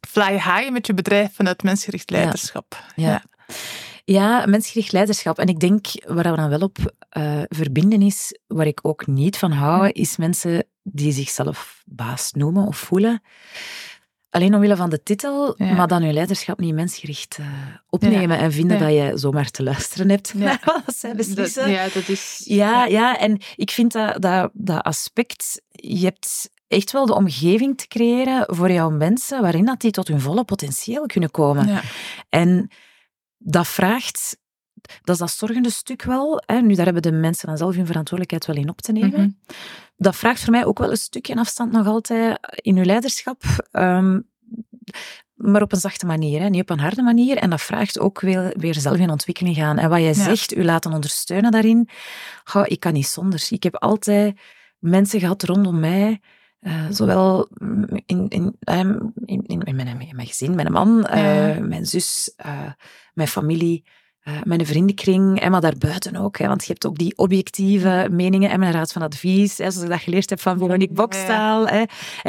Fly 0.08 0.32
high 0.32 0.70
met 0.70 0.86
je 0.86 0.94
bedrijf 0.94 1.34
vanuit 1.34 1.62
mensgericht 1.62 2.10
leiderschap. 2.10 2.84
Ja. 2.96 3.22
Ja. 4.04 4.46
Mensgericht 4.46 4.92
leiderschap. 4.92 5.38
En 5.38 5.46
ik 5.46 5.60
denk 5.60 5.86
waar 6.06 6.30
we 6.30 6.36
dan 6.36 6.48
wel 6.48 6.60
op 6.60 6.94
eh, 7.08 7.42
verbinden 7.48 8.02
is, 8.02 8.38
waar 8.46 8.66
ik 8.66 8.78
ook 8.82 9.06
niet 9.06 9.38
van 9.38 9.52
hou, 9.52 9.88
is 9.88 10.16
mensen 10.16 10.64
die 10.82 11.12
zichzelf 11.12 11.82
baas 11.86 12.32
noemen 12.32 12.66
of 12.66 12.76
voelen. 12.78 13.22
Alleen 14.30 14.54
omwille 14.54 14.76
van 14.76 14.90
de 14.90 15.02
titel, 15.02 15.54
Ja. 15.56 15.72
maar 15.72 15.86
dan 15.88 16.02
hun 16.02 16.12
leiderschap 16.12 16.58
niet 16.60 16.74
mensgericht 16.74 17.36
eh, 17.38 17.46
opnemen 17.88 18.38
en 18.38 18.52
vinden 18.52 18.78
Ja. 18.78 18.84
dat 18.84 18.92
je 18.92 19.18
zomaar 19.18 19.50
te 19.50 19.62
luisteren 19.62 20.08
hebt 20.10 20.32
Ja. 20.36 20.44
naar 20.44 20.82
wat 20.86 20.96
zij 20.96 21.14
beslissen. 21.14 21.62
Dat, 21.62 21.72
ja, 21.72 21.88
dat 21.94 22.08
is... 22.08 22.40
Ja, 22.44 22.84
ja, 22.84 23.18
en 23.18 23.38
ik 23.56 23.70
vind 23.70 23.92
dat, 23.92 24.22
dat, 24.22 24.50
dat 24.52 24.82
aspect, 24.82 25.62
je 25.70 26.04
hebt 26.04 26.50
echt 26.68 26.92
wel 26.92 27.06
de 27.06 27.14
omgeving 27.14 27.78
te 27.78 27.86
creëren 27.88 28.44
voor 28.56 28.70
jouw 28.72 28.90
mensen, 28.90 29.42
waarin 29.42 29.64
dat 29.64 29.80
die 29.80 29.90
tot 29.90 30.08
hun 30.08 30.20
volle 30.20 30.44
potentieel 30.44 31.06
kunnen 31.06 31.30
komen. 31.30 31.66
Ja. 31.66 31.82
En 32.28 32.70
dat 33.38 33.68
vraagt, 33.68 34.36
dat 35.02 35.14
is 35.14 35.18
dat 35.20 35.30
zorgende 35.30 35.70
stuk 35.70 36.02
wel, 36.02 36.42
hè, 36.46 36.60
nu 36.60 36.74
daar 36.74 36.84
hebben 36.84 37.02
de 37.02 37.12
mensen 37.12 37.48
dan 37.48 37.56
zelf 37.56 37.74
hun 37.74 37.86
verantwoordelijkheid 37.86 38.46
wel 38.46 38.64
in 38.64 38.70
op 38.70 38.80
te 38.80 38.92
nemen. 38.92 39.20
Mhm. 39.20 39.28
Dat 39.96 40.16
vraagt 40.16 40.40
voor 40.42 40.52
mij 40.52 40.64
ook 40.64 40.78
wel 40.78 40.90
een 40.90 40.96
stukje 40.96 41.36
afstand 41.36 41.72
nog 41.72 41.86
altijd 41.86 42.38
in 42.54 42.76
uw 42.76 42.84
leiderschap. 42.84 43.42
ehm, 43.70 44.20
maar 45.34 45.62
op 45.62 45.72
een 45.72 45.80
zachte 45.80 46.06
manier, 46.06 46.40
hè, 46.40 46.48
niet 46.48 46.60
op 46.60 46.70
een 46.70 46.78
harde 46.78 47.02
manier. 47.02 47.36
En 47.36 47.50
dat 47.50 47.60
vraagt 47.60 47.98
ook 47.98 48.20
weer, 48.20 48.54
weer 48.56 48.74
zelf 48.74 48.96
in 48.96 49.10
ontwikkeling 49.10 49.56
gaan. 49.56 49.78
En 49.78 49.88
wat 49.88 50.00
jij 50.00 50.14
zegt, 50.14 50.56
u 50.56 50.64
laten 50.64 50.92
ondersteunen 50.92 51.50
daarin, 51.50 51.88
goh, 52.44 52.62
ik 52.66 52.80
kan 52.80 52.92
niet 52.92 53.06
zonder. 53.06 53.46
Ik 53.48 53.62
heb 53.62 53.76
altijd 53.76 54.40
mensen 54.78 55.20
gehad 55.20 55.42
rondom 55.42 55.80
mij, 55.80 56.20
eh, 56.60 56.84
zowel 56.90 57.48
in, 58.06 58.28
in, 58.28 58.56
ehm, 58.60 58.98
in, 59.24 59.42
in, 59.46 59.60
in, 59.62 59.76
mijn, 59.76 60.00
in 60.00 60.16
mijn 60.16 60.28
gezin, 60.28 60.54
mijn 60.54 60.72
man, 60.72 61.06
eh, 61.06 61.54
Ja. 61.56 61.60
mijn 61.60 61.86
zus, 61.86 62.32
eh, 62.36 62.70
mijn 63.14 63.28
familie, 63.28 63.84
eh, 64.20 64.34
mijn 64.42 64.66
vriendenkring, 64.66 65.40
en 65.40 65.50
maar 65.50 65.60
daarbuiten 65.60 66.16
ook. 66.16 66.38
Hè, 66.38 66.46
want 66.46 66.64
je 66.64 66.72
hebt 66.72 66.86
ook 66.86 66.98
die 66.98 67.16
objectieve 67.16 68.08
meningen 68.10 68.50
en 68.50 68.58
mijn 68.58 68.72
raad 68.72 68.92
van 68.92 69.02
advies, 69.02 69.58
hè, 69.58 69.70
zoals 69.70 69.84
ik 69.86 69.90
dat 69.90 70.00
geleerd 70.00 70.30
heb 70.30 70.40
van 70.40 70.58
Veronique 70.58 70.94
Bokstaal. 70.94 71.66
Hè. 71.68 71.82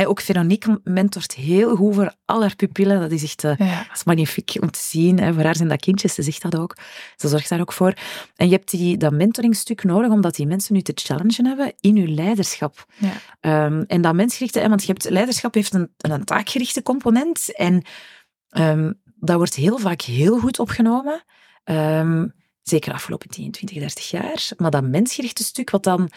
Ook 0.07 0.21
Veronique 0.21 0.79
mentort 0.83 1.33
heel 1.35 1.75
goed 1.75 1.95
voor 1.95 2.13
al 2.25 2.41
haar 2.41 2.55
pupillen. 2.55 2.99
Dat 2.99 3.11
is 3.11 3.23
echt... 3.23 3.43
eh, 3.43 3.57
Ja. 3.57 3.77
dat 3.87 3.95
is 3.97 4.03
magnifiek 4.03 4.57
om 4.61 4.71
te 4.71 4.79
zien. 4.79 5.19
Hè. 5.19 5.33
Voor 5.33 5.43
haar 5.43 5.55
zijn 5.55 5.67
dat 5.67 5.79
kindjes, 5.79 6.13
ze 6.13 6.21
zegt 6.21 6.41
dat 6.41 6.57
ook. 6.57 6.77
Ze 7.15 7.27
zorgt 7.27 7.49
daar 7.49 7.59
ook 7.59 7.73
voor. 7.73 7.93
En 8.35 8.45
je 8.47 8.53
hebt 8.53 8.71
die, 8.71 8.97
dat 8.97 9.11
mentoringstuk 9.13 9.83
nodig, 9.83 10.09
omdat 10.11 10.35
die 10.35 10.47
mensen 10.47 10.73
nu 10.73 10.81
te 10.81 10.91
challengen 10.95 11.45
hebben 11.45 11.73
in 11.79 11.97
hun 11.97 12.13
leiderschap. 12.13 12.85
Ja. 12.97 13.11
Ehm, 13.39 13.83
en 13.87 14.01
dat 14.01 14.13
mensgerichte, 14.13 14.59
hè, 14.59 14.69
want 14.69 14.81
je 14.81 14.87
hebt, 14.87 15.09
leiderschap 15.09 15.53
heeft 15.53 15.73
een, 15.73 15.89
een 15.97 16.23
taakgerichte 16.23 16.83
component. 16.83 17.55
En 17.55 17.85
ehm, 18.49 18.91
dat 19.15 19.35
wordt 19.35 19.55
heel 19.55 19.77
vaak 19.77 20.01
heel 20.01 20.39
goed 20.39 20.59
opgenomen. 20.59 21.23
Ehm, 21.63 22.27
zeker 22.61 22.89
de 22.89 22.95
afgelopen 22.95 23.29
10, 23.29 23.51
20, 23.51 23.79
30 23.79 24.09
jaar. 24.09 24.49
Maar 24.57 24.71
dat 24.71 24.83
mensgerichte 24.83 25.43
stuk, 25.43 25.69
wat 25.69 25.83
dan 25.83 26.09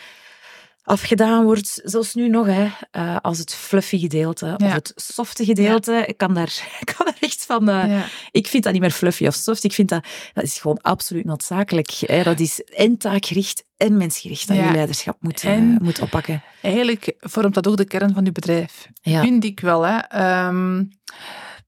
afgedaan 0.83 1.45
wordt, 1.45 1.81
zelfs 1.85 2.15
nu 2.15 2.29
nog, 2.29 2.47
hè, 2.47 2.69
eh, 2.91 3.17
als 3.23 3.39
het 3.39 3.55
fluffy 3.55 3.99
gedeelte 3.99 4.55
of 4.59 4.73
het 4.73 4.93
softe 4.97 5.45
gedeelte, 5.45 6.05
ik 6.07 6.17
kan 6.17 6.35
daar, 6.35 6.67
ik 6.81 6.95
kan 6.97 7.07
daar 7.07 7.17
echt 7.21 7.45
van... 7.45 7.69
eh, 7.69 7.89
Ja. 7.89 8.07
ik 8.31 8.47
vind 8.47 8.63
dat 8.65 8.73
niet 8.73 8.81
meer 8.83 8.91
fluffy 8.91 9.27
of 9.27 9.35
soft. 9.35 9.65
Ik 9.65 9.73
vind 9.73 9.89
dat, 9.89 10.07
dat 10.33 10.45
is 10.45 10.59
gewoon 10.59 10.81
absoluut 10.81 11.25
noodzakelijk. 11.25 11.91
Hè. 11.91 12.23
Dat 12.23 12.41
is 12.41 12.61
en 12.61 12.97
taakgericht 12.99 13.65
en 13.77 13.97
mensgericht 13.97 14.49
dat 14.49 14.57
je 14.57 14.71
leiderschap 14.73 15.17
moet, 15.21 15.43
eh, 15.45 15.59
moet 15.79 16.01
oppakken. 16.01 16.43
Eigenlijk 16.63 17.15
vormt 17.21 17.55
dat 17.55 17.67
ook 17.69 17.77
de 17.77 17.85
kern 17.85 18.15
van 18.15 18.25
je 18.25 18.33
bedrijf. 18.33 18.89
Ja. 19.01 19.21
Vind 19.23 19.45
ik 19.45 19.61
wel. 19.61 19.83
Hè. 19.87 19.97
Ehm, 19.99 20.85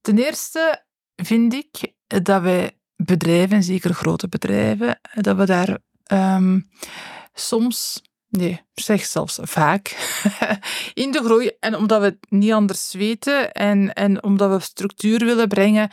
ten 0.01 0.17
eerste 0.17 0.83
vind 1.15 1.53
ik 1.53 1.93
dat 2.23 2.41
wij 2.41 2.76
bedrijven, 2.97 3.63
zeker 3.63 3.93
grote 3.93 4.27
bedrijven, 4.27 4.99
dat 5.13 5.37
we 5.37 5.45
daar 5.45 5.77
ehm, 6.03 6.59
soms, 7.33 8.01
nee, 8.29 8.61
zeg 8.73 9.05
zelfs 9.05 9.39
vaak, 9.41 9.95
in 10.93 11.11
de 11.11 11.21
groei, 11.23 11.51
en 11.59 11.75
omdat 11.75 11.99
we 11.99 12.05
het 12.05 12.25
niet 12.29 12.51
anders 12.51 12.93
weten 12.93 13.51
en, 13.51 13.93
en 13.93 14.23
omdat 14.23 14.51
we 14.51 14.59
structuur 14.59 15.25
willen 15.25 15.47
brengen, 15.47 15.91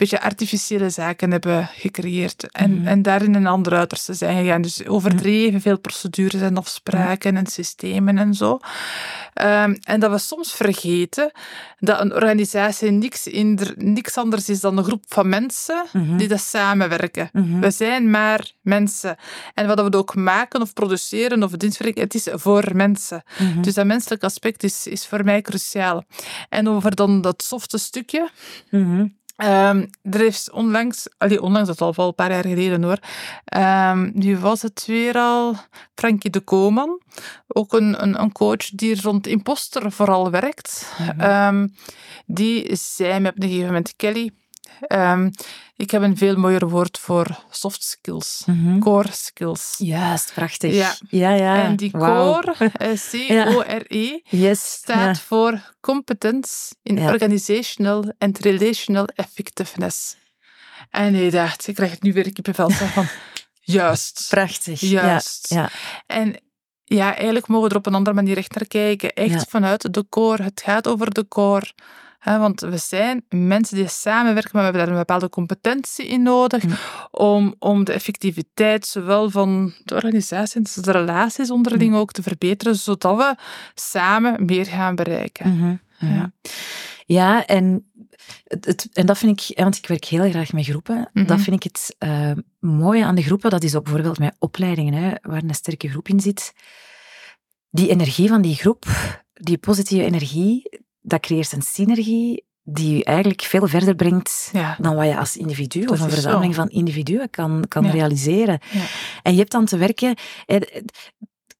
beetje 0.00 0.20
artificiële 0.20 0.90
zaken 0.90 1.30
hebben 1.30 1.68
gecreëerd. 1.72 2.50
En, 2.50 2.78
Mhm. 2.78 2.86
en 2.86 3.02
daarin 3.02 3.34
een 3.34 3.46
ander 3.46 3.74
uiterste 3.74 4.14
zijn 4.14 4.42
gegaan. 4.44 4.62
Dus 4.62 4.86
overdreven 4.86 5.60
veel 5.60 5.78
procedures 5.78 6.40
en 6.40 6.56
afspraken 6.56 7.36
en 7.36 7.46
systemen 7.46 8.18
en 8.18 8.34
zo. 8.34 8.58
Ehm, 9.34 9.74
en 9.82 10.00
dat 10.00 10.10
we 10.10 10.18
soms 10.18 10.52
vergeten 10.52 11.30
dat 11.78 12.00
een 12.00 12.14
organisatie 12.14 12.90
niks, 12.90 13.26
in, 13.26 13.58
niks 13.76 14.16
anders 14.16 14.48
is 14.48 14.60
dan 14.60 14.78
een 14.78 14.84
groep 14.84 15.04
van 15.08 15.28
mensen 15.28 15.84
Mhm. 15.92 16.16
die 16.16 16.28
dat 16.28 16.40
samenwerken. 16.40 17.28
Mhm. 17.32 17.60
We 17.60 17.70
zijn 17.70 18.10
maar 18.10 18.52
mensen. 18.62 19.16
En 19.54 19.66
wat 19.66 19.80
we 19.90 19.96
ook 19.96 20.14
maken 20.14 20.60
of 20.60 20.72
produceren 20.72 21.42
of 21.42 21.50
dienstverlening, 21.50 22.04
het 22.04 22.14
is 22.14 22.28
voor 22.32 22.70
mensen. 22.74 23.22
Mhm. 23.38 23.62
Dus 23.62 23.74
dat 23.74 23.86
menselijk 23.86 24.22
aspect 24.24 24.62
is, 24.62 24.86
is 24.86 25.06
voor 25.06 25.24
mij 25.24 25.40
cruciaal. 25.42 26.04
En 26.48 26.68
over 26.68 26.94
dan 26.94 27.20
dat 27.20 27.42
softe 27.42 27.78
stukje. 27.78 28.30
Ehm, 29.40 29.86
er 30.02 30.20
is 30.20 30.50
onlangs, 30.50 31.08
allee, 31.18 31.42
onlangs, 31.42 31.68
dat 31.68 31.90
is 31.90 31.96
al 31.98 32.06
een 32.06 32.14
paar 32.14 32.30
jaar 32.30 32.44
geleden 32.44 32.82
hoor, 32.82 32.98
ehm, 33.44 34.10
nu 34.14 34.38
was 34.38 34.62
het 34.62 34.84
weer 34.86 35.14
al 35.14 35.54
Frankie 35.94 36.30
de 36.30 36.40
Koman, 36.40 37.00
ook 37.48 37.72
een, 37.72 38.02
een, 38.02 38.20
een 38.20 38.32
coach 38.32 38.70
die 38.70 39.02
rond 39.02 39.26
imposter 39.26 39.92
vooral 39.92 40.30
werkt. 40.30 40.92
Mhm. 40.98 41.20
Ehm, 41.20 41.68
die 42.26 42.76
zei 42.76 43.20
me 43.20 43.28
op 43.28 43.34
een 43.36 43.48
gegeven 43.48 43.66
moment, 43.66 43.96
Kelly, 43.96 44.30
ik 45.80 45.90
heb 45.90 46.02
een 46.02 46.16
veel 46.16 46.36
mooier 46.36 46.68
woord 46.68 46.98
voor 46.98 47.44
soft 47.50 47.82
skills, 47.82 48.42
Mhm. 48.46 48.78
core 48.78 49.08
skills. 49.12 49.74
Juist, 49.78 50.32
prachtig. 50.34 50.74
Ja. 50.74 50.94
ja. 51.08 51.30
ja. 51.30 51.62
En 51.64 51.76
die 51.76 51.90
core, 51.90 52.54
eh, 52.72 52.92
C-O-R-E, 53.10 54.20
Yes. 54.24 54.70
staat 54.72 55.16
Ja. 55.16 55.22
voor 55.22 55.74
competence 55.80 56.74
in 56.82 56.98
organizational 56.98 58.12
and 58.18 58.38
relational 58.38 59.04
effectiveness. 59.14 60.16
En 60.90 61.14
ik 61.14 61.32
dacht, 61.32 61.66
ik 61.66 61.74
krijg 61.74 61.90
het 61.90 62.02
nu 62.02 62.12
weer 62.12 62.32
kippenvel 62.32 62.70
van, 62.70 63.06
juist, 63.60 64.26
Prachtig. 64.28 64.80
juist. 64.80 65.48
Ja. 65.48 65.70
En 66.06 66.36
ja, 66.84 67.14
eigenlijk 67.16 67.46
mogen 67.48 67.64
we 67.68 67.74
er 67.74 67.80
op 67.80 67.86
een 67.86 67.94
andere 67.94 68.16
manier 68.16 68.36
echt 68.36 68.54
naar 68.54 68.66
kijken. 68.66 69.12
Echt 69.12 69.50
vanuit 69.50 69.94
de 69.94 70.04
core. 70.08 70.42
Het 70.42 70.60
gaat 70.64 70.88
over 70.88 71.10
de 71.14 71.28
core. 71.28 71.72
Want 72.24 72.60
we 72.60 72.76
zijn 72.76 73.24
mensen 73.28 73.76
die 73.76 73.88
samenwerken, 73.88 74.50
maar 74.52 74.60
we 74.60 74.68
hebben 74.68 74.80
daar 74.82 74.92
een 74.92 75.06
bepaalde 75.06 75.28
competentie 75.28 76.06
in 76.06 76.22
nodig 76.22 76.64
Mm. 76.64 76.72
om, 77.10 77.54
om 77.58 77.84
de 77.84 77.92
effectiviteit 77.92 78.86
zowel 78.86 79.30
van 79.30 79.72
de 79.84 79.94
organisatie 79.94 80.60
als 80.60 80.74
de 80.74 80.92
relaties 80.92 81.50
onderling 81.50 81.94
ook 81.94 82.12
te 82.12 82.22
verbeteren, 82.22 82.76
zodat 82.76 83.16
we 83.16 83.34
samen 83.74 84.44
meer 84.44 84.66
gaan 84.66 84.94
bereiken. 84.94 85.56
Mhm, 85.56 85.76
mhm. 86.00 86.14
Ja. 86.14 86.32
Ja, 87.06 87.46
en, 87.46 87.90
het, 88.44 88.88
en 88.92 89.06
dat 89.06 89.18
vind 89.18 89.40
ik, 89.50 89.58
want 89.58 89.76
ik 89.76 89.86
werk 89.86 90.04
heel 90.04 90.30
graag 90.30 90.52
met 90.52 90.64
groepen, 90.64 91.10
Mhm. 91.12 91.26
dat 91.26 91.40
vind 91.40 91.56
ik 91.56 91.62
het 91.62 91.94
eh, 91.98 92.32
mooie 92.60 93.04
aan 93.04 93.14
de 93.14 93.22
groepen, 93.22 93.50
dat 93.50 93.62
is 93.62 93.74
ook 93.74 93.84
bijvoorbeeld 93.84 94.18
met 94.18 94.36
opleidingen, 94.38 94.94
hè, 94.94 95.12
waar 95.22 95.42
een 95.42 95.54
sterke 95.54 95.88
groep 95.88 96.08
in 96.08 96.20
zit. 96.20 96.52
Die 97.70 97.88
energie 97.88 98.28
van 98.28 98.42
die 98.42 98.54
groep, 98.54 98.84
die 99.32 99.58
positieve 99.58 100.04
energie, 100.04 100.80
dat 101.00 101.20
creëert 101.20 101.52
een 101.52 101.62
synergie 101.62 102.44
die 102.62 102.96
je 102.96 103.04
eigenlijk 103.04 103.42
veel 103.42 103.66
verder 103.66 103.94
brengt 103.94 104.48
Ja. 104.52 104.76
dan 104.80 104.94
wat 104.96 105.06
je 105.06 105.18
als 105.18 105.36
individu 105.36 105.80
Dat 105.80 105.90
of 105.90 106.00
een 106.00 106.08
zo. 106.08 106.14
verzameling 106.14 106.54
van 106.54 106.68
individuen 106.68 107.30
kan, 107.30 107.64
kan 107.68 107.84
Ja. 107.84 107.90
realiseren. 107.90 108.60
Ja. 108.70 108.82
En 109.22 109.32
je 109.32 109.38
hebt 109.38 109.50
dan 109.52 109.64
te 109.64 109.76
werken... 109.76 110.14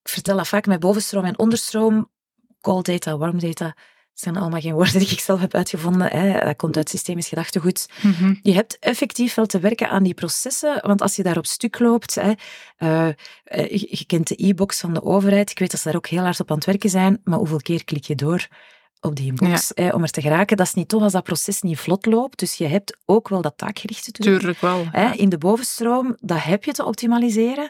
Ik 0.02 0.08
vertel 0.08 0.36
dat 0.36 0.48
vaak 0.48 0.66
met 0.66 0.80
bovenstroom 0.80 1.24
en 1.24 1.38
onderstroom. 1.38 2.10
Cold 2.60 2.86
data, 2.86 3.16
warm 3.16 3.38
data, 3.38 3.64
dat 3.64 3.74
zijn 4.14 4.36
allemaal 4.36 4.60
geen 4.60 4.72
woorden 4.74 4.98
die 4.98 5.10
ik 5.10 5.20
zelf 5.20 5.40
heb 5.40 5.54
uitgevonden. 5.54 6.08
Hè. 6.10 6.44
Dat 6.44 6.56
komt 6.56 6.76
uit 6.76 6.88
systemisch 6.88 7.28
gedachtegoed. 7.28 7.88
Mhm. 8.02 8.34
Je 8.42 8.52
hebt 8.52 8.78
effectief 8.78 9.34
wel 9.34 9.46
te 9.46 9.58
werken 9.58 9.88
aan 9.90 10.02
die 10.02 10.14
processen, 10.14 10.78
want 10.86 11.02
als 11.02 11.16
je 11.16 11.22
daar 11.22 11.36
op 11.36 11.46
stuk 11.46 11.78
loopt, 11.78 12.14
hè, 12.14 12.32
eh, 12.76 13.08
eh, 13.08 13.14
je, 13.70 13.86
je 13.90 14.04
kent 14.06 14.28
de 14.28 14.46
e-box 14.46 14.80
van 14.80 14.94
de 14.94 15.02
overheid, 15.02 15.50
ik 15.50 15.58
weet 15.58 15.70
dat 15.70 15.80
ze 15.80 15.86
daar 15.86 15.96
ook 15.96 16.06
heel 16.06 16.22
hard 16.22 16.40
op 16.40 16.50
aan 16.50 16.56
het 16.56 16.66
werken 16.66 16.90
zijn, 16.90 17.20
maar 17.24 17.38
hoeveel 17.38 17.60
keer 17.60 17.84
klik 17.84 18.04
je 18.04 18.14
door 18.14 18.48
op 19.00 19.16
die 19.16 19.32
box 19.32 19.70
hè, 19.74 19.88
om 19.90 20.02
er 20.02 20.10
te 20.10 20.20
geraken? 20.20 20.56
Dat 20.56 20.66
is 20.66 20.74
niet 20.74 20.88
tof 20.88 21.02
als 21.02 21.12
dat 21.12 21.24
proces 21.24 21.62
niet 21.62 21.78
vlot 21.78 22.06
loopt, 22.06 22.38
dus 22.38 22.54
je 22.54 22.66
hebt 22.66 22.96
ook 23.04 23.28
wel 23.28 23.42
dat 23.42 23.56
taakgerichte 23.56 24.10
te 24.12 24.22
doen. 24.22 24.38
Tuurlijk 24.38 24.60
wel. 24.60 24.86
Hè, 24.90 25.10
in 25.12 25.28
de 25.28 25.38
bovenstroom, 25.38 26.16
dat 26.20 26.42
heb 26.42 26.64
je 26.64 26.72
te 26.72 26.84
optimaliseren 26.84 27.68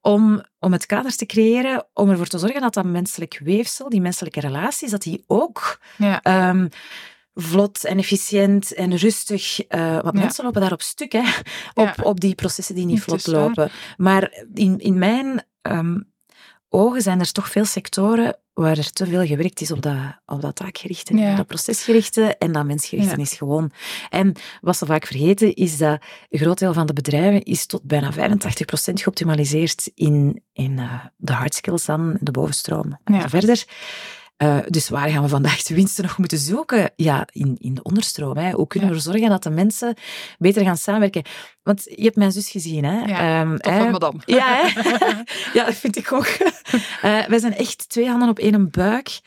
om, 0.00 0.42
om 0.58 0.72
het 0.72 0.86
kader 0.86 1.16
te 1.16 1.26
creëren, 1.26 1.86
om 1.94 2.10
ervoor 2.10 2.26
te 2.26 2.38
zorgen 2.38 2.60
dat 2.60 2.74
dat 2.74 2.84
menselijk 2.84 3.40
weefsel, 3.44 3.88
die 3.88 4.00
menselijke 4.00 4.40
relaties, 4.40 4.90
dat 4.90 5.02
die 5.02 5.24
ook 5.26 5.80
Ja. 5.96 6.22
ehm, 6.22 6.68
vlot 7.34 7.84
en 7.84 7.98
efficiënt 7.98 8.74
en 8.74 8.96
rustig. 8.96 9.60
eh 9.60 9.92
want 10.00 10.14
Ja. 10.16 10.20
mensen 10.20 10.44
lopen 10.44 10.60
daar 10.60 10.72
op 10.72 10.82
stuk, 10.82 11.12
hè, 11.12 11.22
op, 11.74 11.92
Ja. 11.96 12.02
op 12.02 12.20
die 12.20 12.34
processen 12.34 12.74
die 12.74 12.86
niet 12.86 13.02
vlot 13.02 13.26
lopen. 13.26 13.70
Maar 13.96 14.42
in, 14.54 14.78
in 14.78 14.98
mijn 14.98 15.42
ehm, 15.62 16.00
ogen 16.68 17.02
zijn 17.02 17.20
er 17.20 17.32
toch 17.32 17.48
veel 17.50 17.64
sectoren 17.64 18.36
waar 18.62 18.78
er 18.78 18.90
te 18.92 19.06
veel 19.06 19.26
gewerkt 19.26 19.60
is 19.60 19.70
op 19.70 19.82
dat, 19.82 19.96
op 20.26 20.40
dat 20.40 20.56
taakgerichte, 20.56 21.16
Ja. 21.16 21.36
dat 21.36 21.46
procesgerichte 21.46 22.36
en 22.38 22.52
dat 22.52 22.64
mensgerichte 22.66 23.16
Ja. 23.16 23.22
is 23.22 23.32
gewoon. 23.32 23.70
En 24.10 24.32
wat 24.60 24.76
ze 24.76 24.86
vaak 24.86 25.06
vergeten 25.06 25.54
is 25.54 25.76
dat 25.78 26.02
een 26.30 26.38
groot 26.38 26.58
deel 26.58 26.72
van 26.72 26.86
de 26.86 26.92
bedrijven 26.92 27.42
is 27.42 27.66
tot 27.66 27.82
bijna 27.82 28.12
85% 28.12 29.00
geoptimaliseerd 29.02 29.90
in, 29.94 30.42
in 30.52 30.78
eh, 30.78 31.04
de 31.16 31.32
hard 31.32 31.54
skills 31.54 31.84
dan, 31.84 32.16
de 32.20 32.30
bovenstroom 32.30 32.98
en 33.04 33.14
Ja. 33.14 33.28
verder. 33.28 33.64
Eh, 34.38 34.58
dus 34.66 34.88
waar 34.88 35.08
gaan 35.08 35.22
we 35.22 35.28
vandaag 35.28 35.62
de 35.62 35.74
winsten 35.74 36.04
nog 36.04 36.18
moeten 36.18 36.38
zoeken? 36.38 36.90
Ja, 36.96 37.26
in, 37.32 37.56
in 37.60 37.74
de 37.74 37.82
onderstroom. 37.82 38.36
Hè. 38.36 38.50
Hoe 38.50 38.66
kunnen 38.66 38.88
we 38.88 38.94
ervoor 38.94 39.12
zorgen 39.12 39.30
dat 39.30 39.42
de 39.42 39.50
mensen 39.50 39.94
beter 40.38 40.62
gaan 40.62 40.76
samenwerken? 40.76 41.22
Want 41.62 41.84
je 41.84 42.02
hebt 42.02 42.16
mijn 42.16 42.32
zus 42.32 42.50
gezien, 42.50 42.84
hè? 42.84 43.00
Ja, 43.04 43.16
hè. 43.16 43.56
van 43.60 43.90
madame. 43.90 44.18
Ja, 44.26 44.46
hè? 44.46 44.80
ja, 45.52 45.64
dat 45.64 45.74
vind 45.74 45.96
ik 45.96 46.12
ook. 46.12 46.26
Eh, 47.02 47.24
wij 47.26 47.38
zijn 47.38 47.54
echt 47.54 47.88
twee 47.88 48.08
handen 48.08 48.28
op 48.28 48.38
één 48.38 48.70
buik. 48.70 49.20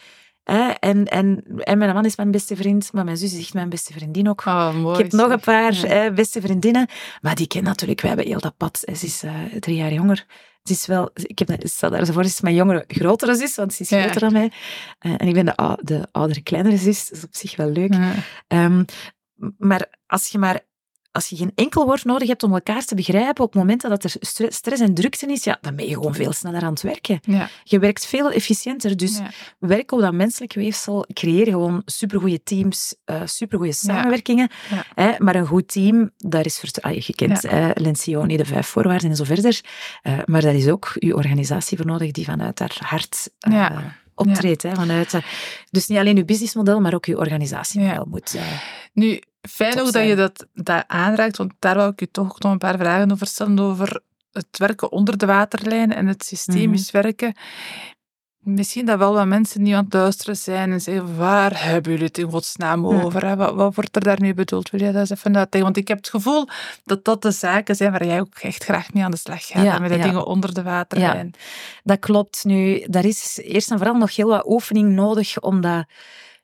Hè? 0.44 0.70
En, 0.70 1.06
en, 1.06 1.44
en 1.58 1.78
mijn 1.78 1.94
man 1.94 2.06
is 2.06 2.16
mijn 2.16 2.32
beste 2.32 2.56
vriend, 2.56 2.94
maar 2.94 3.04
mijn 3.04 3.18
zus 3.18 3.34
is 3.34 3.40
echt 3.40 3.54
mijn 3.54 3.70
beste 3.70 3.94
vriendin 3.94 4.30
ook. 4.30 4.46
Oh, 4.46 4.74
mooi. 4.76 4.98
ik 4.98 5.04
heb 5.04 5.12
nog 5.12 5.30
een 5.32 5.40
paar 5.40 5.74
Ja. 5.88 6.12
beste 6.12 6.42
vriendinnen, 6.42 6.88
maar 7.22 7.36
die 7.36 7.48
kennen 7.48 7.70
natuurlijk, 7.70 8.02
wij 8.02 8.10
hebben 8.10 8.28
heel 8.28 8.40
dat 8.40 8.58
pad. 8.58 8.80
Ze 8.80 9.06
is 9.06 9.24
eh, 9.24 9.34
drie 9.60 9.76
jaar 9.76 9.94
jonger. 9.94 10.26
Het 10.62 10.70
is 10.70 10.86
wel, 10.86 11.10
ik 11.14 11.40
heb, 11.40 11.48
dat- 11.48 11.70
stel 11.70 11.90
daar 11.90 12.06
zo 12.06 12.14
voor, 12.14 12.24
ze 12.24 12.30
is 12.30 12.42
mijn 12.42 12.56
jongere, 12.56 12.84
grotere 12.88 13.36
zus, 13.36 13.56
want 13.56 13.74
ze 13.74 13.82
is 13.84 13.90
Ja. 13.90 14.02
groter 14.02 14.22
dan 14.22 14.34
mij. 14.34 14.52
Eh, 15.00 15.12
en 15.18 15.28
ik 15.28 15.34
ben 15.34 15.46
de, 15.46 15.78
de 15.82 16.08
oudere, 16.12 16.42
kleinere 16.42 16.78
zus, 16.78 17.08
dat 17.10 17.18
is 17.18 17.24
op 17.24 17.36
zich 17.36 17.56
wel 17.56 17.70
leuk. 17.70 17.94
Ja. 17.94 18.14
Ehm, 18.48 18.84
maar 19.58 19.90
als 20.08 20.28
je 20.28 20.38
maar 20.38 20.60
als 21.12 21.28
je 21.30 21.36
geen 21.36 21.52
enkel 21.56 21.86
woord 21.86 22.06
nodig 22.06 22.28
hebt 22.28 22.44
om 22.44 22.54
elkaar 22.54 22.86
te 22.86 22.96
begrijpen 22.96 23.44
op 23.44 23.56
momenten 23.56 23.90
dat 23.90 24.04
er 24.04 24.14
stre- 24.20 24.52
stress 24.52 24.82
en 24.82 24.94
drukte 24.94 25.26
is, 25.26 25.44
ja, 25.44 25.58
dan 25.62 25.76
ben 25.76 25.88
je 25.88 25.94
gewoon 25.94 26.16
veel 26.16 26.34
sneller 26.34 26.62
aan 26.62 26.72
het 26.74 26.82
werken. 26.82 27.20
Ja. 27.22 27.50
Je 27.64 27.80
werkt 27.80 28.06
veel 28.06 28.32
efficiënter. 28.32 28.98
Dus 28.98 29.18
Ja. 29.18 29.32
werk 29.60 29.92
op 29.92 30.00
dat 30.00 30.14
menselijk 30.14 30.54
weefsel, 30.54 31.06
creëer 31.14 31.46
gewoon 31.46 31.82
supergoeie 31.86 32.44
teams, 32.44 32.96
eh 33.06 33.22
supergoeie 33.26 33.74
samenwerkingen. 33.74 34.50
Ja. 34.70 34.86
Hè, 34.96 35.14
maar 35.18 35.36
een 35.36 35.46
goed 35.48 35.68
team, 35.68 36.12
daar 36.18 36.46
is 36.46 36.64
ah, 36.82 37.00
je 37.00 37.16
kent 37.16 37.44
eh, 37.46 37.70
Lencioni, 37.74 38.38
de 38.38 38.46
vijf 38.46 38.68
voorwaarden 38.68 39.10
en 39.10 39.16
zo 39.16 39.24
verder. 39.24 39.62
Eh, 40.02 40.20
maar 40.26 40.42
daar 40.42 40.56
is 40.56 40.68
ook 40.68 40.92
je 41.00 41.16
organisatie 41.16 41.78
voor 41.78 41.86
nodig 41.86 42.12
die 42.12 42.26
vanuit 42.26 42.60
haar 42.60 42.78
hart 42.80 43.30
eh, 43.40 43.78
optreedt. 44.16 44.64
Hè, 44.64 44.76
vanuit, 44.76 45.20
dus 45.70 45.88
niet 45.88 45.98
alleen 45.98 46.16
je 46.16 46.26
businessmodel, 46.26 46.80
maar 46.80 46.94
ook 46.94 47.06
je 47.06 47.18
organisatiemodel 47.18 48.06
moet. 48.10 48.36
Nu, 48.94 49.22
fijn 49.50 49.80
ook 49.80 49.92
dat 49.92 50.08
je 50.08 50.16
dat, 50.16 50.48
dat 50.54 50.84
aanraakt, 50.88 51.38
want 51.38 51.54
daar 51.60 51.76
wou 51.76 51.92
ik 51.92 52.00
je 52.00 52.12
toch 52.12 52.40
nog 52.40 52.52
een 52.52 52.58
paar 52.58 52.78
vragen 52.78 53.12
over 53.12 53.28
stellen, 53.28 53.60
over 53.60 54.02
het 54.32 54.58
werken 54.58 54.92
onder 54.92 55.18
de 55.18 55.26
waterlijn 55.26 55.94
en 55.94 56.08
het 56.08 56.24
systemisch 56.24 56.92
Mhm. 56.92 57.02
werken. 57.02 57.34
Misschien 58.44 58.86
dat 58.86 58.98
wel 58.98 59.14
wat 59.14 59.26
mensen 59.28 59.62
niet 59.62 59.74
aan 59.74 59.84
het 59.84 59.94
luisteren 59.94 60.36
zijn 60.36 60.72
en 60.72 60.82
zeggen, 60.82 61.18
waar 61.18 61.64
hebben 61.64 61.92
jullie 61.92 62.08
het 62.08 62.18
in 62.18 62.30
godsnaam 62.32 62.88
over? 62.88 63.36
Wat, 63.38 63.54
wat 63.54 63.76
wordt 63.76 63.96
er 63.96 64.04
daar 64.04 64.22
nu 64.22 64.34
bedoeld? 64.34 64.70
Wil 64.70 64.80
je 64.80 64.86
dat 64.92 64.96
eens 64.96 65.10
even 65.10 65.38
uitleggen? 65.38 65.62
Want 65.64 65.78
ik 65.78 65.88
heb 65.88 65.98
het 65.98 66.10
gevoel 66.10 66.48
dat 66.84 67.06
dat 67.06 67.22
de 67.22 67.32
zaken 67.32 67.76
zijn 67.76 67.92
waar 67.92 68.06
jij 68.06 68.20
ook 68.20 68.36
echt 68.40 68.64
graag 68.64 68.94
mee 68.94 69.04
aan 69.04 69.12
de 69.12 69.18
slag 69.18 69.46
gaat, 69.48 69.64
Ja, 69.64 69.80
met 69.80 69.90
de 69.90 69.98
ja. 69.98 70.04
dingen 70.04 70.26
onder 70.26 70.54
de 70.54 70.64
waterlijn. 70.64 71.34
Dat 71.84 72.00
klopt. 72.00 72.44
Nu, 72.44 72.84
daar 72.88 73.06
is 73.06 73.40
eerst 73.44 73.72
en 73.72 73.78
vooral 73.78 73.96
nog 73.98 74.16
heel 74.16 74.28
wat 74.28 74.48
oefening 74.48 74.90
nodig 74.90 75.40
om 75.40 75.62
dat 75.62 75.86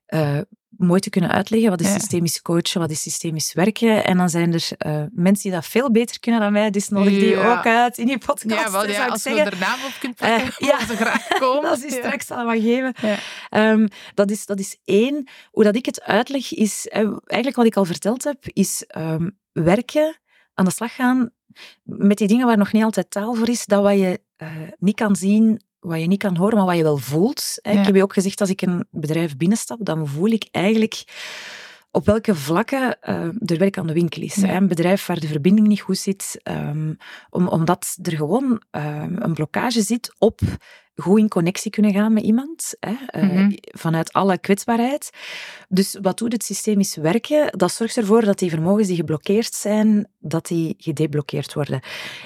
eh, 0.05 0.37
mooi 0.77 0.99
te 0.99 1.09
kunnen 1.09 1.31
uitleggen. 1.31 1.69
Wat 1.69 1.81
is 1.81 1.91
systemisch 1.91 2.41
coachen, 2.41 2.79
wat 2.81 2.91
is 2.91 3.01
systemisch 3.01 3.53
werken? 3.53 4.03
En 4.05 4.17
dan 4.17 4.29
zijn 4.29 4.53
er 4.53 4.67
eh, 4.77 5.03
mensen 5.11 5.43
die 5.43 5.51
dat 5.51 5.65
veel 5.65 5.91
beter 5.91 6.19
kunnen 6.19 6.41
dan 6.41 6.51
mij, 6.51 6.69
dus 6.69 6.89
nodig 6.89 7.13
die 7.13 7.29
Ja. 7.29 7.57
ook 7.57 7.65
uit 7.65 7.97
in 7.97 8.07
je 8.07 8.17
podcast. 8.17 8.63
Ja, 8.65 8.71
wel, 8.71 8.87
ja, 8.87 9.05
als 9.07 9.23
we 9.23 9.29
er 9.29 9.57
naam 9.59 9.79
op 9.85 9.93
kunt 9.99 10.19
Eh, 10.19 10.35
plakken, 10.35 10.65
ja. 10.65 10.71
mogen 10.71 10.87
ze 10.87 10.95
graag 10.95 11.27
komen. 11.39 11.69
Dat 11.69 11.83
is 11.83 11.93
straks 11.93 12.31
allemaal 12.31 12.59
geven. 12.61 12.93
Ehm, 13.49 13.87
dat, 14.13 14.31
is, 14.31 14.45
dat 14.45 14.59
is 14.59 14.77
één. 14.85 15.27
Hoe 15.51 15.63
dat 15.63 15.75
ik 15.75 15.85
het 15.85 16.01
uitleg 16.01 16.53
is, 16.53 16.87
eh, 16.87 16.99
eigenlijk 17.25 17.55
wat 17.55 17.65
ik 17.65 17.75
al 17.77 17.85
verteld 17.85 18.23
heb, 18.23 18.37
is 18.53 18.83
ehm, 18.87 19.29
werken, 19.51 20.19
aan 20.53 20.65
de 20.65 20.71
slag 20.71 20.95
gaan 20.95 21.29
met 21.83 22.17
die 22.17 22.27
dingen 22.27 22.45
waar 22.47 22.57
nog 22.57 22.71
niet 22.71 22.83
altijd 22.83 23.11
taal 23.11 23.33
voor 23.33 23.49
is, 23.49 23.65
dat 23.65 23.81
wat 23.83 23.93
je 23.99 24.19
niet 24.79 24.95
kan 24.95 25.15
zien, 25.15 25.61
wat 25.79 25.99
je 25.99 26.07
niet 26.07 26.19
kan 26.19 26.35
horen, 26.35 26.57
maar 26.57 26.65
wat 26.65 26.77
je 26.77 26.83
wel 26.83 26.97
voelt. 26.97 27.59
Ja. 27.61 27.71
Ik 27.71 27.85
heb 27.85 27.95
je 27.95 28.03
ook 28.03 28.13
gezegd, 28.13 28.41
als 28.41 28.49
ik 28.49 28.61
een 28.61 28.87
bedrijf 28.91 29.37
binnenstap, 29.37 29.77
dan 29.81 30.07
voel 30.07 30.29
ik 30.29 30.47
eigenlijk 30.51 31.03
op 31.97 32.05
welke 32.05 32.35
vlakken 32.35 33.01
eh, 33.01 33.23
er 33.23 33.57
werk 33.57 33.77
aan 33.77 33.87
de 33.87 33.93
winkel 33.93 34.21
is. 34.21 34.35
Ja. 34.35 34.47
hè. 34.47 34.55
Een 34.55 34.67
bedrijf 34.67 35.05
waar 35.05 35.19
de 35.19 35.27
verbinding 35.27 35.67
niet 35.67 35.81
goed 35.81 35.97
zit, 35.97 36.39
ehm, 36.43 36.93
om, 37.29 37.47
omdat 37.47 37.97
er 38.01 38.15
gewoon 38.15 38.61
ehm, 38.71 39.15
een 39.21 39.33
blokkage 39.33 39.81
zit 39.81 40.13
op 40.17 40.39
goed 40.95 41.19
in 41.19 41.27
connectie 41.27 41.71
kunnen 41.71 41.93
gaan 41.93 42.13
met 42.13 42.23
iemand, 42.23 42.75
hè, 42.79 42.95
eh, 43.07 43.23
Mhm. 43.23 43.51
vanuit 43.61 44.13
alle 44.13 44.37
kwetsbaarheid. 44.37 45.09
Dus 45.69 45.97
wat 46.01 46.17
doet 46.17 46.31
het 46.31 46.43
systemisch 46.43 46.95
werken? 46.95 47.57
Dat 47.57 47.71
zorgt 47.71 47.97
ervoor 47.97 48.21
dat 48.25 48.39
die 48.39 48.49
vermogens 48.49 48.87
die 48.87 48.95
geblokkeerd 48.95 49.53
zijn, 49.53 50.07
dat 50.19 50.45
die 50.47 50.75
gedeblokkeerd 50.77 51.53
worden. 51.53 51.79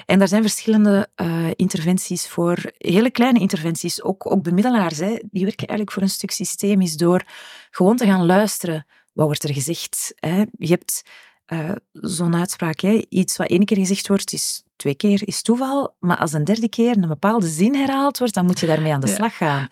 En 0.06 0.18
daar 0.18 0.28
zijn 0.28 0.42
verschillende 0.42 1.08
eh, 1.14 1.46
interventies 1.56 2.28
voor, 2.28 2.56
hele 2.78 3.10
kleine 3.10 3.38
interventies, 3.38 4.02
ook, 4.02 4.30
ook 4.32 4.42
bemiddelaars, 4.42 4.98
hè, 4.98 5.18
die 5.30 5.44
werken 5.44 5.66
eigenlijk 5.66 5.92
voor 5.92 6.02
een 6.02 6.08
stuk 6.08 6.30
systemisch 6.30 6.96
door 6.96 7.22
gewoon 7.70 7.96
te 7.96 8.06
gaan 8.06 8.26
luisteren. 8.26 8.86
Wat 9.12 9.26
wordt 9.26 9.42
er 9.42 9.54
gezegd? 9.54 10.12
Hè? 10.16 10.44
Je 10.58 10.68
hebt 10.68 11.02
eh, 11.44 11.70
zo'n 11.92 12.36
uitspraak, 12.36 12.80
hè? 12.80 13.02
iets 13.08 13.36
wat 13.36 13.48
één 13.48 13.64
keer 13.64 13.76
gezegd 13.76 14.08
wordt, 14.08 14.32
is 14.32 14.62
twee 14.76 14.94
keer 14.94 15.22
is 15.24 15.42
toeval, 15.42 15.96
maar 15.98 16.16
als 16.16 16.32
een 16.32 16.44
derde 16.44 16.68
keer 16.68 16.96
een 16.96 17.08
bepaalde 17.08 17.46
zin 17.46 17.74
herhaald 17.74 18.18
wordt, 18.18 18.34
dan 18.34 18.46
moet 18.46 18.60
je 18.60 18.66
daarmee 18.66 18.92
aan 18.92 19.00
de 19.00 19.06
slag 19.06 19.36
gaan. 19.36 19.68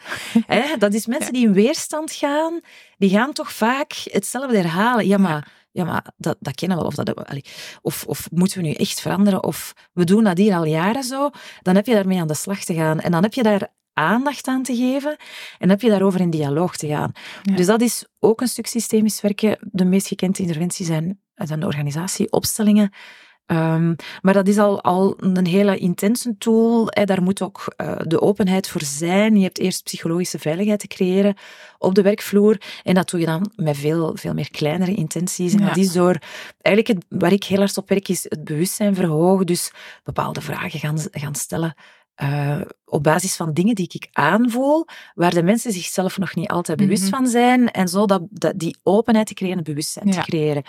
Hè? 0.47 0.77
Dat 0.77 0.95
is 0.95 1.07
mensen 1.07 1.33
die 1.33 1.47
in 1.47 1.53
weerstand 1.53 2.13
gaan, 2.13 2.61
die 2.99 3.11
gaan 3.11 3.33
toch 3.33 3.53
vaak 3.53 3.93
hetzelfde 4.05 4.57
herhalen. 4.57 5.07
Ja, 5.07 5.19
maar, 5.19 5.53
ja, 5.71 5.85
maar 5.85 6.07
dat, 6.17 6.37
dat 6.41 6.55
kennen 6.55 6.77
we 6.77 6.83
wel. 6.83 6.93
Of, 6.93 7.05
dat, 7.05 7.27
allee, 7.27 7.45
of, 7.83 8.05
of 8.07 8.31
moeten 8.31 8.61
we 8.61 8.67
nu 8.67 8.73
echt 8.73 9.01
veranderen? 9.01 9.45
Of 9.45 9.73
we 9.93 10.05
doen 10.05 10.25
dat 10.25 10.39
hier 10.39 10.55
al 10.55 10.65
jaren 10.65 11.05
zo. 11.05 11.31
Dan 11.63 11.75
heb 11.75 11.87
je 11.87 11.95
daarmee 11.95 12.21
aan 12.21 12.29
de 12.29 12.35
slag 12.35 12.65
te 12.65 12.75
gaan. 12.75 13.01
En 13.01 13.11
dan 13.11 13.23
heb 13.23 13.35
je 13.35 13.43
daar 13.43 13.69
aandacht 13.93 14.47
aan 14.47 14.63
te 14.63 14.77
geven 14.77 15.17
en 15.59 15.69
heb 15.69 15.81
je 15.81 15.91
daarover 15.91 16.21
in 16.21 16.31
dialoog 16.31 16.77
te 16.77 16.87
gaan. 16.87 17.13
Ja. 17.43 17.55
Dus 17.55 17.67
dat 17.67 17.81
is 17.81 18.07
ook 18.19 18.41
een 18.41 18.49
stuk 18.49 18.67
systemisch 18.67 19.21
werken. 19.21 19.59
De 19.61 19.85
meest 19.85 20.07
gekende 20.07 20.39
interventies 20.39 20.87
zijn, 20.87 21.21
zijn 21.35 21.61
de 21.61 21.67
organisatieopstellingen. 21.67 22.91
Ehm, 23.51 23.95
maar 24.23 24.35
dat 24.35 24.49
is 24.49 24.59
al, 24.59 24.83
al 24.83 25.15
een 25.17 25.47
hele 25.47 25.79
intense 25.79 26.37
tool. 26.39 26.87
Hè. 26.89 27.05
Daar 27.05 27.23
moet 27.23 27.43
ook 27.43 27.75
uh, 27.77 27.97
de 28.07 28.21
openheid 28.21 28.69
voor 28.69 28.83
zijn. 28.85 29.37
Je 29.37 29.43
hebt 29.43 29.59
eerst 29.59 29.83
psychologische 29.83 30.39
veiligheid 30.39 30.81
te 30.81 30.87
creëren 30.87 31.35
op 31.79 31.95
de 31.95 32.03
werkvloer. 32.03 32.61
En 32.83 32.95
dat 32.95 33.11
doe 33.11 33.21
je 33.21 33.27
dan 33.27 33.53
met 33.57 33.77
veel, 33.77 34.17
veel 34.17 34.35
meer 34.35 34.51
kleinere 34.51 34.95
intenties. 34.95 35.53
En 35.53 35.59
ja. 35.59 35.67
dat 35.67 35.77
is 35.77 35.93
door, 35.93 36.19
eigenlijk 36.61 36.99
het, 36.99 37.21
waar 37.21 37.33
ik 37.33 37.45
heel 37.45 37.59
hard 37.59 37.77
op 37.77 37.89
werk, 37.89 38.09
is 38.09 38.27
het 38.29 38.45
bewustzijn 38.45 38.95
verhogen. 38.95 39.47
Dus 39.47 39.73
bepaalde 40.05 40.41
vragen 40.41 40.81
gaan, 40.81 40.99
gaan 41.11 41.35
stellen. 41.35 41.75
Uh, 42.23 42.61
op 42.85 43.03
basis 43.03 43.37
van 43.37 43.53
dingen 43.53 43.75
die 43.75 43.89
ik 43.93 44.09
aanvoel, 44.13 44.87
waar 45.15 45.35
de 45.35 45.43
mensen 45.43 45.73
zichzelf 45.73 46.19
nog 46.19 46.35
niet 46.35 46.49
altijd 46.49 46.79
bewust 46.79 47.03
mm 47.03 47.09
-hmm. 47.09 47.19
van 47.19 47.29
zijn, 47.29 47.71
en 47.71 47.89
zo 47.89 48.07
dat, 48.07 48.23
dat, 48.31 48.59
die 48.59 48.77
openheid 48.83 49.27
te 49.27 49.35
creëren, 49.35 49.65
bewustzijn 49.65 50.07
ja. 50.07 50.13
te 50.13 50.21
creëren. 50.21 50.63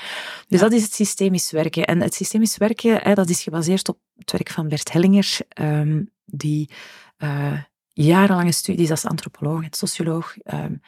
Dus 0.47 0.60
ja. 0.60 0.60
dat 0.60 0.72
is 0.72 0.84
het 0.84 0.93
systemisch 0.93 1.52
werken. 1.52 1.86
En 1.86 2.02
het 2.02 2.14
systemisch 2.14 2.58
werken, 2.58 2.99
hè, 3.02 3.14
dat 3.14 3.30
is 3.30 3.43
gebaseerd 3.43 3.89
op 3.89 3.97
het 4.18 4.32
werk 4.32 4.49
van 4.49 4.68
Bert 4.68 4.91
Hellinger, 4.91 5.38
um, 5.62 6.12
die 6.26 6.70
uh, 7.18 7.62
jarenlange 7.93 8.52
studies 8.52 8.89
als 8.89 9.06
antropoloog 9.06 9.64
en 9.64 9.74
socioloog 9.74 10.36
um, 10.54 10.82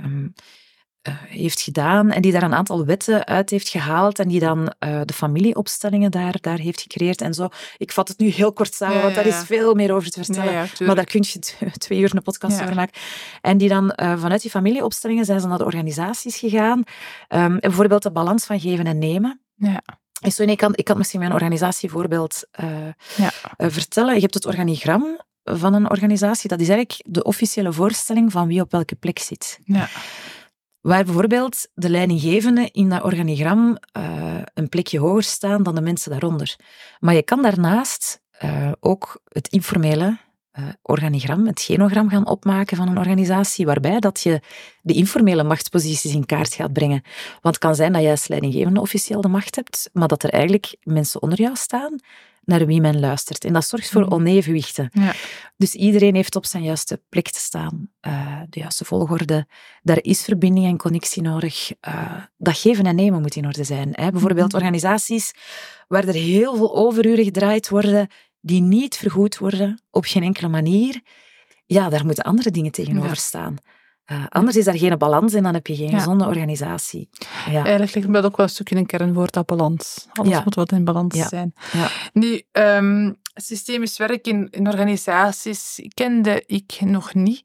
um, 0.00 0.22
uh, 0.22 0.28
heeft 1.28 1.60
gedaan 1.60 2.10
en 2.10 2.22
die 2.22 2.32
daar 2.32 2.42
een 2.42 2.54
aantal 2.54 2.84
wetten 2.84 3.26
uit 3.26 3.50
heeft 3.50 3.68
gehaald 3.68 4.18
en 4.18 4.28
die 4.28 4.40
dan 4.40 4.58
uh, 4.60 5.00
de 5.04 5.12
familieopstellingen 5.12 6.10
daar, 6.10 6.34
daar 6.40 6.58
heeft 6.58 6.80
gecreëerd 6.80 7.20
en 7.20 7.34
zo. 7.34 7.48
Ik 7.76 7.92
vat 7.92 8.08
het 8.08 8.18
nu 8.18 8.28
heel 8.28 8.52
kort 8.52 8.74
samen, 8.74 8.96
ja, 8.96 9.02
want 9.02 9.14
daar 9.14 9.26
ja, 9.26 9.38
is 9.38 9.46
veel 9.46 9.74
meer 9.74 9.94
over 9.94 10.10
te 10.10 10.24
vertellen. 10.24 10.68
maar 10.86 10.94
daar 10.94 11.04
kun 11.04 11.24
je 11.26 11.38
twee 11.78 11.98
uur 11.98 12.14
een 12.14 12.22
podcast 12.22 12.62
over 12.62 12.74
maken. 12.74 13.00
En 13.40 13.58
die 13.58 13.68
dan 13.68 13.92
uh, 13.96 14.18
vanuit 14.18 14.42
die 14.42 14.50
familieopstellingen 14.50 15.24
zijn 15.24 15.40
ze 15.40 15.46
naar 15.46 15.58
de 15.58 15.64
organisaties 15.64 16.36
gegaan. 16.36 16.82
Um, 17.28 17.60
bijvoorbeeld 17.60 18.02
de 18.02 18.12
balans 18.12 18.44
van 18.44 18.60
geven 18.60 18.84
en 18.84 18.98
nemen. 18.98 19.40
Ja. 19.54 19.82
En 20.20 20.32
zo, 20.32 20.42
ik, 20.42 20.56
kan, 20.56 20.72
ik 20.74 20.84
kan 20.84 20.96
misschien 20.96 21.20
mijn 21.20 21.32
organisatievoorbeeld 21.32 22.44
vertellen. 23.56 24.14
Je 24.14 24.20
hebt 24.20 24.34
het 24.34 24.46
organigram 24.46 25.20
van 25.44 25.74
een 25.74 25.90
organisatie. 25.90 26.48
Dat 26.48 26.60
is 26.60 26.68
eigenlijk 26.68 27.00
de 27.06 27.22
officiële 27.22 27.72
voorstelling 27.72 28.32
van 28.32 28.46
wie 28.48 28.60
op 28.60 28.70
welke 28.70 28.94
plek 28.94 29.18
zit. 29.18 29.58
Ja 29.64 29.88
waar 30.86 31.04
bijvoorbeeld 31.04 31.68
de 31.74 31.90
leidinggevenden 31.90 32.70
in 32.72 32.88
dat 32.88 33.02
organigram 33.02 33.78
uh, 33.98 34.38
een 34.54 34.68
plekje 34.68 34.98
hoger 34.98 35.22
staan 35.22 35.62
dan 35.62 35.74
de 35.74 35.80
mensen 35.80 36.10
daaronder. 36.10 36.56
Maar 37.00 37.14
je 37.14 37.22
kan 37.22 37.42
daarnaast 37.42 38.20
uh, 38.44 38.72
ook 38.80 39.20
het 39.28 39.48
informele 39.48 40.18
uh, 40.58 40.64
organigram, 40.82 41.46
het 41.46 41.60
genogram 41.60 42.08
gaan 42.08 42.26
opmaken 42.26 42.76
van 42.76 42.88
een 42.88 42.98
organisatie, 42.98 43.66
waarbij 43.66 44.00
dat 44.00 44.20
je 44.20 44.40
de 44.82 44.92
informele 44.92 45.44
machtsposities 45.44 46.14
in 46.14 46.26
kaart 46.26 46.54
gaat 46.54 46.72
brengen. 46.72 47.02
Want 47.30 47.54
het 47.54 47.58
kan 47.58 47.74
zijn 47.74 47.92
dat 47.92 48.02
jij 48.02 48.10
als 48.10 48.28
leidinggevende 48.28 48.80
officieel 48.80 49.20
de 49.20 49.28
macht 49.28 49.56
hebt, 49.56 49.90
maar 49.92 50.08
dat 50.08 50.22
er 50.22 50.30
eigenlijk 50.30 50.76
mensen 50.82 51.22
onder 51.22 51.40
jou 51.40 51.56
staan 51.56 51.98
naar 52.46 52.66
wie 52.66 52.80
men 52.80 53.00
luistert. 53.00 53.44
En 53.44 53.52
dat 53.52 53.66
zorgt 53.66 53.90
voor 53.90 54.10
onevenwichten. 54.10 54.90
Ja. 54.92 55.12
Dus 55.56 55.74
iedereen 55.74 56.14
heeft 56.14 56.36
op 56.36 56.46
zijn 56.46 56.62
juiste 56.62 57.02
plek 57.08 57.30
te 57.30 57.38
staan, 57.38 57.90
uh, 58.06 58.40
de 58.48 58.60
juiste 58.60 58.84
volgorde. 58.84 59.46
Daar 59.82 59.98
is 60.02 60.22
verbinding 60.22 60.66
en 60.66 60.76
connectie 60.76 61.22
nodig. 61.22 61.70
Uh, 61.88 62.22
dat 62.36 62.58
geven 62.58 62.84
en 62.84 62.94
nemen 62.94 63.20
moet 63.20 63.36
in 63.36 63.46
orde 63.46 63.64
zijn. 63.64 63.88
Hè. 63.92 64.10
Bijvoorbeeld 64.10 64.52
mm 64.52 64.58
-hmm. 64.58 64.66
organisaties 64.66 65.32
waar 65.88 66.08
er 66.08 66.14
heel 66.14 66.56
veel 66.56 66.76
overuren 66.76 67.24
gedraaid 67.24 67.68
worden, 67.68 68.08
die 68.40 68.60
niet 68.60 68.96
vergoed 68.96 69.38
worden 69.38 69.82
op 69.90 70.04
geen 70.04 70.22
enkele 70.22 70.48
manier. 70.48 71.00
Ja, 71.66 71.88
daar 71.88 72.04
moeten 72.04 72.24
andere 72.24 72.50
dingen 72.50 72.72
tegenover 72.72 73.28
ja. 73.30 73.52
Uh, 74.12 74.24
anders 74.28 74.56
is 74.56 74.64
daar 74.64 74.78
geen 74.78 74.98
balans 74.98 75.34
en 75.34 75.42
dan 75.42 75.54
heb 75.54 75.66
je 75.66 75.76
geen 75.76 75.90
ja. 75.90 75.98
gezonde 75.98 76.26
organisatie. 76.26 77.08
Ja. 77.50 77.64
Eigenlijk 77.64 77.94
ligt 77.94 78.12
dat 78.12 78.24
ook 78.24 78.36
wel 78.36 78.46
een 78.46 78.52
stukje 78.52 78.76
een 78.76 78.86
kernwoord, 78.86 79.32
dat 79.32 79.46
balans. 79.46 80.06
Alles 80.12 80.32
ja. 80.32 80.40
moet 80.44 80.54
wat 80.54 80.72
in 80.72 80.84
balans 80.84 81.28
zijn. 81.28 81.54
Nu, 82.12 82.42
um, 82.52 83.16
systemisch 83.36 83.98
werk 83.98 84.26
in, 84.26 84.48
in, 84.50 84.66
organisaties 84.66 85.80
kende 85.94 86.42
ik 86.46 86.78
nog 86.80 87.14
niet. 87.14 87.42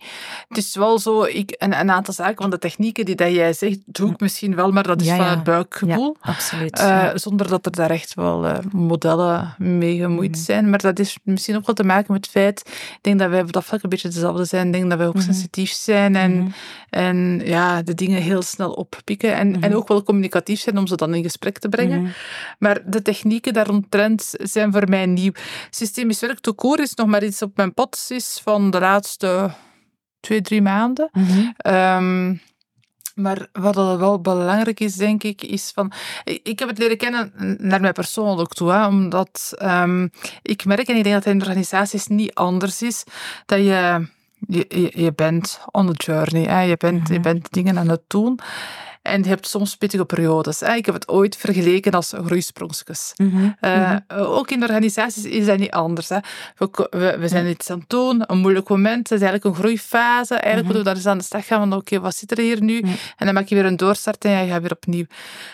Het 0.48 0.58
is 0.58 0.76
wel 0.76 1.00
zo, 1.00 1.24
ik, 1.24 1.56
een, 1.58 1.80
een 1.80 1.92
aantal 1.92 2.14
zaken 2.14 2.42
van 2.42 2.50
de 2.50 2.58
technieken 2.58 3.06
die 3.06 3.16
dat 3.16 3.32
jij 3.32 3.54
zegt, 3.54 3.80
doe 3.86 4.12
ik 4.12 4.20
misschien 4.20 4.56
wel, 4.56 4.72
maar 4.72 4.84
dat 4.84 5.02
is 5.02 5.10
van 5.10 5.26
het 5.26 5.44
buikgevoel. 5.44 6.18
absoluut. 6.22 6.80
Uh, 6.80 7.10
zonder 7.14 7.48
dat 7.48 7.66
er 7.66 7.72
daar 7.72 7.90
echt 7.90 8.14
wel 8.14 8.46
uh, 8.46 8.58
modellen 8.72 9.56
mee 9.58 9.98
gemoeid 9.98 10.36
mm. 10.36 10.44
zijn. 10.44 10.70
Maar 10.70 10.82
dat 10.82 11.00
is 11.00 11.18
misschien 11.24 11.56
ook 11.56 11.66
wel 11.66 11.76
te 11.76 11.84
maken 11.84 12.14
met 12.14 12.26
het 12.26 12.32
feit, 12.32 12.60
ik 12.68 13.00
denk 13.02 13.20
dat 13.20 13.30
wij 13.30 13.42
op 13.42 13.52
dat 13.52 13.64
vlak 13.64 13.84
een 13.84 13.90
beetje 13.90 14.08
hetzelfde 14.08 14.46
zijn. 14.46 14.68
Ik 14.68 14.74
denk 14.74 14.90
dat 14.90 14.98
wij 14.98 15.08
ook 15.08 15.14
mm 15.14 15.22
-hmm. 15.22 15.34
sensitief 15.34 15.72
zijn 15.72 16.16
en 16.16 16.32
mm 16.32 16.40
-hmm. 16.40 16.54
En 16.92 17.42
ja, 17.44 17.82
de 17.82 17.94
dingen 17.94 18.22
heel 18.22 18.42
snel 18.42 18.72
oppikken. 18.72 19.36
En, 19.36 19.62
en 19.62 19.76
ook 19.76 19.88
wel 19.88 20.04
communicatief 20.04 20.60
zijn 20.60 20.78
om 20.78 20.88
ze 20.88 20.96
dan 20.96 21.14
in 21.14 21.24
gesprek 21.24 21.60
te 21.60 21.70
brengen. 21.70 22.14
Maar 22.60 22.82
de 22.86 23.02
technieken 23.02 23.54
daaromtrent 23.54 24.34
zijn 24.38 24.72
voor 24.72 24.90
mij 24.90 25.06
nieuw. 25.06 25.32
Systemisch 25.82 26.20
werk 26.20 26.40
toekoor 26.40 26.80
is 26.80 26.94
nog 26.94 27.08
maar 27.08 27.24
iets 27.24 27.42
op 27.42 27.58
mijn 27.58 27.74
pad 27.74 28.06
is 28.10 28.40
van 28.44 28.72
de 28.72 28.80
laatste 28.80 29.52
twee, 30.20 30.42
drie 30.42 30.62
maanden. 30.62 31.10
Mm 31.12 31.26
-hmm. 31.26 31.74
um, 31.74 32.42
maar 33.16 33.48
wat 33.52 33.76
wel 33.76 34.22
belangrijk 34.22 34.80
is, 34.80 34.96
denk 34.96 35.24
ik, 35.24 35.44
is 35.44 35.72
van... 35.74 35.92
Ik 36.24 36.60
heb 36.60 36.68
het 36.68 36.78
leren 36.78 36.98
kennen 36.98 37.34
naar 37.60 37.82
mij 37.82 37.92
persoonlijk 37.92 38.54
toe, 38.54 38.72
hè, 38.72 38.88
omdat 38.88 39.54
um, 39.62 40.10
ik 40.42 40.66
merk, 40.66 40.88
en 40.88 40.96
ik 40.96 41.04
denk 41.04 41.16
dat 41.16 41.26
het 41.26 41.34
in 41.34 41.42
organisaties 41.42 42.08
niet 42.08 42.34
anders 42.34 42.82
is, 42.82 43.04
dat 43.46 43.60
je 43.60 44.08
je, 44.48 44.92
je, 44.96 45.14
bent 45.14 45.60
on 45.72 45.94
the 45.94 46.06
journey. 46.06 46.44
Hè? 46.44 46.62
Je, 46.62 46.78
bent, 46.78 47.08
je 47.08 47.20
bent 47.20 47.52
dingen 47.52 47.78
aan 47.78 47.90
het 47.90 48.02
doen. 48.08 48.40
En 49.02 49.24
je 49.24 49.30
hebt 49.30 49.48
soms 49.48 49.76
pittige 49.76 50.06
periodes. 50.06 50.60
Hè? 50.60 50.74
Ik 50.74 50.86
heb 50.86 50.96
het 50.96 51.08
ooit 51.08 51.36
vergeleken 51.38 51.92
als 51.92 52.14
groeisprongjes. 52.26 53.12
Mm-hmm. 53.16 53.56
Uh, 53.62 53.78
mm-hmm. 53.78 54.04
Ook 54.08 54.52
in 54.52 54.62
organisaties 54.62 55.24
is 55.26 55.46
dat 55.46 55.58
niet 55.58 55.72
anders. 55.72 56.10
Hè? 56.10 56.18
We, 56.56 56.88
we, 56.90 57.18
we 57.20 57.28
zijn 57.28 57.48
iets 57.48 57.70
aan 57.70 57.80
het 57.80 57.90
doen, 57.90 58.24
een 58.26 58.38
moeilijk 58.38 58.70
moment. 58.70 59.10
Het 59.10 59.22
is 59.22 59.26
eigenlijk 59.26 59.46
een 59.46 59.64
groeifase. 59.64 60.34
Eigenlijk 60.34 60.64
moeten 60.64 60.84
we 60.84 60.90
daar 60.90 60.96
eens 60.96 61.06
aan 61.06 61.18
de 61.18 61.24
slag 61.24 61.46
gaan 61.46 61.60
van 61.60 61.74
oké, 61.74 61.78
okay, 61.78 62.00
wat 62.00 62.16
zit 62.16 62.32
er 62.32 62.40
hier 62.40 62.62
nu? 62.62 62.80
En 63.16 63.26
dan 63.26 63.34
maak 63.34 63.48
je 63.48 63.56
weer 63.56 63.66
een 63.66 63.78
doorstart 63.78 64.26
en 64.26 64.46
je 64.46 64.52
gaat 64.52 64.62
weer 64.62 64.72
opnieuw. 64.72 65.06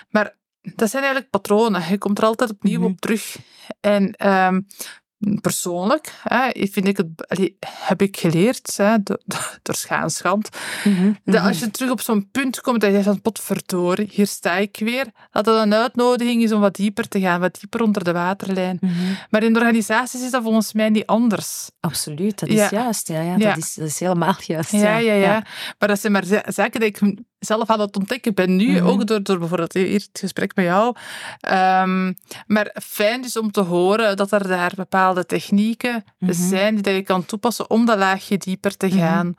Maar 0.10 0.36
dat 0.62 0.90
zijn 0.90 1.04
eigenlijk 1.04 1.32
patronen. 1.32 1.90
Je 1.90 1.98
komt 1.98 2.18
er 2.18 2.26
altijd 2.26 2.50
opnieuw 2.50 2.84
op 2.84 3.00
terug. 3.00 3.38
En 3.80 4.28
um, 4.28 4.68
persoonlijk 5.42 6.14
hè, 6.24 6.50
vind 6.54 6.88
ik 6.88 6.98
het, 6.98 7.08
heb 7.66 8.02
ik 8.02 8.18
geleerd 8.18 8.78
hè, 8.78 9.04
door, 9.04 9.20
door 9.62 9.76
schaanschand, 9.76 10.50
mm 10.84 10.96
-hmm. 10.96 11.18
dat 11.26 11.42
als 11.42 11.60
je 11.60 11.72
terug 11.72 11.92
op 11.92 12.02
zo'n 12.02 12.30
punt 12.32 12.62
komt 12.62 12.82
dat 12.82 12.92
je 12.92 13.02
zegt, 13.02 13.22
potverdorie, 13.22 14.10
hier 14.12 14.28
sta 14.28 14.56
ik 14.56 14.78
weer, 14.80 15.06
dat 15.32 15.46
dat 15.46 15.64
een 15.64 15.74
uitnodiging 15.74 16.44
is 16.44 16.52
om 16.52 16.62
wat 16.62 16.76
dieper 16.76 17.08
te 17.08 17.20
gaan, 17.20 17.40
wat 17.40 17.58
dieper 17.60 17.82
onder 17.82 18.04
de 18.04 18.12
waterlijn. 18.12 18.78
Mm 18.82 18.90
-hmm. 18.90 19.18
Maar 19.30 19.44
in 19.44 19.54
de 19.54 19.60
organisaties 19.60 20.22
is 20.22 20.32
dat 20.32 20.44
volgens 20.44 20.74
mij 20.74 20.90
niet 20.90 21.06
anders. 21.06 21.70
Absoluut, 21.80 22.40
dat 22.40 22.50
is 22.50 22.56
ja. 22.56 22.70
juist. 22.72 23.08
Ja, 23.08 23.22
ja, 23.22 23.36
ja. 23.38 23.50
Dat, 23.50 23.58
is, 23.58 23.74
dat 23.74 23.88
is 23.88 24.00
helemaal 24.00 24.36
juist. 24.40 24.72
Ja, 24.72 24.98
ja, 24.98 24.98
ja. 24.98 25.14
ja. 25.14 25.46
Maar 25.80 25.90
dat 25.90 26.00
zijn 26.00 26.14
maar 26.14 26.26
zaken 26.46 26.80
die 26.80 26.90
ik 26.90 27.00
zelf 27.40 27.70
aan 27.70 27.80
het 27.80 27.98
ontdekken 27.98 28.34
ben 28.34 28.56
nu, 28.56 28.68
mm 28.68 28.78
-hmm. 28.78 28.88
ook 28.88 29.08
door, 29.08 29.24
door 29.24 29.40
bijvoorbeeld 29.40 29.74
hier 29.74 29.94
het 29.94 30.10
gesprek 30.20 30.56
met 30.56 30.66
jou. 30.66 30.96
Um, 31.82 32.16
maar 32.48 32.76
fijn 32.84 33.24
is 33.24 33.38
om 33.38 33.52
te 33.52 33.62
horen 33.62 34.18
dat 34.18 34.32
er 34.32 34.48
daar 34.48 34.74
bepaalde 34.76 35.26
technieken 35.26 36.04
mm 36.20 36.30
-hmm. 36.30 36.50
zijn 36.50 36.76
die 36.76 36.94
je 36.94 37.02
kan 37.02 37.26
toepassen 37.26 37.70
om 37.70 37.86
dat 37.86 37.98
laagje 37.98 38.38
dieper 38.38 38.78
te 38.78 38.92
gaan. 38.92 39.28
Mm 39.28 39.36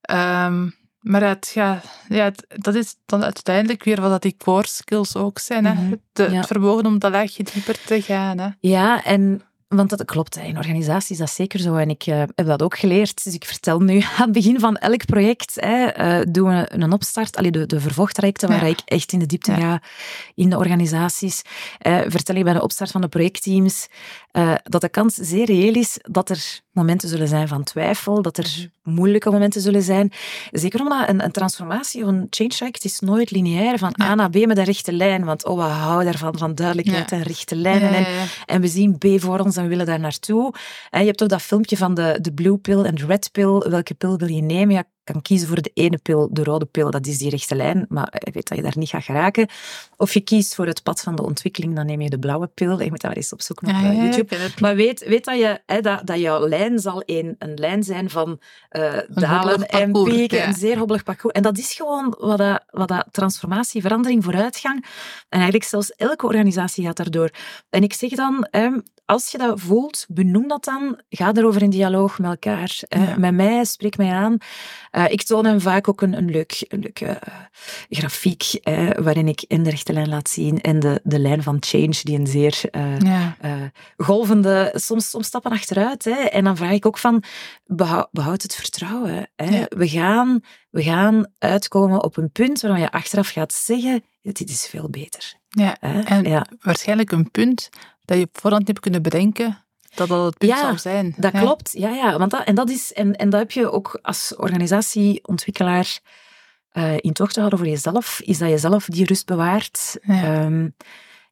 -hmm. 0.00 0.54
um, 0.54 0.80
maar 1.02 1.22
het, 1.22 1.50
ja, 1.54 1.80
ja, 2.08 2.24
het, 2.24 2.46
dat 2.48 2.74
is 2.74 2.96
dan 3.06 3.24
uiteindelijk 3.24 3.84
weer 3.84 4.00
wat 4.00 4.22
die 4.22 4.36
core 4.36 4.66
skills 4.66 5.16
ook 5.16 5.38
zijn. 5.38 5.64
Hè? 5.64 5.72
Het, 5.72 6.00
ja. 6.12 6.36
het 6.36 6.46
vermogen 6.46 6.86
om 6.86 6.98
dat 6.98 7.10
laagje 7.10 7.42
dieper 7.42 7.84
te 7.84 8.02
gaan. 8.02 8.38
Hè? 8.38 8.48
Ja, 8.60 9.04
en 9.04 9.42
want 9.76 9.90
dat 9.90 10.04
klopt, 10.04 10.36
in 10.36 10.56
organisaties 10.56 11.10
is 11.10 11.18
dat 11.18 11.30
zeker 11.30 11.60
zo. 11.60 11.74
En 11.74 11.90
ik 11.90 12.06
uh, 12.06 12.18
heb 12.34 12.46
dat 12.46 12.62
ook 12.62 12.78
geleerd. 12.78 13.24
Dus 13.24 13.34
ik 13.34 13.44
vertel 13.44 13.80
nu 13.80 14.00
aan 14.18 14.24
het 14.24 14.32
begin 14.32 14.60
van 14.60 14.76
elk 14.76 15.06
project, 15.06 15.54
hè, 15.54 15.98
uh, 16.20 16.26
doen 16.30 16.48
we 16.48 16.66
een 16.68 16.92
opstart, 16.92 17.36
allee, 17.36 17.50
de, 17.50 17.66
de 17.66 17.80
vervolgtrajecten, 17.80 18.48
waar 18.48 18.64
ja. 18.64 18.70
ik 18.70 18.80
echt 18.84 19.12
in 19.12 19.18
de 19.18 19.26
diepte 19.26 19.50
ja. 19.50 19.58
ga 19.58 19.82
in 20.34 20.50
de 20.50 20.56
organisaties. 20.56 21.42
Uh, 21.86 22.00
vertel 22.06 22.34
ik 22.34 22.44
bij 22.44 22.52
de 22.52 22.62
opstart 22.62 22.90
van 22.90 23.00
de 23.00 23.08
projectteams 23.08 23.86
dat 24.62 24.80
de 24.80 24.88
kans 24.88 25.14
zeer 25.14 25.46
reëel 25.46 25.74
is 25.74 25.98
dat 26.02 26.30
er 26.30 26.60
momenten 26.72 27.08
zullen 27.08 27.28
zijn 27.28 27.48
van 27.48 27.62
twijfel, 27.62 28.22
dat 28.22 28.36
er 28.36 28.70
moeilijke 28.82 29.30
momenten 29.30 29.60
zullen 29.60 29.82
zijn. 29.82 30.12
Zeker 30.50 30.80
omdat 30.80 31.08
een, 31.08 31.24
een 31.24 31.30
transformatie 31.30 32.02
of 32.02 32.08
een 32.08 32.26
change 32.30 32.50
traject 32.50 32.84
is 32.84 33.00
nooit 33.00 33.30
lineair 33.30 33.78
van 33.78 33.94
ja. 33.96 34.04
A 34.04 34.14
naar 34.14 34.30
B 34.30 34.46
met 34.46 34.58
een 34.58 34.64
rechte 34.64 34.92
lijn. 34.92 35.24
Want 35.24 35.44
oh, 35.44 35.56
we 35.56 35.62
houden 35.62 36.04
daarvan, 36.04 36.38
van 36.38 36.54
duidelijkheid 36.54 37.10
ja. 37.10 37.16
en 37.16 37.22
rechte 37.22 37.56
lijnen. 37.56 37.90
Ja, 37.90 37.96
en, 37.96 38.28
en, 38.46 38.60
we 38.60 38.68
zien 38.68 38.98
B 38.98 39.04
voor 39.16 39.38
ons 39.38 39.56
en 39.56 39.62
we 39.62 39.68
willen 39.68 39.86
daar 39.86 40.00
naartoe. 40.00 40.54
En 40.90 41.00
je 41.00 41.06
hebt 41.06 41.22
ook 41.22 41.28
dat 41.28 41.42
filmpje 41.42 41.76
van 41.76 41.94
de, 41.94 42.18
de 42.20 42.32
blue 42.32 42.56
pill 42.56 42.82
en 42.82 42.94
de 42.94 43.06
red 43.06 43.28
pill. 43.32 43.58
Welke 43.58 43.94
pil 43.94 44.18
wil 44.18 44.28
je 44.28 44.42
nemen? 44.42 44.74
Ja, 44.74 44.84
kan 45.04 45.22
kiezen 45.22 45.48
voor 45.48 45.62
de 45.62 45.70
ene 45.74 45.98
pil, 45.98 46.28
de 46.32 46.44
rode 46.44 46.64
pil, 46.64 46.90
dat 46.90 47.06
is 47.06 47.18
die 47.18 47.30
rechte 47.30 47.54
lijn, 47.54 47.86
maar 47.88 48.20
je 48.24 48.30
weet 48.32 48.48
dat 48.48 48.56
je 48.56 48.62
daar 48.64 48.78
niet 48.78 48.88
gaat 48.88 49.04
geraken. 49.04 49.48
Of 49.96 50.14
je 50.14 50.20
kiest 50.20 50.54
voor 50.54 50.66
het 50.66 50.82
pad 50.82 51.00
van 51.00 51.16
de 51.16 51.22
ontwikkeling, 51.22 51.76
dan 51.76 51.86
neem 51.86 52.00
je 52.00 52.10
de 52.10 52.18
blauwe 52.18 52.46
pil. 52.46 52.80
Je 52.80 52.90
moet 52.90 53.00
dat 53.00 53.02
maar 53.02 53.16
eens 53.16 53.32
opzoeken 53.32 53.68
op 53.68 53.74
Ja, 53.74 53.92
YouTube. 53.92 54.36
ik. 54.36 54.60
Maar 54.60 54.74
weet, 54.74 55.04
weet 55.04 55.24
dat, 55.24 55.38
je, 55.38 55.60
hè, 55.66 55.80
dat, 55.80 56.06
dat 56.06 56.18
jouw 56.18 56.48
lijn 56.48 56.78
zal 56.78 57.02
een, 57.06 57.36
een 57.38 57.54
lijn 57.54 57.82
zijn 57.82 58.10
van 58.10 58.40
eh, 58.68 58.98
dalen 59.08 59.68
en 59.68 59.92
pieken, 59.92 60.38
ja. 60.38 60.46
een 60.46 60.54
zeer 60.54 60.78
hobbelig 60.78 61.02
parcours. 61.02 61.34
En 61.34 61.42
dat 61.42 61.58
is 61.58 61.74
gewoon 61.74 62.16
wat 62.18 62.38
dat, 62.38 62.64
wat 62.70 62.88
dat 62.88 63.06
transformatie, 63.10 63.80
verandering, 63.80 64.24
vooruitgang. 64.24 64.84
En 65.28 65.40
eigenlijk 65.40 65.64
zelfs 65.64 65.90
elke 65.90 66.26
organisatie 66.26 66.84
gaat 66.84 66.96
daardoor. 66.96 67.30
En 67.70 67.82
ik 67.82 67.92
zeg 67.92 68.10
dan, 68.10 68.48
als 69.04 69.30
je 69.30 69.38
dat 69.38 69.60
voelt, 69.60 70.06
benoem 70.08 70.48
dat 70.48 70.64
dan. 70.64 71.00
Ga 71.08 71.32
erover 71.34 71.62
in 71.62 71.70
dialoog 71.70 72.18
met 72.18 72.30
elkaar. 72.30 72.80
Met 73.16 73.34
mij, 73.34 73.64
spreek 73.64 73.96
mij 73.96 74.10
aan. 74.10 74.36
Eh, 74.92 75.04
ik 75.08 75.22
toon 75.22 75.44
hem 75.44 75.60
vaak 75.60 75.88
ook 75.88 76.00
een, 76.02 76.12
een, 76.16 76.30
leuk, 76.30 76.64
een 76.68 76.80
leuke 76.80 77.06
eh, 77.06 77.32
grafiek, 77.88 78.42
eh, 78.42 78.90
waarin 78.90 79.28
ik 79.28 79.44
in 79.46 79.62
de 79.62 79.70
rechte 79.70 79.92
lijn 79.92 80.08
laat 80.08 80.28
zien 80.28 80.60
en 80.60 80.80
de, 80.80 81.00
de 81.02 81.18
lijn 81.18 81.42
van 81.42 81.56
change, 81.60 82.00
die 82.02 82.18
een 82.18 82.26
zeer 82.26 82.60
eh, 82.70 82.98
Ja. 82.98 83.36
golvende, 83.96 84.72
soms, 84.74 85.10
soms 85.10 85.26
stappen 85.26 85.50
achteruit. 85.50 86.04
Hè. 86.04 86.10
En 86.10 86.44
dan 86.44 86.56
vraag 86.56 86.72
ik 86.72 86.86
ook 86.86 86.98
van, 86.98 87.22
behoud, 87.64 88.08
behoud 88.10 88.42
het 88.42 88.54
vertrouwen. 88.54 89.28
Hè. 89.36 89.58
Ja. 89.58 89.66
We, 89.68 89.88
gaan, 89.88 90.40
we 90.70 90.82
gaan 90.82 91.26
uitkomen 91.38 92.02
op 92.02 92.16
een 92.16 92.30
punt 92.32 92.60
waarvan 92.60 92.80
je 92.80 92.90
achteraf 92.90 93.28
gaat 93.28 93.52
zeggen, 93.52 94.04
dit 94.22 94.48
is 94.50 94.66
veel 94.66 94.90
beter. 94.90 95.34
ja. 95.48 95.76
Hè. 95.80 96.00
En 96.00 96.24
ja. 96.24 96.46
waarschijnlijk 96.60 97.12
een 97.12 97.30
punt 97.30 97.68
dat 98.04 98.18
je 98.18 98.24
op 98.24 98.38
voorhand 98.40 98.66
niet 98.66 98.70
hebt 98.70 98.80
kunnen 98.80 99.02
bedenken 99.02 99.64
dat 99.94 100.08
dat 100.08 100.24
het 100.24 100.38
punt 100.38 100.50
Ja, 100.52 100.60
zou 100.60 100.78
zijn. 100.78 101.14
Dat 101.16 101.32
Ja. 101.32 101.40
klopt, 101.40 101.72
ja, 101.72 101.88
ja. 101.88 102.18
Want 102.18 102.30
dat, 102.30 102.44
en, 102.44 102.54
dat 102.54 102.70
is, 102.70 102.92
en, 102.92 103.16
en 103.16 103.30
dat 103.30 103.40
heb 103.40 103.50
je 103.50 103.70
ook 103.72 103.98
als 104.02 104.34
organisatieontwikkelaar 104.36 105.98
eh 106.72 106.94
in 107.00 107.12
tocht 107.12 107.32
te 107.32 107.38
houden 107.38 107.58
voor 107.58 107.68
jezelf, 107.68 108.20
is 108.24 108.38
dat 108.38 108.48
je 108.50 108.58
zelf 108.58 108.84
die 108.86 109.04
rust 109.06 109.26
bewaart 109.26 109.98
Ja. 110.02 110.22
ehm, 110.22 110.68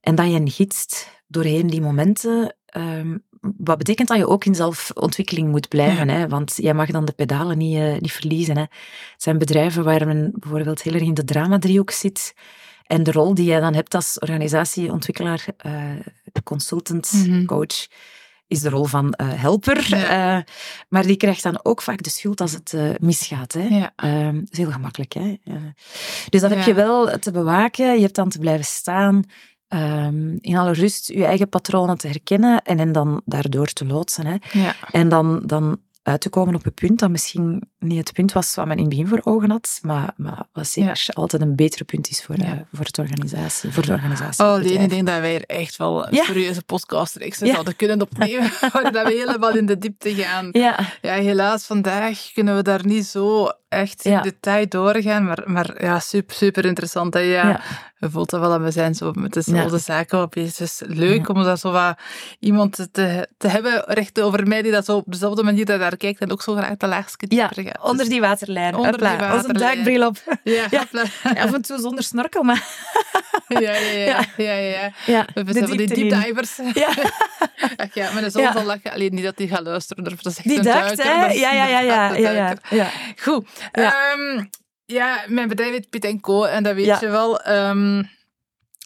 en 0.01 0.15
dat 0.15 0.31
je 0.33 0.51
gidst 0.51 1.09
doorheen 1.27 1.67
die 1.67 1.81
momenten. 1.81 2.55
ehm, 2.67 3.17
wat 3.41 3.79
betekent 3.79 4.09
dat 4.09 4.17
je 4.17 4.29
ook 4.29 4.45
in 4.45 4.55
zelfontwikkeling 4.55 5.49
moet 5.49 5.69
blijven, 5.69 6.09
hè? 6.09 6.29
want 6.29 6.55
jij 6.57 6.75
mag 6.75 6.91
dan 6.91 7.05
de 7.05 7.13
pedalen 7.13 7.59
niet, 7.59 7.77
eh, 7.77 7.99
niet 7.99 8.13
verliezen. 8.13 8.55
Hè? 8.57 8.61
Het 8.63 9.23
zijn 9.23 9.39
bedrijven 9.39 9.85
waar 9.85 10.07
men 10.07 10.33
bijvoorbeeld 10.35 10.83
heel 10.83 10.93
erg 10.95 11.03
in 11.03 11.15
de 11.15 11.25
dramadriehoek 11.25 11.91
zit. 11.91 12.35
En 12.87 13.03
de 13.03 13.13
rol 13.13 13.35
die 13.35 13.45
jij 13.45 13.61
dan 13.61 13.75
hebt 13.75 13.95
als 13.95 14.19
organisatieontwikkelaar, 14.19 15.45
eh, 15.57 15.83
consultant, 16.45 17.13
Mhm. 17.27 17.45
coach, 17.45 17.87
is 18.51 18.61
de 18.61 18.69
rol 18.69 18.85
van 18.85 19.13
eh, 19.13 19.29
helper. 19.31 19.87
Ja. 19.89 20.37
Eh, 20.37 20.43
maar 20.89 21.03
die 21.07 21.17
krijgt 21.17 21.43
dan 21.43 21.61
ook 21.63 21.83
vaak 21.83 22.03
de 22.03 22.11
schuld 22.11 22.41
als 22.41 22.53
het 22.53 22.73
eh, 22.73 22.91
misgaat. 22.99 23.53
Hè? 23.53 23.67
Ja. 23.67 23.93
Dat 24.33 24.51
is 24.51 24.59
heel 24.59 24.71
gemakkelijk. 24.71 25.13
Hè? 25.13 25.37
Dus 26.29 26.41
dat 26.41 26.51
heb 26.51 26.65
je 26.65 26.75
wel 26.75 27.19
te 27.19 27.31
bewaken. 27.31 27.95
Je 27.95 28.01
hebt 28.01 28.15
dan 28.15 28.29
te 28.29 28.39
blijven 28.39 28.65
staan. 28.65 29.23
ehm, 29.69 30.37
in 30.41 30.57
alle 30.57 30.73
rust 30.73 31.09
je 31.09 31.25
eigen 31.25 31.49
patronen 31.49 31.99
te 31.99 32.07
herkennen 32.07 32.63
en 32.63 32.79
hen 32.79 32.93
dan 32.93 33.23
daardoor 33.25 33.67
te 33.67 33.87
loodsen. 33.87 34.27
Hè? 34.27 34.37
Ja. 34.53 34.75
En 34.91 35.09
dan, 35.09 35.43
dan 35.47 35.81
uit 36.03 36.21
te 36.21 36.29
komen 36.29 36.55
op 36.55 36.67
een 36.67 36.75
punt 36.75 36.99
dat 36.99 37.11
misschien 37.11 37.70
niet 37.81 37.99
het 37.99 38.13
punt 38.13 38.33
was 38.33 38.55
wat 38.55 38.67
men 38.67 38.77
in 38.77 38.81
het 38.83 38.91
begin 38.91 39.07
voor 39.09 39.21
ogen 39.25 39.51
had, 39.51 39.79
maar, 39.83 40.13
maar 40.17 40.43
wat 40.53 40.67
zeker 40.67 41.07
altijd 41.13 41.43
een 41.43 41.57
betere 41.57 41.85
punt 41.85 42.11
is 42.11 42.23
voor, 42.25 42.39
Ja. 42.39 42.45
eh, 42.45 42.53
voor, 42.73 42.85
het 42.85 42.99
organisatie, 42.99 43.73
voor 43.73 43.87
de 43.87 43.93
organisatie. 43.93 44.45
Oh, 44.45 44.57
Lene, 44.57 44.83
ik 44.83 44.91
denk 44.91 45.07
dat 45.07 45.21
wij 45.21 45.31
hier 45.31 45.45
echt 45.47 45.77
wel 45.77 46.07
een 46.07 46.15
Ja. 46.15 46.25
serieuze 46.25 46.63
podcastreeks 46.63 47.39
Ja. 47.39 47.53
zouden 47.53 47.77
kunnen 47.77 48.01
opnemen, 48.01 48.51
waar 48.73 48.93
dat 48.93 49.07
we 49.07 49.13
helemaal 49.27 49.57
in 49.57 49.67
de 49.67 49.79
diepte 49.79 50.15
gaan. 50.15 50.49
Ja, 50.53 50.77
helaas, 51.01 51.65
vandaag 51.65 52.31
kunnen 52.35 52.57
we 52.57 52.63
daar 52.63 52.87
niet 52.87 53.07
zo 53.07 53.49
echt 53.69 54.05
in 54.05 54.23
detail 54.23 54.69
doorgaan, 54.69 55.25
maar, 55.25 55.43
maar 55.45 55.83
ja, 55.85 55.99
super, 55.99 56.35
super 56.37 56.65
interessant. 56.65 57.15
Hè? 57.15 57.21
Ja. 57.21 57.61
Je 57.99 58.11
voelt 58.11 58.31
dat 58.31 58.41
wel, 58.41 58.55
en 58.55 58.63
we 58.63 58.71
zijn 58.71 58.95
zo 58.95 59.13
met 59.15 59.33
dezelfde 59.33 59.79
zaken 59.79 60.23
op 60.23 60.31
bezig. 60.31 60.59
Is 60.61 60.83
leuk 60.87 61.29
om 61.29 61.43
daar 61.43 61.59
zo 61.59 61.71
wat 61.73 61.99
iemand 62.39 62.77
te, 62.93 63.29
te 63.39 63.49
hebben, 63.49 63.83
recht 63.87 64.21
over 64.21 64.47
mij, 64.47 64.63
die 64.63 64.73
dat 64.73 64.85
zo 64.85 64.97
op 64.97 65.05
dezelfde 65.07 65.43
manier 65.43 65.65
daar 65.65 65.97
kijkt 65.97 66.21
en 66.21 66.33
ook 66.33 66.43
zo 66.43 66.55
graag 66.55 66.77
de 66.77 66.87
laagste 66.87 67.27
dieper 67.27 67.70
onder 67.83 67.99
Dus- 67.99 68.09
die 68.09 68.21
waterlijn. 68.21 68.75
Onder 68.75 68.91
Hopla, 68.91 69.17
die 69.17 69.27
Als 69.27 69.31
een 69.45 69.47
waterlijn. 69.47 69.75
duikbril 69.85 70.07
op. 70.07 70.17
Ja, 70.45 70.67
Ja. 70.71 71.43
Af 71.43 71.53
en 71.53 71.63
toe 71.63 71.79
zonder 71.79 72.05
snorkel, 72.05 72.43
maar 72.43 72.65
ja, 73.49 73.61
ja, 73.61 73.75
ja, 73.77 74.25
ja, 74.37 74.53
ja, 74.53 74.91
ja. 75.07 75.27
We 75.35 75.45
de 75.45 75.53
die 75.53 75.77
diepte 75.77 75.95
in. 76.01 76.09
deep 76.09 76.25
divers. 76.25 76.59
Ja. 76.75 76.89
Ach 77.77 77.95
ja, 77.95 78.13
mijn 78.13 78.31
zoon 78.31 78.43
Ja. 78.43 78.53
zal 78.53 78.65
lachen. 78.65 78.93
Alleen 78.93 79.15
niet 79.15 79.25
dat 79.25 79.39
hij 79.39 79.47
gaat 79.47 79.63
luisteren. 79.63 80.05
Dat 80.05 80.13
is 80.27 80.37
echt 80.37 80.43
Die 80.49 80.57
een 80.59 80.65
dacht, 80.65 80.97
duiker, 80.97 81.39
Ja, 81.39 81.53
ja, 81.53 81.67
ja, 81.67 81.81
ja. 81.81 82.15
ja, 82.15 82.55
ja. 82.71 82.91
Goed. 83.23 83.47
Ja. 83.73 83.95
Ehm, 84.13 84.45
ja, 84.85 85.21
mijn 85.27 85.49
bedrijf 85.49 85.71
heet 85.71 85.91
Piet 85.91 86.21
Co. 86.21 86.45
En 86.45 86.63
dat 86.63 86.75
weet 86.75 87.01
je 87.01 87.09
wel. 87.09 87.41
Ehm, 87.41 88.03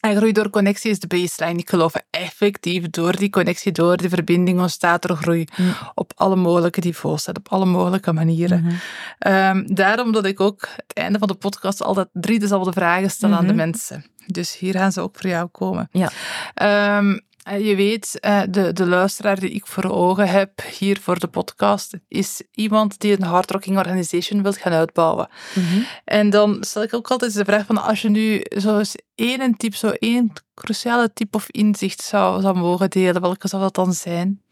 en 0.04 0.16
groei 0.16 0.32
door 0.32 0.50
connectie 0.50 0.90
is 0.90 0.98
de 0.98 1.06
baseline. 1.06 1.58
Ik 1.58 1.70
geloof 1.70 1.92
effectief 2.10 2.90
door 2.90 3.16
die 3.16 3.30
connectie, 3.30 3.72
door 3.72 3.96
die 3.96 4.08
verbinding 4.08 4.60
ontstaat 4.60 5.04
er 5.04 5.16
groei. 5.16 5.46
Mm. 5.56 5.74
Op 5.94 6.12
alle 6.16 6.36
mogelijke 6.36 6.80
niveaus, 6.84 7.26
en 7.26 7.36
op 7.36 7.48
alle 7.48 7.64
mogelijke 7.64 8.12
manieren. 8.12 8.62
Mhm. 8.62 8.74
Ehm, 9.18 9.64
daarom 9.66 10.12
dat 10.12 10.24
ik 10.24 10.40
ook 10.40 10.68
het 10.86 10.96
einde 10.96 11.18
van 11.18 11.28
de 11.28 11.34
podcast 11.34 11.82
altijd 11.82 12.08
drie 12.12 12.38
dezelfde 12.38 12.72
vragen 12.72 13.10
stel 13.10 13.32
aan 13.32 13.40
de 13.46 13.46
Mhm. 13.46 13.56
mensen. 13.56 14.04
Dus 14.26 14.58
hier 14.58 14.72
gaan 14.74 14.92
ze 14.92 15.00
ook 15.00 15.16
voor 15.18 15.30
jou 15.30 15.48
komen. 15.48 15.88
Ja. 15.90 16.10
Ehm, 16.54 17.10
eh, 17.12 17.18
je 17.44 17.74
weet, 17.76 18.20
eh, 18.20 18.42
de, 18.48 18.72
de 18.72 18.86
luisteraar 18.86 19.40
die 19.40 19.50
ik 19.50 19.66
voor 19.66 19.84
ogen 19.84 20.28
heb 20.28 20.62
hier 20.78 21.00
voor 21.00 21.18
de 21.18 21.26
podcast, 21.26 21.92
is 22.08 22.42
iemand 22.50 23.00
die 23.00 23.12
een 23.12 23.22
hardrocking 23.22 23.76
organization 23.78 24.42
wil 24.42 24.52
gaan 24.52 24.72
uitbouwen. 24.72 25.28
Mhm. 25.54 25.80
En 26.04 26.30
dan 26.30 26.56
stel 26.60 26.82
ik 26.82 26.94
ook 26.94 27.10
altijd 27.10 27.34
de 27.34 27.44
vraag 27.44 27.66
van, 27.66 27.82
als 27.82 28.02
je 28.02 28.10
nu 28.10 28.42
zo 28.60 28.78
eens 28.78 28.94
één 29.14 29.56
tip, 29.56 29.74
zo 29.74 29.88
één 29.88 30.32
cruciale 30.54 31.12
tip 31.12 31.34
of 31.34 31.50
inzicht 31.50 32.02
zou, 32.02 32.40
zou 32.40 32.56
mogen 32.56 32.90
delen, 32.90 33.20
welke 33.20 33.48
zou 33.48 33.62
dat 33.62 33.74
dan 33.74 33.92
zijn? 33.92 34.42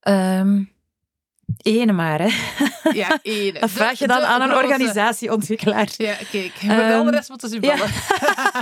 Ehm, 0.00 0.62
ene 1.56 1.92
maar, 1.92 2.20
hè. 2.20 2.28
Ja, 2.92 3.18
één. 3.22 3.54
Dat 3.60 3.70
vraag 3.70 3.98
je 3.98 4.06
dan 4.06 4.16
De- 4.20 4.22
de 4.26 4.28
aan 4.28 4.40
een 4.40 4.54
organisatieontwikkelaar. 4.56 5.88
Ja, 5.96 6.14
kijk. 6.30 6.52
Voor 6.54 6.68
de 6.68 6.82
Ehm, 6.82 7.08
rest 7.08 7.28
moeten 7.28 7.48
ze 7.48 7.56
u 7.56 7.60
ja. 7.60 7.74
bellen. 7.76 7.90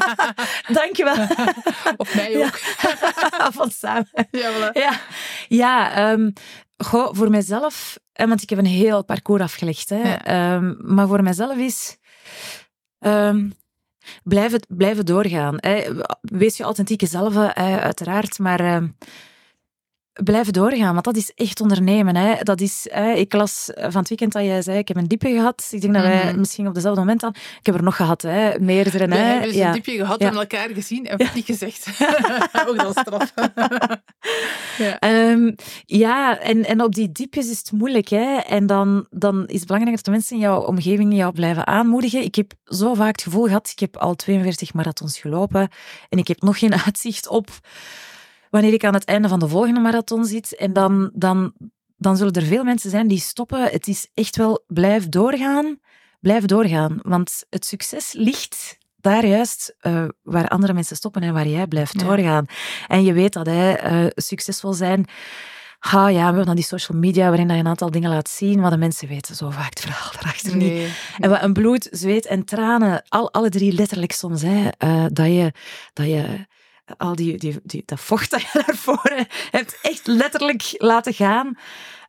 Dankjewel. 0.80 1.16
of 1.96 2.14
mij 2.14 2.30
Ja. 2.32 2.44
ook. 2.46 2.58
Van 3.52 3.70
samen. 3.70 4.08
Ja, 4.30 4.50
voilà. 4.52 4.72
Ja, 4.72 5.00
ja 5.48 5.92
ehm, 5.92 6.30
goh, 6.76 7.08
voor 7.14 7.30
mijzelf, 7.30 7.98
eh, 8.12 8.26
want 8.28 8.42
ik 8.42 8.50
heb 8.50 8.58
een 8.58 8.66
heel 8.66 9.04
parcours 9.04 9.42
afgelegd, 9.42 9.88
hè, 9.88 10.02
Ja. 10.08 10.24
ehm, 10.24 10.74
maar 10.78 11.06
voor 11.08 11.22
mijzelf 11.22 11.56
is 11.56 11.96
ehm, 12.98 13.48
blijven, 14.22 14.60
blijven 14.68 15.06
doorgaan. 15.06 15.54
Hè. 15.56 15.84
Wees 16.20 16.56
je 16.56 16.62
authentieke 16.64 17.06
zelf, 17.06 17.36
uiteraard, 17.54 18.38
maar 18.38 18.60
ehm, 18.60 18.86
blijven 20.24 20.52
doorgaan, 20.52 20.92
want 20.92 21.04
dat 21.04 21.16
is 21.16 21.32
echt 21.34 21.60
ondernemen. 21.60 22.16
Hè. 22.16 22.34
Dat 22.42 22.60
is, 22.60 22.86
hè, 22.90 23.12
ik 23.12 23.32
las 23.32 23.70
van 23.74 24.00
het 24.00 24.08
weekend 24.08 24.32
dat 24.32 24.42
jij 24.42 24.62
zei, 24.62 24.78
ik 24.78 24.88
heb 24.88 24.96
een 24.96 25.08
diepe 25.08 25.28
gehad. 25.28 25.68
Ik 25.70 25.80
denk 25.80 25.94
dat 25.94 26.02
wij 26.02 26.24
Mhm. 26.26 26.38
misschien 26.38 26.66
op 26.68 26.74
dezelfde 26.74 27.00
moment 27.00 27.20
dan... 27.20 27.30
Ik 27.60 27.66
heb 27.66 27.74
er 27.74 27.82
nog 27.82 27.96
gehad, 27.96 28.22
hè, 28.22 28.58
meerdere. 28.58 29.06
We 29.06 29.14
hè. 29.14 29.22
hebben 29.22 29.48
dus 29.48 29.56
ja. 29.56 29.66
een 29.66 29.72
diepje 29.72 29.96
gehad, 29.96 30.18
we 30.18 30.24
Ja. 30.24 30.30
hebben 30.30 30.48
elkaar 30.50 30.68
gezien 30.74 31.06
en 31.06 31.28
niet 31.34 31.44
gezegd. 31.44 31.86
ook 32.68 32.76
dat 32.76 32.98
straf. 32.98 33.32
ja. 34.78 34.98
Ehm, 34.98 35.52
ja, 35.84 36.38
en, 36.38 36.64
en 36.64 36.82
op 36.82 36.94
die 36.94 37.12
diepjes 37.12 37.50
is 37.50 37.58
het 37.58 37.72
moeilijk. 37.72 38.08
Hè? 38.08 38.36
En 38.36 38.66
dan, 38.66 39.06
dan 39.10 39.46
is 39.46 39.56
het 39.58 39.66
belangrijk 39.66 39.96
dat 39.96 40.04
de 40.04 40.10
mensen 40.10 40.36
in 40.36 40.42
jouw 40.42 40.60
omgeving 40.60 41.14
jou 41.16 41.32
blijven 41.32 41.66
aanmoedigen. 41.66 42.22
Ik 42.22 42.34
heb 42.34 42.52
zo 42.64 42.94
vaak 42.94 43.12
het 43.12 43.22
gevoel 43.22 43.44
gehad, 43.44 43.68
ik 43.70 43.78
heb 43.78 43.96
al 43.96 44.14
42 44.14 44.74
marathons 44.74 45.18
gelopen 45.18 45.68
en 46.08 46.18
ik 46.18 46.28
heb 46.28 46.40
nog 46.42 46.58
geen 46.58 46.74
uitzicht 46.84 47.28
op 47.28 47.48
wanneer 48.50 48.72
ik 48.72 48.84
aan 48.84 48.94
het 48.94 49.04
einde 49.04 49.28
van 49.28 49.38
de 49.38 49.48
volgende 49.48 49.80
marathon 49.80 50.24
zit. 50.24 50.56
En 50.56 50.72
dan, 50.72 51.10
dan, 51.14 51.52
dan 51.96 52.16
zullen 52.16 52.32
er 52.32 52.42
veel 52.42 52.64
mensen 52.64 52.90
zijn 52.90 53.08
die 53.08 53.18
stoppen. 53.20 53.62
Het 53.62 53.86
is 53.88 54.08
echt 54.14 54.36
wel, 54.36 54.64
blijf 54.66 55.08
doorgaan. 55.08 55.78
Blijf 56.20 56.44
doorgaan, 56.44 56.98
want 57.02 57.44
het 57.50 57.64
succes 57.64 58.12
ligt 58.12 58.78
daar 59.00 59.26
juist 59.26 59.74
eh, 59.80 60.04
waar 60.22 60.48
andere 60.48 60.72
mensen 60.72 60.96
stoppen 60.96 61.22
en 61.22 61.32
waar 61.32 61.46
jij 61.48 61.66
blijft 61.66 62.00
Ja. 62.00 62.06
doorgaan. 62.06 62.46
En 62.86 63.04
je 63.04 63.12
weet 63.12 63.32
dat 63.32 63.46
hè, 63.46 63.72
eh, 63.72 64.06
succesvol 64.14 64.72
zijn. 64.72 65.06
Ha, 65.78 66.08
ja, 66.08 66.18
we 66.18 66.24
hebben 66.24 66.46
dan 66.46 66.54
die 66.54 66.64
social 66.64 66.98
media 66.98 67.28
waarin 67.28 67.46
dat 67.46 67.56
je 67.56 67.62
een 67.62 67.68
aantal 67.68 67.90
dingen 67.90 68.10
laat 68.10 68.28
zien, 68.28 68.60
maar 68.60 68.70
de 68.70 68.76
mensen 68.76 69.08
weten 69.08 69.34
zo 69.34 69.50
vaak 69.50 69.68
het 69.68 69.80
verhaal 69.80 70.10
erachter 70.20 70.56
niet. 70.56 70.72
Nee. 70.72 70.92
En 71.18 71.30
wat 71.30 71.42
een 71.42 71.52
bloed, 71.52 71.88
zweet 71.90 72.26
en 72.26 72.44
tranen, 72.44 73.02
al, 73.08 73.32
alle 73.32 73.48
drie 73.48 73.72
letterlijk 73.72 74.12
soms, 74.12 74.42
hè, 74.42 74.68
eh, 74.78 75.04
dat 75.12 75.26
je, 75.26 75.52
dat 75.92 76.06
je 76.06 76.46
al 76.96 77.14
die, 77.14 77.38
die, 77.38 77.60
die, 77.62 77.82
dat 77.86 78.00
vocht 78.00 78.30
dat 78.30 78.40
je 78.40 78.62
daarvoor 78.66 79.26
hebt 79.50 79.78
echt 79.82 80.06
letterlijk 80.06 80.74
laten 80.76 81.14
gaan. 81.14 81.58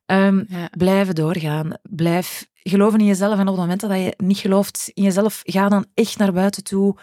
Ja. 0.06 0.70
Blijven 0.78 1.16
doorgaan. 1.16 1.74
Blijf 1.84 2.48
geloven 2.70 3.00
in 3.00 3.06
jezelf. 3.06 3.34
En 3.34 3.42
op 3.42 3.48
het 3.48 3.56
moment 3.56 3.80
dat 3.80 3.92
je 3.92 4.14
niet 4.18 4.38
gelooft 4.38 4.92
in 4.94 5.04
jezelf, 5.04 5.42
ga 5.44 5.70
dan 5.70 5.86
echt 5.94 6.18
naar 6.18 6.34
buiten 6.34 6.64
toe. 6.64 6.96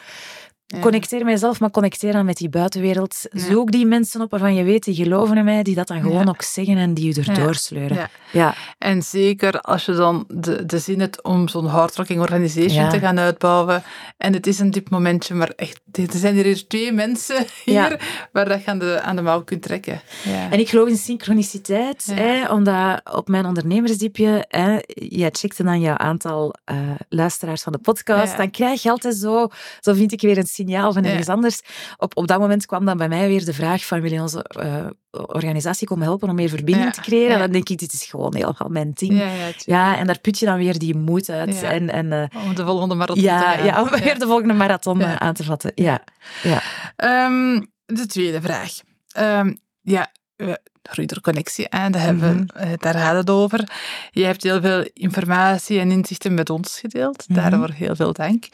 Ja. 0.66 0.78
Connecteer 0.78 1.24
mijzelf, 1.24 1.60
maar 1.60 1.70
connecteer 1.70 2.12
dan 2.12 2.24
met 2.24 2.36
die 2.36 2.48
buitenwereld. 2.48 3.16
Ja. 3.30 3.40
Zoek 3.40 3.70
die 3.72 3.86
mensen 3.86 4.20
op 4.20 4.30
waarvan 4.30 4.54
je 4.54 4.64
weet, 4.64 4.84
die 4.84 4.94
geloven 4.94 5.36
in 5.36 5.44
mij, 5.44 5.62
die 5.62 5.74
dat 5.74 5.86
dan 5.88 6.00
gewoon 6.00 6.22
Ja. 6.24 6.28
ook 6.28 6.42
zeggen 6.42 6.76
en 6.76 6.94
die 6.94 7.14
je 7.14 7.22
erdoor 7.22 7.54
sleuren. 7.54 7.96
Ja. 7.96 8.10
Ja. 8.32 8.54
En 8.78 9.02
zeker 9.02 9.60
als 9.60 9.84
je 9.84 9.92
dan 9.92 10.24
de, 10.28 10.66
de 10.66 10.78
zin 10.78 11.00
hebt 11.00 11.22
om 11.22 11.48
zo'n 11.48 11.66
hardrocking 11.66 12.20
organization 12.20 12.88
te 12.88 12.98
gaan 12.98 13.18
uitbouwen. 13.18 13.82
En 14.16 14.32
het 14.32 14.46
is 14.46 14.58
een 14.58 14.70
diep 14.70 14.90
momentje, 14.90 15.34
maar 15.34 15.48
echt, 15.56 15.80
er 15.92 16.06
zijn 16.10 16.34
hier 16.34 16.66
twee 16.66 16.92
mensen 16.92 17.44
hier 17.64 18.00
waar 18.32 18.48
dat 18.48 18.64
je 18.64 18.70
aan 18.70 18.78
de, 18.78 19.00
aan 19.00 19.16
de 19.16 19.22
mouw 19.22 19.42
kunt 19.42 19.62
trekken. 19.62 20.00
Ja. 20.24 20.50
En 20.50 20.58
ik 20.58 20.68
geloof 20.68 20.88
in 20.88 20.96
synchroniciteit, 20.96 22.06
hè, 22.14 22.48
omdat 22.52 23.00
op 23.12 23.28
mijn 23.28 23.46
ondernemersdiepje, 23.46 24.44
hè, 24.48 24.78
jij 24.86 25.30
checkte 25.32 25.62
dan 25.62 25.80
jouw 25.80 25.96
aantal 25.96 26.54
eh, 26.64 26.76
luisteraars 27.08 27.62
van 27.62 27.72
de 27.72 27.78
podcast, 27.78 28.36
dan 28.36 28.50
krijg 28.50 28.82
je 28.82 28.90
altijd 28.90 29.16
zo, 29.16 29.48
zo 29.80 29.92
vind 29.92 30.12
ik 30.12 30.20
weer 30.20 30.38
een 30.38 30.46
signaal 30.54 30.92
van 30.92 31.02
Ja. 31.02 31.08
ergens 31.08 31.28
anders. 31.28 31.60
Op, 31.96 32.16
op 32.16 32.26
dat 32.26 32.38
moment 32.38 32.66
kwam 32.66 32.84
dan 32.84 32.96
bij 32.96 33.08
mij 33.08 33.28
weer 33.28 33.44
de 33.44 33.52
vraag 33.54 33.84
van, 33.86 34.00
wil 34.00 34.12
je 34.12 34.20
onze 34.20 34.42
eh, 34.44 34.86
organisatie 35.10 35.86
komen 35.86 36.04
helpen 36.04 36.28
om 36.28 36.34
meer 36.34 36.48
verbinding 36.48 36.84
Ja. 36.86 36.90
te 36.90 37.00
creëren? 37.00 37.32
En 37.34 37.38
dan 37.38 37.50
denk 37.52 37.68
ik, 37.68 37.78
dit 37.78 37.92
is 37.92 38.04
gewoon 38.04 38.34
helemaal 38.34 38.68
mijn 38.68 38.90
ding. 38.94 39.22
ja, 39.58 39.96
en 39.98 40.06
daar 40.06 40.18
put 40.18 40.38
je 40.38 40.46
dan 40.46 40.56
weer 40.58 40.78
die 40.78 40.96
moed 40.96 41.28
uit. 41.30 41.62
En, 41.62 41.90
en, 41.90 42.12
eh, 42.12 42.44
Om 42.46 42.54
de 42.54 42.64
volgende 42.64 42.94
marathon 42.94 43.22
te 43.22 43.28
ja, 43.28 43.40
gaan. 43.52 43.64
ja, 43.64 43.82
om 43.82 43.88
weer 43.88 44.18
de 44.18 44.26
volgende 44.26 44.54
marathon 44.54 45.00
eh, 45.00 45.16
aan 45.16 45.34
te 45.34 45.44
vatten. 45.44 45.72
Ja, 45.74 46.00
ja. 46.42 46.62
Ehm, 46.96 47.60
de 47.86 48.06
tweede 48.06 48.40
vraag. 48.40 48.72
Ehm, 49.12 49.54
ja, 49.82 50.10
eh, 50.36 50.52
groei 50.82 51.06
door 51.06 51.20
connectie, 51.20 51.66
hè, 51.68 51.90
daar, 51.90 52.02
hebben 52.02 52.28
we, 52.36 52.42
Mhm. 52.54 52.68
eh, 52.68 52.78
daar 52.78 52.94
gaat 52.94 53.16
het 53.16 53.30
over. 53.30 53.68
Je 54.10 54.24
hebt 54.24 54.42
heel 54.42 54.60
veel 54.60 54.88
informatie 54.92 55.78
en 55.80 55.90
inzichten 55.90 56.34
met 56.34 56.50
ons 56.50 56.78
gedeeld. 56.80 57.24
Mhm. 57.28 57.40
Daarvoor 57.40 57.70
heel 57.70 57.96
veel 57.96 58.12
dank. 58.12 58.44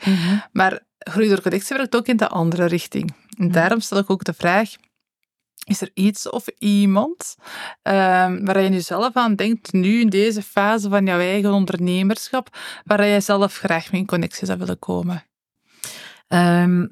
Maar 0.52 0.80
groei 1.10 1.28
door 1.28 1.42
connectie 1.42 1.76
werkt 1.76 1.96
ook 1.96 2.06
in 2.06 2.16
de 2.16 2.28
andere 2.28 2.64
richting. 2.64 3.14
En 3.38 3.50
daarom 3.50 3.80
stel 3.80 3.98
ik 3.98 4.10
ook 4.10 4.24
de 4.24 4.34
vraag: 4.34 4.70
is 5.64 5.80
er 5.80 5.90
iets 5.94 6.28
of 6.28 6.48
iemand 6.58 7.36
ehm, 7.82 8.44
waar 8.44 8.60
je 8.60 8.68
nu 8.68 8.80
zelf 8.80 9.16
aan 9.16 9.34
denkt, 9.34 9.72
nu 9.72 10.00
in 10.00 10.08
deze 10.08 10.42
fase 10.42 10.88
van 10.88 11.06
jouw 11.06 11.18
eigen 11.18 11.52
ondernemerschap, 11.52 12.58
waar 12.84 13.06
je 13.06 13.20
zelf 13.20 13.56
graag 13.56 13.92
mee 13.92 14.00
in 14.00 14.06
connectie 14.06 14.46
zou 14.46 14.58
willen 14.58 14.78
komen? 14.78 15.24
Ehm, 16.28 16.86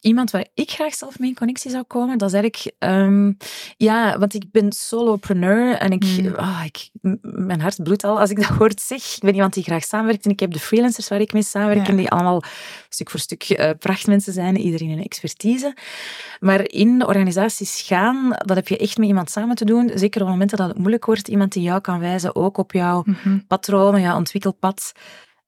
iemand 0.00 0.30
waar 0.30 0.46
ik 0.54 0.70
graag 0.70 0.94
zelf 0.94 1.18
mee 1.18 1.28
in 1.28 1.34
connectie 1.36 1.70
zou 1.70 1.84
komen, 1.84 2.18
dat 2.18 2.28
is 2.28 2.34
eigenlijk... 2.34 2.74
ehm, 2.78 3.32
ja, 3.76 4.18
want 4.18 4.34
ik 4.34 4.44
ben 4.50 4.72
solopreneur 4.72 5.74
en 5.76 5.90
ik, 5.90 6.04
Mm. 6.04 6.34
ik... 6.64 6.90
Mijn 7.22 7.60
hart 7.60 7.82
bloedt 7.82 8.04
al 8.04 8.20
als 8.20 8.30
ik 8.30 8.36
dat 8.48 8.56
woord 8.58 8.80
zeg. 8.80 9.14
Ik 9.14 9.20
ben 9.22 9.34
iemand 9.34 9.54
die 9.54 9.62
graag 9.62 9.84
samenwerkt 9.84 10.24
en 10.24 10.30
ik 10.30 10.40
heb 10.40 10.52
de 10.52 10.58
freelancers 10.58 11.08
waar 11.08 11.20
ik 11.20 11.32
mee 11.32 11.42
samenwerk 11.42 11.84
Ja. 11.84 11.90
en 11.90 11.96
die 11.96 12.10
allemaal 12.10 12.42
stuk 12.88 13.10
voor 13.10 13.20
stuk 13.20 13.42
eh, 13.42 13.70
prachtmensen 13.78 14.32
zijn, 14.32 14.56
iedereen 14.58 14.90
een 14.90 15.02
expertise. 15.04 15.74
Maar 16.40 16.68
in 16.68 17.06
organisaties 17.06 17.82
gaan, 17.82 18.28
dat 18.38 18.56
heb 18.56 18.68
je 18.68 18.76
echt 18.78 18.98
met 18.98 19.08
iemand 19.08 19.30
samen 19.30 19.56
te 19.56 19.64
doen. 19.64 19.90
Zeker 19.94 20.22
op 20.22 20.28
momenten 20.28 20.56
dat 20.58 20.68
het 20.68 20.78
moeilijk 20.78 21.04
wordt, 21.06 21.28
iemand 21.28 21.52
die 21.52 21.62
jou 21.62 21.80
kan 21.80 21.98
wijzen, 21.98 22.36
ook 22.36 22.58
op 22.58 22.72
jouw 22.72 23.04
patronen, 23.48 24.00
ja, 24.00 24.16
ontwikkelpad. 24.16 24.92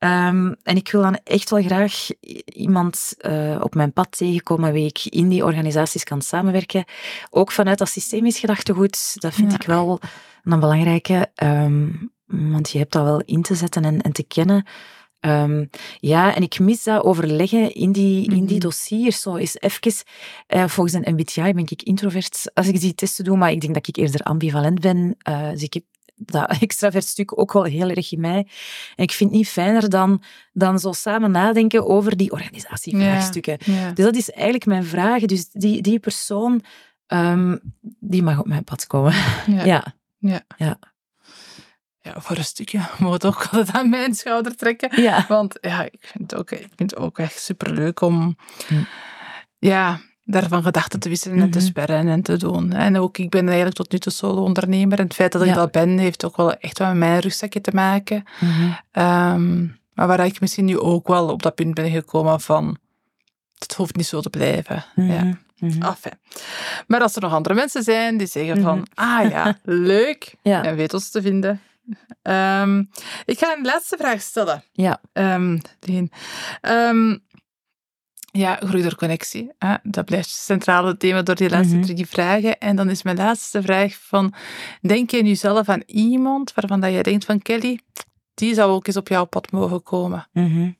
Ehm, 0.02 0.52
en 0.62 0.76
ik 0.76 0.90
wil 0.90 1.02
dan 1.02 1.18
echt 1.24 1.50
wel 1.50 1.62
graag 1.62 2.08
iemand 2.44 3.14
eh, 3.18 3.60
op 3.62 3.74
mijn 3.74 3.92
pad 3.92 4.10
tegenkomen 4.16 4.62
waarmee 4.64 4.86
ik 4.86 5.04
in 5.04 5.28
die 5.28 5.44
organisaties 5.44 6.04
kan 6.04 6.22
samenwerken. 6.22 6.84
Ook 7.30 7.52
vanuit 7.52 7.78
dat 7.78 7.88
systemisch 7.88 8.38
gedachtegoed, 8.38 9.14
dat 9.22 9.34
vind 9.34 9.50
Ja. 9.50 9.56
ik 9.58 9.66
wel 9.66 10.00
een 10.44 10.60
belangrijke. 10.60 11.30
ehm, 11.34 11.88
want 12.26 12.70
je 12.70 12.78
hebt 12.78 12.92
dat 12.92 13.04
wel 13.04 13.20
in 13.24 13.42
te 13.42 13.54
zetten 13.54 13.84
en, 13.84 14.00
en 14.00 14.12
te 14.12 14.22
kennen. 14.22 14.66
Ehm, 15.20 15.64
ja, 16.00 16.34
en 16.34 16.42
ik 16.42 16.58
mis 16.58 16.82
dat 16.82 17.04
overleggen 17.04 17.74
in 17.74 17.92
die, 17.92 18.24
in 18.30 18.44
die 18.46 18.56
Mhm. 18.56 18.58
dossiers. 18.66 19.20
Zo 19.20 19.34
is 19.34 19.56
even, 19.60 19.92
eh, 20.46 20.66
volgens 20.68 20.94
een 20.94 21.14
MBTI 21.14 21.52
ben 21.52 21.66
ik 21.68 21.82
introvert 21.82 22.50
als 22.54 22.66
ik 22.68 22.80
die 22.80 22.94
testen 22.94 23.24
doe, 23.24 23.36
maar 23.36 23.50
ik 23.50 23.60
denk 23.60 23.74
dat 23.74 23.88
ik 23.88 23.96
eerder 23.96 24.20
ambivalent 24.20 24.80
ben. 24.80 25.14
Eh, 25.18 25.50
dus 25.50 25.62
ik 25.62 25.74
heb 25.74 25.82
dat 26.24 26.56
extravert 26.60 27.06
stuk 27.06 27.38
ook 27.38 27.52
wel 27.52 27.64
heel 27.64 27.88
erg 27.88 28.12
in 28.12 28.20
mij. 28.20 28.46
En 28.96 29.04
ik 29.04 29.12
vind 29.12 29.30
het 29.30 29.38
niet 29.38 29.48
fijner 29.48 29.88
dan, 29.88 30.22
dan 30.52 30.78
zo 30.78 30.92
samen 30.92 31.30
nadenken 31.30 31.86
over 31.86 32.16
die 32.16 32.32
organisatievraagstukken. 32.32 33.58
Ja. 33.64 33.90
Dus 33.90 34.04
dat 34.04 34.16
is 34.16 34.30
eigenlijk 34.30 34.66
mijn 34.66 34.84
vraag. 34.84 35.22
Dus 35.22 35.48
die, 35.50 35.82
die 35.82 35.98
persoon, 35.98 36.64
ehm, 37.06 37.56
die 38.00 38.22
mag 38.22 38.38
op 38.38 38.46
mijn 38.46 38.64
pad 38.64 38.86
komen. 38.86 39.14
Ja. 39.46 39.84
Ja. 40.56 40.78
Ja, 42.00 42.20
voor 42.20 42.36
een 42.36 42.44
stukje 42.44 42.80
moet 42.98 43.12
het 43.12 43.24
ook 43.24 43.46
altijd 43.50 43.76
aan 43.76 43.90
mijn 43.90 44.14
schouder 44.14 44.56
trekken. 44.56 45.02
Ja. 45.02 45.24
Want 45.28 45.58
ja, 45.60 45.82
ik 45.82 45.98
vind 46.00 46.30
het 46.30 46.40
ook, 46.40 46.50
ik 46.50 46.68
vind 46.76 46.90
het 46.90 46.96
ook 46.96 47.18
echt 47.18 47.40
superleuk 47.40 48.00
om 48.00 48.36
Hm. 48.66 48.74
ja, 49.58 50.00
daarvan 50.24 50.62
gedachten 50.62 51.00
te 51.00 51.08
wisselen 51.08 51.38
en 51.40 51.50
te 51.50 51.58
Mhm. 51.58 51.66
sperren 51.66 52.08
en 52.08 52.22
te 52.22 52.36
doen. 52.36 52.72
En 52.72 52.96
ook, 52.98 53.18
ik 53.18 53.30
ben 53.30 53.46
eigenlijk 53.46 53.76
tot 53.76 53.92
nu 53.92 53.98
toe 53.98 54.12
solo-ondernemer. 54.12 54.98
En 54.98 55.04
het 55.04 55.14
feit 55.14 55.32
dat 55.32 55.42
ik 55.42 55.48
Ja. 55.48 55.54
dat 55.54 55.70
ben, 55.70 55.98
heeft 55.98 56.24
ook 56.24 56.36
wel 56.36 56.52
echt 56.54 56.78
wel 56.78 56.88
met 56.88 56.96
mijn 56.98 57.18
rugzakje 57.20 57.60
te 57.60 57.70
maken. 57.74 58.24
Mhm. 58.40 58.70
Ehm, 58.90 59.62
maar 59.94 60.06
waar 60.06 60.24
ik 60.26 60.40
misschien 60.40 60.64
nu 60.64 60.78
ook 60.78 61.08
wel 61.08 61.28
op 61.28 61.42
dat 61.42 61.54
punt 61.54 61.74
ben 61.74 61.90
gekomen 61.90 62.40
van... 62.40 62.76
Het 63.58 63.74
hoeft 63.74 63.96
niet 63.96 64.06
zo 64.06 64.20
te 64.20 64.30
blijven. 64.30 64.84
Ja. 64.94 65.22
Mhm. 65.58 65.82
Enfin. 65.82 66.12
Maar 66.86 67.00
als 67.00 67.14
er 67.16 67.22
nog 67.22 67.32
andere 67.32 67.54
mensen 67.54 67.82
zijn 67.82 68.16
die 68.16 68.26
zeggen 68.26 68.62
van, 68.62 68.86
ah 68.94 69.30
ja, 69.30 69.58
leuk, 69.62 70.34
Ja. 70.42 70.64
en 70.64 70.76
weet 70.76 70.94
ons 70.94 71.10
te 71.10 71.22
vinden. 71.22 71.60
Ehm, 72.22 72.78
ik 73.24 73.38
ga 73.38 73.54
een 73.56 73.64
laatste 73.64 73.96
vraag 73.98 74.20
stellen. 74.20 74.64
Ja. 74.72 75.00
Ehm, 75.12 75.58
ja, 78.32 78.56
groei 78.64 78.82
door 78.82 78.94
connectie. 78.94 79.50
Hè? 79.58 79.74
Dat 79.82 80.04
blijft 80.04 80.26
het 80.30 80.34
centrale 80.38 80.96
thema 80.96 81.22
door 81.22 81.34
die 81.34 81.50
laatste 81.50 81.76
Mhm. 81.76 81.84
drie 81.84 82.06
vragen. 82.06 82.58
En 82.58 82.76
dan 82.76 82.90
is 82.90 83.02
mijn 83.02 83.16
laatste 83.16 83.62
vraag 83.62 83.96
van, 84.00 84.34
denk 84.80 85.10
je 85.10 85.22
nu 85.22 85.34
zelf 85.34 85.68
aan 85.68 85.82
iemand 85.86 86.54
waarvan 86.54 86.80
dat 86.80 86.92
je 86.92 87.02
denkt 87.02 87.24
van, 87.24 87.42
Kelly, 87.42 87.78
die 88.34 88.54
zou 88.54 88.70
ook 88.72 88.86
eens 88.86 88.96
op 88.96 89.08
jouw 89.08 89.24
pad 89.24 89.50
mogen 89.52 89.82
komen? 89.82 90.28
Mhm. 90.32 90.70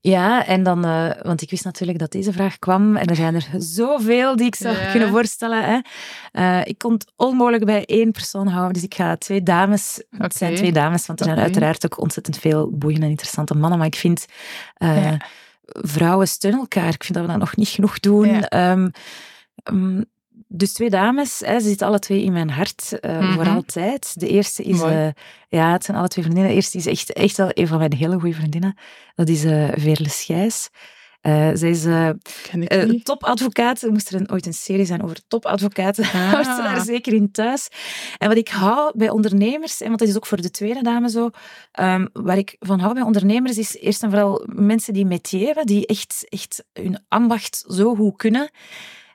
Ja, 0.00 0.46
en 0.46 0.62
dan, 0.62 0.84
eh, 0.84 1.10
want 1.22 1.42
ik 1.42 1.50
wist 1.50 1.64
natuurlijk 1.64 1.98
dat 1.98 2.12
deze 2.12 2.32
vraag 2.32 2.58
kwam 2.58 2.96
en 2.96 3.06
er 3.06 3.16
zijn 3.16 3.34
er 3.34 3.46
zoveel 3.58 4.36
die 4.36 4.46
ik 4.46 4.54
zou 4.54 4.76
Ja. 4.76 4.90
kunnen 4.90 5.08
voorstellen. 5.08 5.64
Hè. 5.64 5.78
Eh, 6.32 6.60
ik 6.66 6.78
kon 6.78 6.92
het 6.92 7.12
onmogelijk 7.16 7.64
bij 7.64 7.84
één 7.84 8.10
persoon 8.12 8.46
houden, 8.46 8.72
dus 8.72 8.82
ik 8.82 8.94
ga 8.94 9.16
twee 9.16 9.42
dames, 9.42 10.02
het 10.10 10.34
zijn 10.36 10.54
twee 10.54 10.72
dames, 10.72 11.06
want 11.06 11.20
er 11.20 11.26
zijn 11.26 11.38
uiteraard 11.38 11.84
ook 11.84 12.00
ontzettend 12.00 12.38
veel 12.38 12.70
boeiende 12.70 13.04
en 13.04 13.10
interessante 13.10 13.54
mannen, 13.54 13.78
maar 13.78 13.86
ik 13.88 13.94
vind 13.94 14.26
eh, 14.74 15.02
Ja. 15.04 15.16
Vrouwen 15.66 16.28
steunen 16.28 16.60
elkaar. 16.60 16.94
Ik 16.94 17.04
vind 17.04 17.14
dat 17.14 17.22
we 17.26 17.30
dat 17.30 17.40
nog 17.40 17.56
niet 17.56 17.68
genoeg 17.68 18.00
doen. 18.00 18.28
Ja. 18.28 18.48
Ehm, 18.48 18.88
ehm, 19.62 20.02
dus 20.48 20.72
twee 20.72 20.90
dames, 20.90 21.40
hè, 21.44 21.60
ze 21.60 21.68
zitten 21.68 21.86
alle 21.86 21.98
twee 21.98 22.22
in 22.22 22.32
mijn 22.32 22.50
hart 22.50 22.98
eh, 23.00 23.18
Mhm. 23.18 23.32
voor 23.32 23.48
altijd. 23.48 24.20
De 24.20 24.28
eerste 24.28 24.62
is, 24.62 24.82
eh, 24.82 25.08
ja, 25.48 25.72
het 25.72 25.84
zijn 25.84 25.96
alle 25.96 26.08
twee 26.08 26.24
vriendinnen. 26.24 26.52
De 26.52 26.58
eerste 26.60 26.78
is 26.78 26.86
echt, 26.86 27.12
echt 27.12 27.36
wel 27.36 27.48
een 27.50 27.66
van 27.66 27.78
mijn 27.78 27.94
hele 27.94 28.18
goede 28.20 28.34
vriendinnen. 28.34 28.76
Dat 29.14 29.28
is 29.28 29.44
eh 29.44 29.68
Veerle 29.74 30.08
Schijs. 30.08 30.70
Eh, 31.24 31.50
zij 31.54 31.70
is 31.70 31.84
eh, 31.84 32.08
ik 32.52 32.70
eh, 32.70 32.84
niet. 32.84 33.04
topadvocaat. 33.04 33.82
Er 33.82 33.90
moest 33.90 34.08
er 34.08 34.20
een, 34.20 34.30
ooit 34.30 34.46
een 34.46 34.54
serie 34.54 34.84
zijn 34.84 35.02
over 35.02 35.18
topadvocaten. 35.28 36.04
Ah. 36.04 36.38
Ze 36.56 36.62
daar 36.62 36.84
zeker 36.84 37.12
in 37.12 37.30
thuis. 37.30 37.68
En 38.18 38.28
wat 38.28 38.36
ik 38.36 38.48
hou 38.48 38.92
bij 38.96 39.10
ondernemers, 39.10 39.80
en 39.80 39.86
want 39.86 39.98
dat 39.98 40.08
is 40.08 40.16
ook 40.16 40.26
voor 40.26 40.40
de 40.40 40.50
tweede 40.50 40.82
dame 40.82 41.10
zo, 41.10 41.30
ehm, 41.72 42.06
waar 42.12 42.38
ik 42.38 42.56
van 42.58 42.80
hou 42.80 42.94
bij 42.94 43.02
ondernemers, 43.02 43.58
is 43.58 43.76
eerst 43.76 44.02
en 44.02 44.10
vooral 44.10 44.46
mensen 44.46 44.92
die 44.92 45.06
métier 45.06 45.46
hebben, 45.46 45.66
die 45.66 45.86
echt, 45.86 46.26
echt 46.28 46.64
hun 46.72 47.04
ambacht 47.08 47.64
zo 47.68 47.94
goed 47.94 48.16
kunnen. 48.16 48.50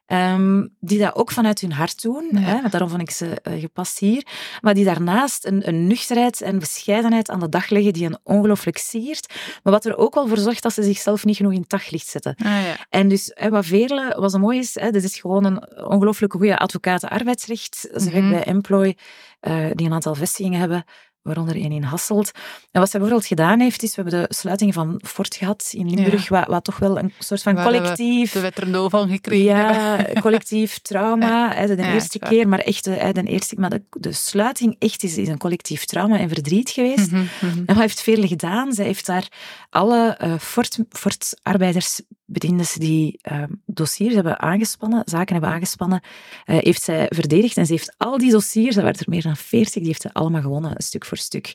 Ehm, 0.10 0.68
die 0.80 1.00
dat 1.00 1.16
ook 1.16 1.32
vanuit 1.32 1.62
hun 1.62 1.72
hart 1.72 2.02
doen, 2.02 2.28
Ja. 2.32 2.40
hè, 2.40 2.54
want 2.60 2.72
daarom 2.72 2.90
vond 2.90 3.02
ik 3.02 3.12
ze 3.12 3.42
eh, 3.42 3.60
gepast 3.60 4.00
hier. 4.00 4.26
Maar 4.62 4.74
die 4.74 4.86
daarnaast 4.86 5.46
een, 5.46 5.68
een 5.68 5.88
nuchterheid 5.88 6.42
en 6.42 6.60
bescheidenheid 6.60 7.30
aan 7.30 7.40
de 7.40 7.50
dag 7.50 7.70
leggen 7.70 7.94
die 7.94 8.06
een 8.06 8.18
ongelooflijk 8.24 8.78
siert. 8.78 9.34
Maar 9.64 9.74
wat 9.74 9.86
er 9.86 9.98
ook 9.98 10.14
wel 10.16 10.28
voor 10.28 10.38
zorgt 10.38 10.64
dat 10.64 10.74
ze 10.74 10.84
zichzelf 10.84 11.26
niet 11.26 11.36
genoeg 11.36 11.54
in 11.54 11.60
het 11.62 11.70
daglicht 11.70 12.08
zetten. 12.08 12.36
Ah, 12.38 12.46
ja. 12.46 12.76
En 12.90 13.08
dus 13.08 13.32
hè, 13.34 13.50
wat 13.50 13.66
Veerle, 13.66 14.16
wat 14.20 14.32
zo 14.32 14.38
mooi 14.40 14.60
is, 14.60 14.80
hè, 14.80 14.92
dit 14.92 15.04
is 15.04 15.20
gewoon 15.20 15.46
een 15.46 15.86
ongelooflijk 15.86 16.34
goede 16.34 16.58
advocaat 16.58 17.04
arbeidsrecht. 17.04 17.76
Ze 17.80 17.90
werkt 18.12 18.14
Mhm. 18.20 18.30
bij 18.30 18.44
Employ, 18.44 18.98
eh, 19.40 19.66
die 19.74 19.86
een 19.88 19.94
aantal 19.94 20.16
vestigingen 20.16 20.60
hebben, 20.60 20.84
waaronder 21.22 21.56
één 21.56 21.72
in 21.72 21.84
Hasselt. 21.84 22.32
En 22.72 22.80
wat 22.80 22.90
zij 22.90 23.00
bijvoorbeeld 23.00 23.30
gedaan 23.30 23.60
heeft, 23.60 23.84
is, 23.84 23.96
we 23.96 24.02
hebben 24.02 24.22
de 24.22 24.36
sluiting 24.36 24.74
van 24.74 25.02
Fort 25.06 25.36
gehad 25.36 25.70
in 25.72 25.90
Limburg, 25.90 26.30
wat, 26.30 26.48
wat 26.48 26.64
toch 26.64 26.78
wel 26.78 26.98
een 26.98 27.14
soort 27.20 27.42
van 27.42 27.54
Waar 27.54 27.72
we 27.72 27.72
collectief... 27.72 28.32
De 28.32 28.52
er 28.56 28.90
van 28.90 29.10
gekregen. 29.10 29.46
Ja, 29.46 30.06
collectief 30.22 30.80
trauma. 30.80 31.54
hè, 31.54 31.76
de 31.76 31.82
Ja, 31.82 31.94
eerste 31.94 32.20
keer, 32.20 32.48
maar 32.48 32.60
echt 32.60 32.84
de, 32.84 33.10
de 33.14 33.24
eerste, 33.24 33.56
maar 33.58 33.70
de, 33.70 33.82
de 33.90 34.12
sluiting 34.12 34.76
echt 34.80 35.04
is, 35.04 35.18
is 35.18 35.28
een 35.28 35.38
collectief 35.38 35.86
trauma 35.86 36.18
en 36.18 36.30
verdriet 36.30 36.70
geweest. 36.70 37.12
Mhm, 37.12 37.24
mhm. 37.42 37.58
En 37.58 37.66
wat 37.66 37.78
heeft 37.78 38.02
Veerle 38.02 38.28
gedaan? 38.28 38.74
Zij 38.74 38.86
heeft 38.86 39.06
daar 39.06 39.28
alle 39.70 40.16
eh 40.18 40.38
Fort, 40.40 40.80
Fort-arbeiders, 40.90 42.02
bediendes 42.30 42.74
die 42.74 43.20
eh, 43.22 43.44
dossiers 43.66 44.14
hebben 44.14 44.40
aangespannen, 44.40 45.02
zaken 45.06 45.34
hebben 45.34 45.52
aangespannen, 45.52 46.02
eh, 46.46 46.58
heeft 46.60 46.82
zij 46.82 47.06
verdedigd. 47.10 47.58
En 47.58 47.66
ze 47.66 47.72
heeft 47.72 47.94
al 47.98 48.18
die 48.18 48.32
dossiers, 48.32 48.76
dat 48.76 48.84
waren 48.84 49.00
er 49.00 49.10
meer 49.10 49.22
dan 49.22 49.38
40, 49.38 49.74
die 49.74 49.86
heeft 49.86 50.02
ze 50.02 50.14
allemaal 50.14 50.42
gewonnen, 50.42 50.74
stuk 50.78 51.06
voor 51.06 51.18
stuk. 51.18 51.54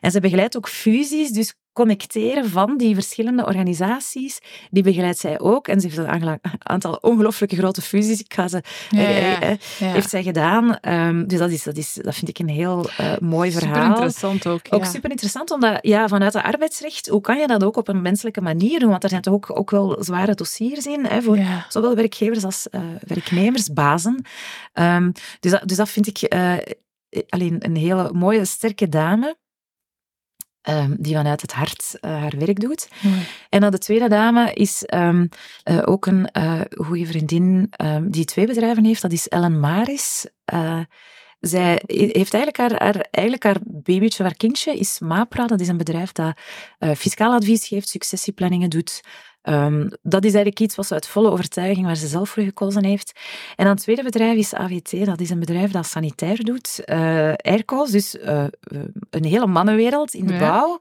En 0.00 0.10
ze 0.10 0.20
begeleidt 0.20 0.56
ook 0.56 0.68
fusies, 0.68 1.30
dus 1.30 1.54
connecteren 1.78 2.50
van 2.50 2.76
die 2.76 2.94
verschillende 2.94 3.46
organisaties. 3.46 4.38
Die 4.70 4.82
begeleidt 4.82 5.18
zij 5.18 5.40
ook. 5.40 5.68
En 5.68 5.80
ze 5.80 5.86
heeft 5.86 5.98
een 5.98 6.40
aantal 6.58 6.98
ongelooflijke 7.00 7.56
grote 7.56 7.82
fusies. 7.82 8.20
Ik 8.20 8.34
ga 8.34 8.48
ze, 8.48 8.62
Ja, 8.90 9.00
ja, 9.08 9.38
ja. 9.40 9.56
heeft 9.78 10.10
zij 10.10 10.22
gedaan. 10.22 10.78
Ehm, 10.80 11.26
dus 11.26 11.38
dat, 11.38 11.50
is, 11.50 11.62
dat, 11.62 11.76
is, 11.76 11.98
dat 12.02 12.14
vind 12.14 12.28
ik 12.28 12.38
een 12.38 12.48
heel 12.48 12.88
eh, 12.96 13.18
mooi 13.18 13.50
Super 13.50 13.68
verhaal. 13.68 13.88
interessant 13.88 14.46
ook. 14.46 14.60
Ook 14.70 14.84
super 14.84 15.10
interessant, 15.10 15.50
omdat 15.50 15.78
ja, 15.80 16.08
vanuit 16.08 16.32
het 16.32 16.42
arbeidsrecht, 16.42 17.08
hoe 17.08 17.20
kan 17.20 17.38
je 17.38 17.46
dat 17.46 17.64
ook 17.64 17.76
op 17.76 17.88
een 17.88 18.02
menselijke 18.02 18.40
manier 18.40 18.80
doen? 18.80 18.90
Want 18.90 19.02
er 19.02 19.08
zijn 19.08 19.22
toch 19.22 19.34
ook, 19.34 19.58
ook 19.58 19.70
wel 19.70 19.96
zware 20.00 20.34
dossiers 20.34 20.86
in, 20.86 21.04
hè, 21.04 21.22
voor 21.22 21.38
zowel 21.68 21.94
werkgevers 21.94 22.44
als 22.44 22.68
eh, 22.68 22.80
werknemers, 23.06 23.72
bazen. 23.72 24.24
Ehm, 24.72 25.10
dus, 25.40 25.50
dat, 25.50 25.62
dus 25.68 25.76
dat 25.76 25.88
vind 25.88 26.06
ik 26.06 26.18
eh, 26.22 26.52
alleen 27.28 27.56
een 27.58 27.76
hele 27.76 28.10
mooie, 28.12 28.44
sterke 28.44 28.88
dame. 28.88 29.36
Ehm, 30.68 30.94
die 30.98 31.14
vanuit 31.14 31.40
het 31.40 31.52
hart 31.52 31.96
eh, 32.00 32.10
haar 32.10 32.34
werk 32.38 32.60
doet. 32.60 32.88
En 33.48 33.60
dan 33.60 33.70
de 33.70 33.78
tweede 33.78 34.08
dame 34.08 34.52
is 34.52 34.84
ehm, 34.84 35.26
eh, 35.62 35.82
ook 35.84 36.06
een 36.06 36.26
eh 36.30 36.60
goede 36.70 37.06
vriendin 37.06 37.66
ehm, 37.70 38.10
die 38.10 38.24
twee 38.24 38.46
bedrijven 38.46 38.84
heeft. 38.84 39.02
Dat 39.02 39.12
is 39.12 39.28
Ellen 39.28 39.60
Maris. 39.60 40.26
Zij 41.40 41.82
heeft 41.86 42.34
eigenlijk 42.34 42.56
haar, 42.56 42.82
haar, 42.82 43.06
eigenlijk 43.10 43.44
haar 43.44 43.58
babytje, 43.64 44.22
haar 44.22 44.36
kindje, 44.36 44.78
is 44.78 44.98
Mapra. 44.98 45.46
Dat 45.46 45.60
is 45.60 45.68
een 45.68 45.76
bedrijf 45.76 46.12
dat 46.12 46.38
fiscaal 46.96 47.32
advies 47.32 47.66
geeft, 47.66 47.88
successieplanningen 47.88 48.70
dout. 48.70 49.00
Ehm, 49.48 49.88
dat 50.02 50.24
is 50.24 50.32
eigenlijk 50.34 50.60
iets 50.60 50.74
wat 50.74 50.86
ze 50.86 50.94
uit 50.94 51.08
volle 51.08 51.30
overtuiging, 51.30 51.86
waar 51.86 51.96
ze 51.96 52.06
zelf 52.06 52.28
voor 52.30 52.42
gekozen 52.42 52.84
heeft. 52.84 53.12
En 53.56 53.64
dan 53.64 53.74
het 53.74 53.82
tweede 53.82 54.02
bedrijf 54.02 54.36
is 54.36 54.54
AVT. 54.54 55.04
Dat 55.06 55.20
is 55.20 55.30
een 55.30 55.38
bedrijf 55.38 55.70
dat 55.70 55.86
sanitair 55.86 56.44
doet. 56.44 56.82
airco's, 57.36 57.90
dus 57.90 58.18
eh, 58.18 58.44
eh, 58.44 58.50
een 59.10 59.24
hele 59.24 59.46
mannenwereld 59.46 60.14
in 60.14 60.26
de 60.26 60.32
Ja. 60.32 60.38
bouw. 60.38 60.78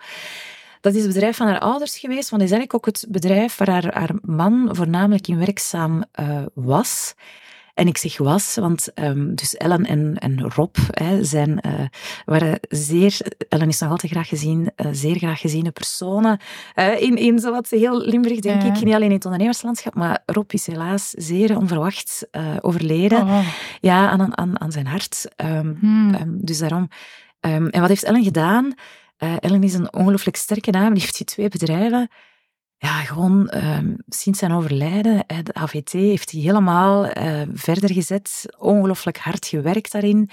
Dat 0.81 0.93
is 0.95 1.03
het 1.03 1.13
bedrijf 1.13 1.37
van 1.37 1.47
haar 1.47 1.59
ouders 1.59 1.97
geweest, 1.97 2.29
want 2.29 2.41
dat 2.41 2.51
is 2.51 2.57
eigenlijk 2.57 2.73
ook 2.73 2.85
het 2.85 3.05
bedrijf 3.09 3.57
waar 3.57 3.69
haar, 3.69 3.93
haar 3.93 4.15
man 4.21 4.69
voornamelijk 4.71 5.27
in 5.27 5.37
werkzaam 5.37 6.03
was. 6.53 7.13
En 7.77 7.87
ik 7.87 7.97
zeg 7.97 8.17
was, 8.17 8.55
want 8.55 8.93
ehm, 8.93 9.35
dus 9.35 9.55
Ellen 9.55 9.85
en, 9.85 10.15
en 10.17 10.41
Rob 10.41 10.75
hè, 10.91 11.23
zijn, 11.23 11.59
eh, 11.61 11.73
waren 12.25 12.59
zeer... 12.69 13.17
Ellen 13.49 13.67
is 13.67 13.79
nog 13.79 13.89
altijd 13.89 14.11
graag 14.11 14.27
gezien, 14.27 14.71
eh, 14.75 14.87
zeer 14.91 15.15
graag 15.15 15.39
geziene 15.39 15.71
personen. 15.71 16.39
eh, 16.73 17.01
in, 17.01 17.17
in 17.17 17.39
zowat 17.39 17.69
heel 17.69 18.01
Limburg, 18.01 18.39
denk 18.39 18.61
Ja. 18.61 18.67
ik. 18.75 18.83
Niet 18.83 18.93
alleen 18.93 19.07
in 19.07 19.15
het 19.15 19.25
ondernemerslandschap, 19.25 19.95
maar 19.95 20.23
Rob 20.25 20.51
is 20.53 20.67
helaas 20.67 21.09
zeer 21.09 21.57
onverwacht 21.57 22.27
eh, 22.31 22.55
overleden. 22.61 23.21
Oh. 23.21 23.47
Ja, 23.79 24.09
aan, 24.09 24.37
aan, 24.37 24.59
aan 24.61 24.71
zijn 24.71 24.87
hart. 24.87 25.25
Ehm, 25.35 25.73
Hmm. 25.79 26.13
Ehm, 26.13 26.29
dus 26.31 26.57
daarom. 26.57 26.87
En 27.39 27.79
wat 27.79 27.87
heeft 27.89 28.03
Ellen 28.03 28.23
gedaan? 28.23 28.73
Ellen 29.17 29.63
is 29.63 29.73
een 29.73 29.93
ongelooflijk 29.93 30.37
sterke 30.37 30.71
dame. 30.71 30.91
Die 30.93 31.01
heeft 31.01 31.17
die 31.17 31.25
twee 31.25 31.49
bedrijven. 31.49 32.09
Ja, 32.79 33.01
gewoon 33.01 33.49
ehm, 33.49 33.95
sinds 34.07 34.39
zijn 34.39 34.51
overlijden, 34.51 35.23
de 35.43 35.53
AVT 35.53 35.91
heeft 35.91 36.31
hij 36.31 36.41
helemaal 36.41 37.05
eh, 37.05 37.41
verder 37.53 37.93
gezet. 37.93 38.45
Ongelooflijk 38.57 39.17
hard 39.17 39.47
gewerkt 39.47 39.91
daarin. 39.91 40.29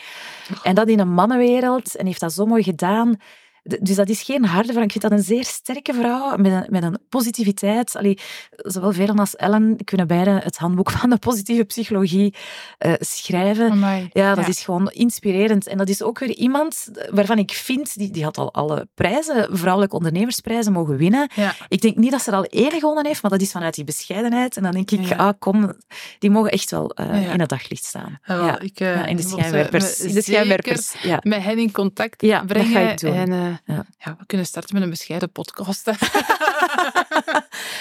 En 0.63 0.75
dat 0.75 0.89
in 0.89 1.01
een 1.01 1.13
mannenwereld. 1.13 1.95
En 1.97 2.07
heeft 2.07 2.21
dat 2.21 2.33
zo 2.33 2.47
mooi 2.47 2.63
gedaan. 2.63 3.17
Dus 3.65 3.97
dat 3.97 4.09
is 4.09 4.23
geen 4.23 4.45
harde 4.45 4.73
vrouw. 4.73 4.85
Ik 4.85 4.91
vind 4.91 5.03
dat 5.05 5.13
een 5.13 5.23
zeer 5.25 5.45
sterke 5.45 5.95
vrouw 5.95 6.37
met 6.37 6.53
een, 6.53 6.67
met 6.69 6.83
een 6.83 6.99
positiviteit. 7.09 7.97
Allee, 7.97 8.19
zowel 8.57 8.93
Velen 8.93 9.19
als 9.19 9.37
Ellen 9.37 9.77
kunnen 9.85 10.07
beide 10.07 10.31
het 10.31 10.57
handboek 10.57 10.91
van 10.91 11.11
de 11.11 11.17
positieve 11.19 11.65
psychologie 11.65 12.35
eh, 12.79 12.93
schrijven. 13.01 13.71
Amai. 13.71 14.09
Ja, 14.13 14.35
dat 14.35 14.49
is 14.49 14.61
gewoon 14.65 14.91
inspirerend. 14.91 15.67
En 15.67 15.79
dat 15.79 15.89
is 15.89 16.03
ook 16.03 16.19
weer 16.19 16.31
iemand 16.31 16.89
waarvan 17.11 17.39
ik 17.39 17.51
vind, 17.53 17.95
die, 17.99 18.11
die 18.11 18.25
had 18.25 18.39
al 18.39 18.53
alle 18.53 18.89
prijzen, 18.95 19.57
vrouwelijke 19.57 19.97
ondernemersprijzen 19.97 20.73
mogen 20.73 20.97
winnen. 20.97 21.31
Ja. 21.35 21.55
Ik 21.69 21.81
denk 21.81 21.97
niet 21.97 22.11
dat 22.11 22.23
ze 22.23 22.31
er 22.31 22.37
al 22.37 22.45
één 22.45 22.73
gewonnen 22.73 23.07
heeft, 23.07 23.23
maar 23.23 23.31
dat 23.31 23.41
is 23.41 23.51
vanuit 23.51 23.75
die 23.75 23.85
bescheidenheid. 23.85 24.57
En 24.57 24.63
dan 24.63 24.73
denk 24.73 24.91
ik, 24.91 25.05
Ja. 25.05 25.17
ah 25.17 25.33
kom, 25.39 25.73
die 26.19 26.31
mogen 26.31 26.51
echt 26.51 26.71
wel 26.71 26.91
eh, 26.91 27.33
in 27.33 27.41
het 27.41 27.49
daglicht 27.49 27.85
staan. 27.85 28.19
Ja, 28.25 28.45
wel, 28.45 28.63
ik, 28.63 28.81
eh, 28.81 29.07
in 29.07 29.17
de 29.17 29.23
schijnwerpers. 29.23 29.99
me 30.03 30.09
In 30.09 30.15
de 30.15 30.23
schijnwerpers, 30.23 30.95
ja. 31.03 31.19
Met 31.23 31.43
hen 31.43 31.59
in 31.59 31.73
contact 31.73 32.23
Ja, 32.23 32.39
dat 32.39 32.47
brengen. 32.47 32.73
ga 32.73 32.81
ik 32.91 33.01
doen. 33.01 33.13
En 33.15 33.54
Ja. 33.65 33.85
ja. 33.99 34.17
we 34.19 34.27
kunnen 34.27 34.47
starten 34.47 34.75
met 34.75 34.83
een 34.83 34.91
bescheiden 34.91 35.33
podcast. 35.33 35.91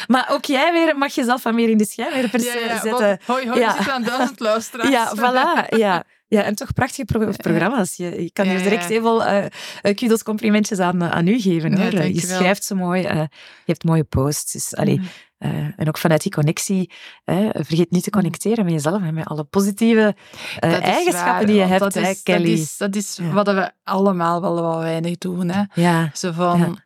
Maar 0.08 0.28
ook 0.30 0.46
jij 0.46 0.72
weer 0.72 0.98
mag 0.98 1.16
jezelf 1.16 1.42
van 1.42 1.56
meer 1.56 1.70
in 1.70 1.78
de 1.78 1.86
schijnwerpers 1.86 2.44
ja, 2.44 2.54
ja, 2.54 2.80
zetten. 2.80 3.20
hoi, 3.26 3.48
hoi, 3.48 3.60
Ja. 3.60 3.88
aan 3.90 4.04
duizend 4.04 4.40
luisteraars. 4.50 4.90
Ja, 4.90 5.14
voilà. 5.18 5.78
Ja. 5.78 6.04
Ja, 6.34 6.44
en 6.44 6.56
toch 6.56 6.74
prachtige 6.74 7.06
pro- 7.06 7.32
programma's. 7.38 7.96
Je, 7.96 8.24
je 8.24 8.32
kan 8.32 8.46
Ja, 8.46 8.52
hier 8.52 8.64
direct 8.64 8.82
ja. 8.84 8.88
heel 8.90 9.02
veel 9.02 9.24
eh 9.24 9.46
eh, 9.82 9.96
kudos 9.96 10.24
complimentjes 10.24 10.80
aan, 10.80 11.02
eh, 11.02 11.10
aan 11.12 11.28
u 11.28 11.40
geven. 11.40 11.72
Ja, 11.78 11.90
Hoor. 11.92 12.04
je 12.04 12.20
schrijft 12.20 12.64
zo 12.64 12.76
mooi. 12.76 13.04
eh, 13.04 13.16
je 13.18 13.26
hebt 13.66 13.84
mooie 13.84 14.04
posts. 14.04 14.52
Dus, 14.52 14.76
allee, 14.76 14.96
Mhm. 14.98 15.06
eh, 15.38 15.52
en 15.76 15.88
ook 15.88 15.98
vanuit 15.98 16.22
die 16.24 16.32
connectie, 16.32 16.92
eh, 17.24 17.50
vergeet 17.54 17.92
niet 17.92 18.04
te 18.04 18.10
connecteren 18.10 18.64
met 18.64 18.74
jezelf 18.74 19.02
en 19.02 19.14
met 19.14 19.26
alle 19.28 19.44
positieve 19.44 20.16
eh, 20.60 20.72
eigenschappen 20.84 21.34
waar, 21.34 21.46
die 21.46 21.56
je 21.56 21.62
hebt, 21.62 21.80
dat 21.80 21.94
hè, 21.94 22.10
is, 22.10 22.24
Kelly. 22.24 22.50
Dat 22.50 22.60
is, 22.60 22.78
dat 22.78 22.96
is 22.96 23.18
Ja. 23.22 23.32
wat 23.32 23.48
we 23.48 23.72
allemaal 23.84 24.42
wel 24.42 24.62
wat 24.62 24.80
weinig 24.82 25.18
doen. 25.18 25.50
Hè. 25.50 25.64
Ja, 25.74 26.10
Zo 26.14 26.32
van... 26.32 26.80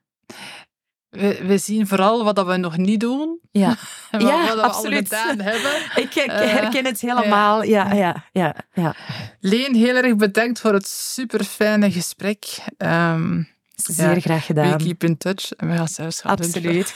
We, 1.17 1.39
we 1.45 1.57
zien 1.57 1.87
vooral 1.87 2.23
wat 2.23 2.35
dat 2.35 2.45
we 2.45 2.57
nog 2.57 2.77
niet 2.77 2.99
doen. 2.99 3.39
ja. 3.51 3.75
Wat, 4.11 4.21
Ja, 4.21 4.45
wat 4.47 4.55
we 4.55 4.61
absoluut. 4.61 5.13
al 5.13 5.19
gedaan 5.19 5.39
hebben. 5.39 5.71
ik 6.03 6.15
ik 6.15 6.31
Eh, 6.31 6.51
herken 6.51 6.85
het 6.85 7.01
helemaal. 7.01 7.63
Ja, 7.63 7.93
ja, 7.93 8.23
ja. 8.31 8.55
ja, 8.73 8.95
Leen, 9.39 9.75
heel 9.75 9.95
erg 9.95 10.15
bedankt 10.15 10.59
voor 10.59 10.73
het 10.73 10.87
super 10.87 11.43
fijne 11.43 11.91
gesprek. 11.91 12.45
Ehm, 12.77 13.41
Zeer 13.75 14.13
Ja, 14.13 14.19
graag 14.19 14.37
we 14.39 14.43
gedaan. 14.45 14.77
keep 14.77 15.03
in 15.03 15.17
touch 15.17 15.51
en 15.53 15.69
we 15.69 15.75
gaan 15.75 15.87
zelfs 15.87 16.21
gaan 16.21 16.31
Absoluut. 16.31 16.95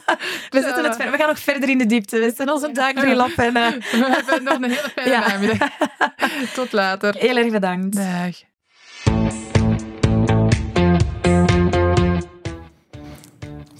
we, 0.50 0.60
zetten 0.60 0.84
het, 0.84 0.96
we 0.96 1.16
gaan 1.18 1.28
nog 1.28 1.38
verder 1.38 1.68
in 1.68 1.78
de 1.78 1.86
diepte. 1.86 2.16
We 2.18 2.22
zetten 2.24 2.52
onze 2.52 2.70
duikbril. 2.72 3.20
En, 3.36 3.56
eh, 3.56 3.68
We 3.72 4.22
hebben 4.26 4.42
nog 4.44 4.54
een 4.54 4.62
hele 4.70 4.90
fijne 4.94 5.18
namiddag. 5.28 5.70
Tot 6.54 6.72
later. 6.72 7.14
heel 7.18 7.36
erg 7.36 7.50
bedankt. 7.50 7.96
Dag. 7.96 8.36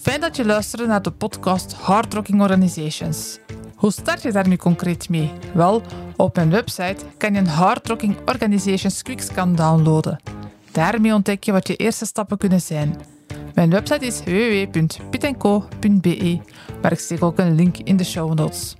Fijn 0.03 0.21
dat 0.21 0.37
je 0.37 0.45
luisterde 0.45 0.87
naar 0.87 1.03
de 1.03 1.11
podcast 1.11 1.73
Hard 1.73 2.15
Rocking 2.15 2.41
Organizations. 2.41 3.39
Hoe 3.75 3.93
start 3.93 4.23
je 4.23 4.33
daar 4.33 4.49
nu 4.49 4.57
concreet 4.57 5.09
mee? 5.09 5.33
Wel, 5.55 5.83
op 6.17 6.37
mijn 6.37 6.51
website 6.51 7.05
kan 7.19 7.33
je 7.33 7.39
een 7.39 7.47
Hard 7.47 7.89
Rocking 7.89 8.17
Organizations 8.27 9.03
Quickscan 9.03 9.55
downloaden. 9.55 10.21
Daarmee 10.73 11.15
ontdek 11.15 11.45
je 11.45 11.53
wat 11.53 11.67
je 11.67 11.77
eerste 11.77 12.07
stappen 12.07 12.39
kunnen 12.39 12.61
zijn. 12.61 13.01
Mijn 13.55 13.71
website 13.71 14.07
is 14.07 14.23
www.pitenco.be, 14.25 16.41
maar 16.83 16.93
ik 16.93 16.99
steek 16.99 17.23
ook 17.23 17.39
een 17.39 17.55
link 17.55 17.79
in 17.79 17.97
de 17.97 18.05
show 18.05 18.35
notes. 18.35 18.77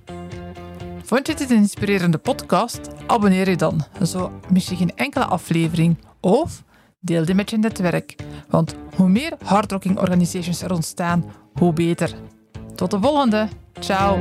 Vond 1.03 1.27
je 1.27 1.35
dit 1.35 1.49
een 1.49 1.57
inspirerende 1.57 2.17
podcast? 2.17 2.79
Abonneer 3.07 3.49
je 3.49 3.57
dan, 3.57 3.85
zo 4.01 4.31
mis 4.49 4.69
je 4.69 4.75
geen 4.75 4.95
enkele 4.95 5.25
aflevering. 5.25 5.97
Of 6.19 6.63
deel 7.03 7.25
dit 7.25 7.35
met 7.35 7.49
je 7.49 7.57
netwerk, 7.57 8.15
want 8.49 8.75
hoe 8.95 9.09
meer 9.09 9.33
hardrocking 9.43 9.99
organisations 9.99 10.61
er 10.61 10.73
ontstaan, 10.73 11.25
hoe 11.53 11.73
beter. 11.73 12.13
Tot 12.75 12.91
de 12.91 12.99
volgende. 12.99 13.47
Ciao. 13.79 14.19